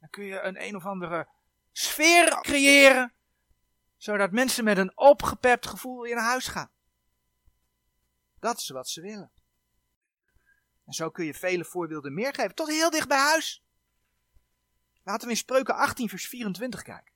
Dan 0.00 0.10
kun 0.10 0.24
je 0.24 0.40
een 0.40 0.62
een 0.62 0.76
of 0.76 0.86
andere 0.86 1.28
sfeer 1.72 2.40
creëren, 2.40 3.12
Zodat 4.06 4.32
mensen 4.32 4.64
met 4.64 4.78
een 4.78 4.96
opgepept 4.98 5.66
gevoel 5.66 6.02
weer 6.02 6.14
naar 6.14 6.24
huis 6.24 6.46
gaan. 6.46 6.70
Dat 8.38 8.58
is 8.58 8.68
wat 8.68 8.88
ze 8.88 9.00
willen. 9.00 9.32
En 10.84 10.92
zo 10.92 11.10
kun 11.10 11.24
je 11.24 11.34
vele 11.34 11.64
voorbeelden 11.64 12.14
meer 12.14 12.34
geven, 12.34 12.54
tot 12.54 12.68
heel 12.68 12.90
dicht 12.90 13.08
bij 13.08 13.18
huis. 13.18 13.64
Laten 15.02 15.24
we 15.26 15.32
in 15.32 15.38
Spreuken 15.38 15.74
18, 15.74 16.08
vers 16.08 16.28
24 16.28 16.82
kijken. 16.82 17.14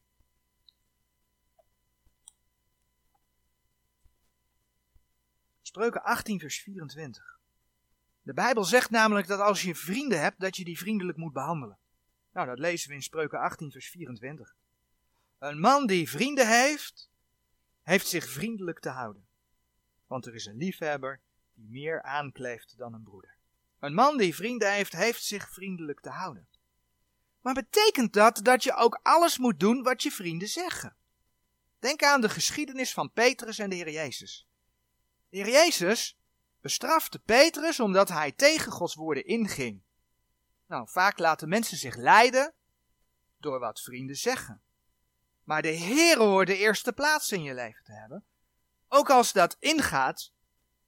Spreuken 5.62 6.02
18, 6.02 6.38
vers 6.40 6.60
24. 6.60 7.40
De 8.22 8.34
Bijbel 8.34 8.64
zegt 8.64 8.90
namelijk 8.90 9.26
dat 9.26 9.40
als 9.40 9.62
je 9.62 9.74
vrienden 9.74 10.20
hebt, 10.20 10.40
dat 10.40 10.56
je 10.56 10.64
die 10.64 10.78
vriendelijk 10.78 11.18
moet 11.18 11.32
behandelen. 11.32 11.78
Nou, 12.32 12.46
dat 12.46 12.58
lezen 12.58 12.88
we 12.88 12.94
in 12.94 13.02
Spreuken 13.02 13.40
18, 13.40 13.70
vers 13.70 13.88
24. 13.88 14.58
Een 15.40 15.60
man 15.60 15.86
die 15.86 16.10
vrienden 16.10 16.48
heeft, 16.48 17.10
heeft 17.82 18.08
zich 18.08 18.28
vriendelijk 18.28 18.80
te 18.80 18.88
houden. 18.88 19.26
Want 20.06 20.26
er 20.26 20.34
is 20.34 20.46
een 20.46 20.56
liefhebber 20.56 21.20
die 21.54 21.68
meer 21.68 22.02
aankleeft 22.02 22.78
dan 22.78 22.94
een 22.94 23.02
broeder. 23.02 23.36
Een 23.78 23.94
man 23.94 24.16
die 24.16 24.34
vrienden 24.34 24.72
heeft, 24.72 24.92
heeft 24.92 25.24
zich 25.24 25.50
vriendelijk 25.50 26.00
te 26.00 26.08
houden. 26.08 26.48
Maar 27.40 27.54
betekent 27.54 28.12
dat 28.12 28.40
dat 28.42 28.62
je 28.62 28.74
ook 28.74 29.00
alles 29.02 29.38
moet 29.38 29.60
doen 29.60 29.82
wat 29.82 30.02
je 30.02 30.10
vrienden 30.10 30.48
zeggen? 30.48 30.96
Denk 31.78 32.02
aan 32.02 32.20
de 32.20 32.28
geschiedenis 32.28 32.92
van 32.92 33.12
Petrus 33.12 33.58
en 33.58 33.70
de 33.70 33.76
Heer 33.76 33.90
Jezus. 33.90 34.46
De 35.28 35.36
Heer 35.36 35.50
Jezus 35.50 36.18
bestrafte 36.60 37.18
Petrus 37.18 37.80
omdat 37.80 38.08
hij 38.08 38.32
tegen 38.32 38.72
Gods 38.72 38.94
woorden 38.94 39.24
inging. 39.24 39.82
Nou, 40.66 40.88
vaak 40.88 41.18
laten 41.18 41.48
mensen 41.48 41.76
zich 41.76 41.96
leiden 41.96 42.54
door 43.38 43.58
wat 43.58 43.80
vrienden 43.80 44.16
zeggen. 44.16 44.62
Maar 45.50 45.62
de 45.62 45.68
Heer 45.68 46.18
hoort 46.18 46.46
de 46.46 46.56
eerste 46.56 46.92
plaats 46.92 47.32
in 47.32 47.42
je 47.42 47.54
leven 47.54 47.84
te 47.84 47.92
hebben. 47.92 48.24
Ook 48.88 49.10
als 49.10 49.32
dat 49.32 49.56
ingaat 49.58 50.32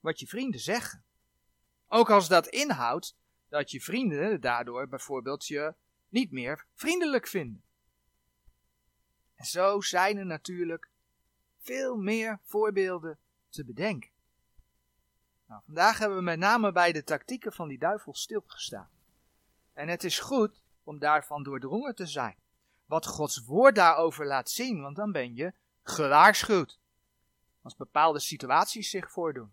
wat 0.00 0.20
je 0.20 0.26
vrienden 0.26 0.60
zeggen. 0.60 1.04
Ook 1.88 2.10
als 2.10 2.28
dat 2.28 2.46
inhoudt 2.46 3.16
dat 3.48 3.70
je 3.70 3.80
vrienden 3.80 4.40
daardoor 4.40 4.88
bijvoorbeeld 4.88 5.46
je 5.46 5.74
niet 6.08 6.30
meer 6.32 6.66
vriendelijk 6.74 7.26
vinden. 7.26 7.62
En 9.34 9.44
zo 9.44 9.80
zijn 9.80 10.16
er 10.16 10.26
natuurlijk 10.26 10.88
veel 11.58 11.96
meer 11.96 12.40
voorbeelden 12.44 13.18
te 13.48 13.64
bedenken. 13.64 14.10
Nou, 15.46 15.62
vandaag 15.64 15.98
hebben 15.98 16.18
we 16.18 16.24
met 16.24 16.38
name 16.38 16.72
bij 16.72 16.92
de 16.92 17.04
tactieken 17.04 17.52
van 17.52 17.68
die 17.68 17.78
duivel 17.78 18.14
stilgestaan. 18.14 18.90
En 19.72 19.88
het 19.88 20.04
is 20.04 20.18
goed 20.18 20.62
om 20.82 20.98
daarvan 20.98 21.42
doordrongen 21.42 21.94
te 21.94 22.06
zijn. 22.06 22.41
Wat 22.92 23.06
Gods 23.06 23.44
woord 23.44 23.74
daarover 23.74 24.26
laat 24.26 24.50
zien, 24.50 24.80
want 24.80 24.96
dan 24.96 25.12
ben 25.12 25.34
je 25.34 25.52
gewaarschuwd. 25.82 26.78
Als 27.62 27.76
bepaalde 27.76 28.20
situaties 28.20 28.90
zich 28.90 29.10
voordoen. 29.10 29.52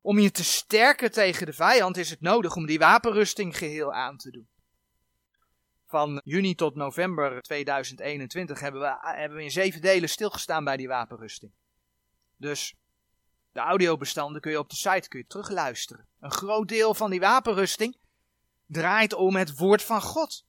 Om 0.00 0.18
je 0.18 0.30
te 0.30 0.44
sterken 0.44 1.12
tegen 1.12 1.46
de 1.46 1.52
vijand 1.52 1.96
is 1.96 2.10
het 2.10 2.20
nodig 2.20 2.56
om 2.56 2.66
die 2.66 2.78
wapenrusting 2.78 3.56
geheel 3.56 3.92
aan 3.92 4.16
te 4.16 4.30
doen. 4.30 4.48
Van 5.86 6.20
juni 6.24 6.54
tot 6.54 6.74
november 6.74 7.42
2021 7.42 8.60
hebben 8.60 8.80
we, 8.80 8.96
hebben 9.00 9.38
we 9.38 9.44
in 9.44 9.50
zeven 9.50 9.80
delen 9.80 10.08
stilgestaan 10.08 10.64
bij 10.64 10.76
die 10.76 10.88
wapenrusting. 10.88 11.52
Dus 12.36 12.76
de 13.52 13.60
audiobestanden 13.60 14.40
kun 14.40 14.50
je 14.50 14.58
op 14.58 14.70
de 14.70 14.76
site 14.76 15.08
kun 15.08 15.18
je 15.18 15.26
terugluisteren. 15.26 16.08
Een 16.20 16.32
groot 16.32 16.68
deel 16.68 16.94
van 16.94 17.10
die 17.10 17.20
wapenrusting 17.20 17.96
draait 18.66 19.14
om 19.14 19.36
het 19.36 19.56
woord 19.56 19.82
van 19.82 20.02
God. 20.02 20.46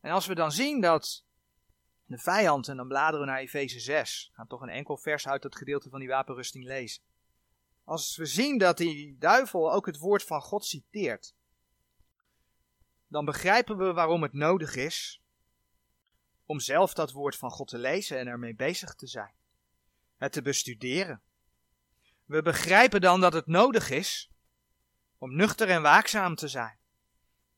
En 0.00 0.10
als 0.10 0.26
we 0.26 0.34
dan 0.34 0.52
zien 0.52 0.80
dat 0.80 1.24
de 2.04 2.18
vijand, 2.18 2.68
en 2.68 2.76
dan 2.76 2.88
bladeren 2.88 3.20
we 3.20 3.26
naar 3.26 3.40
Efeze 3.40 3.80
6, 3.80 4.26
we 4.30 4.36
gaan 4.36 4.46
toch 4.46 4.60
een 4.60 4.68
enkel 4.68 4.96
vers 4.96 5.28
uit 5.28 5.42
dat 5.42 5.56
gedeelte 5.56 5.88
van 5.88 5.98
die 5.98 6.08
wapenrusting 6.08 6.64
lezen. 6.64 7.02
Als 7.84 8.16
we 8.16 8.26
zien 8.26 8.58
dat 8.58 8.76
die 8.76 9.18
duivel 9.18 9.72
ook 9.72 9.86
het 9.86 9.98
woord 9.98 10.22
van 10.22 10.40
God 10.40 10.64
citeert, 10.64 11.34
dan 13.06 13.24
begrijpen 13.24 13.76
we 13.76 13.92
waarom 13.92 14.22
het 14.22 14.32
nodig 14.32 14.76
is 14.76 15.22
om 16.46 16.60
zelf 16.60 16.94
dat 16.94 17.12
woord 17.12 17.36
van 17.36 17.50
God 17.50 17.68
te 17.68 17.78
lezen 17.78 18.18
en 18.18 18.26
ermee 18.26 18.54
bezig 18.54 18.94
te 18.94 19.06
zijn. 19.06 19.34
Het 20.16 20.32
te 20.32 20.42
bestuderen. 20.42 21.22
We 22.24 22.42
begrijpen 22.42 23.00
dan 23.00 23.20
dat 23.20 23.32
het 23.32 23.46
nodig 23.46 23.90
is 23.90 24.30
om 25.18 25.36
nuchter 25.36 25.68
en 25.68 25.82
waakzaam 25.82 26.34
te 26.34 26.48
zijn, 26.48 26.78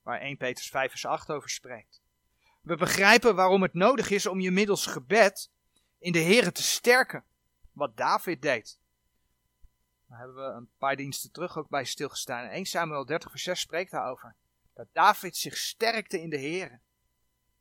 waar 0.03 0.20
1 0.20 0.36
Petrus 0.36 0.68
5 0.68 0.90
vers 0.90 1.05
8 1.05 1.30
over 1.30 1.51
spreekt. 1.51 2.01
We 2.62 2.76
begrijpen 2.76 3.34
waarom 3.34 3.62
het 3.62 3.74
nodig 3.74 4.10
is 4.10 4.26
om 4.26 4.40
je 4.40 4.50
middels 4.50 4.86
gebed 4.86 5.50
in 5.98 6.12
de 6.12 6.22
Here 6.22 6.52
te 6.52 6.62
sterken, 6.62 7.24
wat 7.72 7.96
David 7.96 8.42
deed. 8.42 8.80
Daar 10.06 10.18
hebben 10.18 10.36
we 10.36 10.56
een 10.56 10.70
paar 10.78 10.96
diensten 10.96 11.30
terug 11.30 11.58
ook 11.58 11.68
bij 11.68 11.84
stilgestaan. 11.84 12.48
1 12.48 12.64
Samuel 12.64 13.04
30 13.04 13.30
vers 13.30 13.42
6 13.42 13.60
spreekt 13.60 13.90
daarover. 13.90 14.34
Dat 14.74 14.86
David 14.92 15.36
zich 15.36 15.56
sterkte 15.56 16.20
in 16.20 16.30
de 16.30 16.38
Here. 16.38 16.80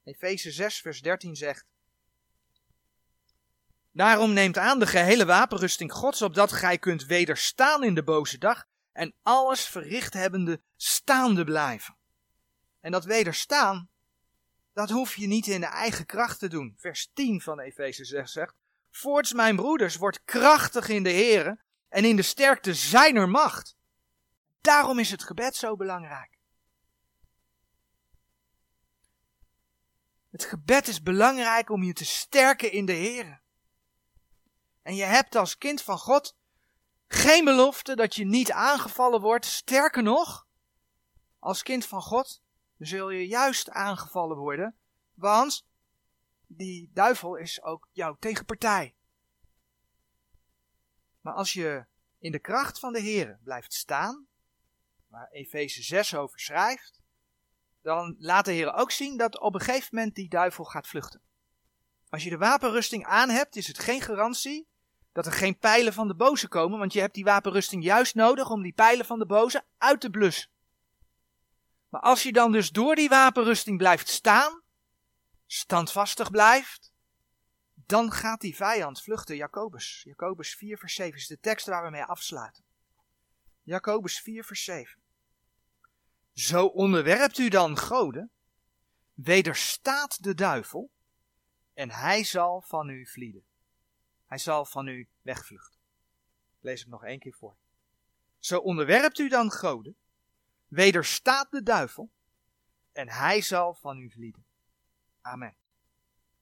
Efeze 0.04 0.52
6 0.52 0.82
vers 0.82 1.02
13 1.02 1.36
zegt. 1.36 1.66
Daarom 3.92 4.34
neemt 4.34 4.58
aan 4.58 4.80
de 4.80 4.88
gehele 4.88 5.26
wapenrusting 5.26 5.92
Gods, 5.94 6.22
opdat 6.22 6.52
gij 6.52 6.78
kunt 6.78 7.06
wederstaan 7.06 7.84
in 7.84 7.96
de 7.96 8.04
boze 8.04 8.38
dag 8.38 8.66
en 8.92 9.14
alles 9.22 9.66
verricht 9.66 10.14
hebbende 10.14 10.62
staande 10.76 11.44
blijven. 11.44 11.96
En 12.80 12.92
dat 12.92 13.06
wederstaan, 13.06 13.90
dat 14.74 14.90
hoef 14.90 15.16
je 15.16 15.28
niet 15.28 15.48
in 15.48 15.62
de 15.62 15.68
eigen 15.68 16.06
kracht 16.06 16.40
te 16.40 16.48
doen. 16.48 16.74
Vers 16.78 17.12
10 17.14 17.42
van 17.42 17.60
Efeze 17.60 18.06
6 18.06 18.32
zegt, 18.32 18.56
Voorts 18.92 19.34
mijn 19.34 19.56
broeders, 19.56 19.96
wordt 19.96 20.24
krachtig 20.24 20.90
in 20.90 21.04
de 21.04 21.12
Here 21.14 21.60
en 21.90 22.06
in 22.06 22.16
de 22.16 22.22
sterkte 22.22 22.74
zijner 22.74 23.30
macht. 23.30 23.76
Daarom 24.62 25.00
is 25.00 25.12
het 25.12 25.24
gebed 25.24 25.56
zo 25.56 25.76
belangrijk. 25.76 26.40
Het 30.32 30.46
gebed 30.46 30.88
is 30.88 31.02
belangrijk 31.02 31.70
om 31.70 31.84
je 31.84 31.94
te 31.94 32.06
sterken 32.06 32.72
in 32.72 32.86
de 32.86 32.96
Here. 32.96 33.40
En 34.82 34.96
je 34.96 35.04
hebt 35.04 35.36
als 35.36 35.58
kind 35.58 35.82
van 35.82 35.98
God 35.98 36.36
geen 37.08 37.46
belofte 37.46 37.96
dat 37.96 38.16
je 38.16 38.26
niet 38.26 38.52
aangevallen 38.52 39.22
wordt. 39.22 39.46
Sterker 39.46 40.04
nog, 40.04 40.48
als 41.40 41.64
kind 41.64 41.86
van 41.86 42.02
God 42.02 42.42
zul 42.88 43.10
je 43.10 43.28
juist 43.28 43.70
aangevallen 43.70 44.38
worden, 44.38 44.76
want 45.14 45.66
die 46.48 46.90
duivel 46.94 47.36
is 47.36 47.62
ook 47.62 47.88
jouw 47.92 48.18
tegenpartij. 48.20 48.96
Maar 51.22 51.34
als 51.34 51.54
je 51.54 51.86
in 52.20 52.32
de 52.32 52.40
kracht 52.40 52.80
van 52.80 52.94
de 52.94 53.02
Here 53.02 53.38
blijft 53.44 53.74
staan, 53.74 54.28
waar 55.08 55.30
Efeze 55.32 55.84
6 55.84 56.16
over 56.16 56.40
schrijft, 56.40 57.02
dan 57.82 58.16
laat 58.20 58.46
de 58.46 58.52
Heer 58.52 58.74
ook 58.74 58.92
zien 58.92 59.18
dat 59.18 59.40
op 59.40 59.54
een 59.54 59.62
gegeven 59.62 59.96
moment 59.96 60.16
die 60.16 60.30
duivel 60.30 60.64
gaat 60.64 60.88
vluchten. 60.88 61.22
Als 62.10 62.24
je 62.24 62.30
de 62.30 62.38
wapenrusting 62.38 63.06
aan 63.06 63.30
hebt, 63.30 63.56
is 63.56 63.68
het 63.68 63.80
geen 63.80 64.02
garantie 64.02 64.68
dat 65.12 65.26
er 65.26 65.32
geen 65.32 65.58
pijlen 65.58 65.94
van 65.94 66.08
de 66.08 66.16
boze 66.16 66.48
komen, 66.48 66.80
want 66.80 66.94
je 66.94 67.00
hebt 67.00 67.14
die 67.14 67.24
wapenrusting 67.24 67.84
juist 67.84 68.16
nodig 68.16 68.50
om 68.50 68.62
die 68.62 68.74
pijlen 68.74 69.06
van 69.06 69.20
de 69.20 69.26
boze 69.26 69.64
uit 69.78 70.02
te 70.02 70.10
blussen. 70.10 70.51
Maar 71.92 72.02
als 72.02 72.24
je 72.24 72.32
dan 72.32 72.52
dus 72.52 72.70
door 72.70 72.96
die 72.96 73.10
wapenrusting 73.10 73.78
blijft 73.78 74.10
staan, 74.10 74.62
standvastig 75.46 76.32
blijft, 76.32 76.94
dan 77.74 78.12
gaat 78.12 78.42
die 78.42 78.56
vijand 78.56 79.02
vluchten. 79.02 79.36
Jacobus, 79.36 80.02
Jacobus 80.04 80.56
4 80.56 80.78
vers 80.78 80.94
7 80.94 81.18
is 81.20 81.28
de 81.28 81.40
tekst 81.40 81.66
waar 81.66 81.84
we 81.84 81.90
mee 81.90 82.04
afsluiten. 82.04 82.64
Jacobus 83.64 84.20
4 84.20 84.44
vers 84.44 84.64
7. 84.64 85.02
Zo 86.34 86.66
onderwerpt 86.66 87.38
u 87.38 87.50
dan 87.50 87.78
goden, 87.78 88.32
wederstaat 89.14 90.24
de 90.24 90.34
duivel, 90.34 90.92
en 91.74 91.92
hij 91.92 92.24
zal 92.24 92.62
van 92.62 92.90
u 92.90 93.08
vlieden. 93.08 93.44
Hij 94.26 94.38
zal 94.38 94.66
van 94.66 94.88
u 94.88 95.10
wegvluchten. 95.22 95.80
Ik 96.58 96.64
lees 96.64 96.80
het 96.80 96.90
nog 96.90 97.04
één 97.04 97.20
keer 97.20 97.34
voor. 97.34 97.56
Zo 98.40 98.58
onderwerpt 98.58 99.18
u 99.18 99.30
dan 99.30 99.52
goden, 99.52 99.96
wederstaat 100.72 101.52
de 101.52 101.64
duivel, 101.64 102.10
en 102.92 103.10
hij 103.10 103.42
zal 103.42 103.74
van 103.74 104.00
u 104.00 104.10
vlieden. 104.10 104.46
Amen. 105.22 105.56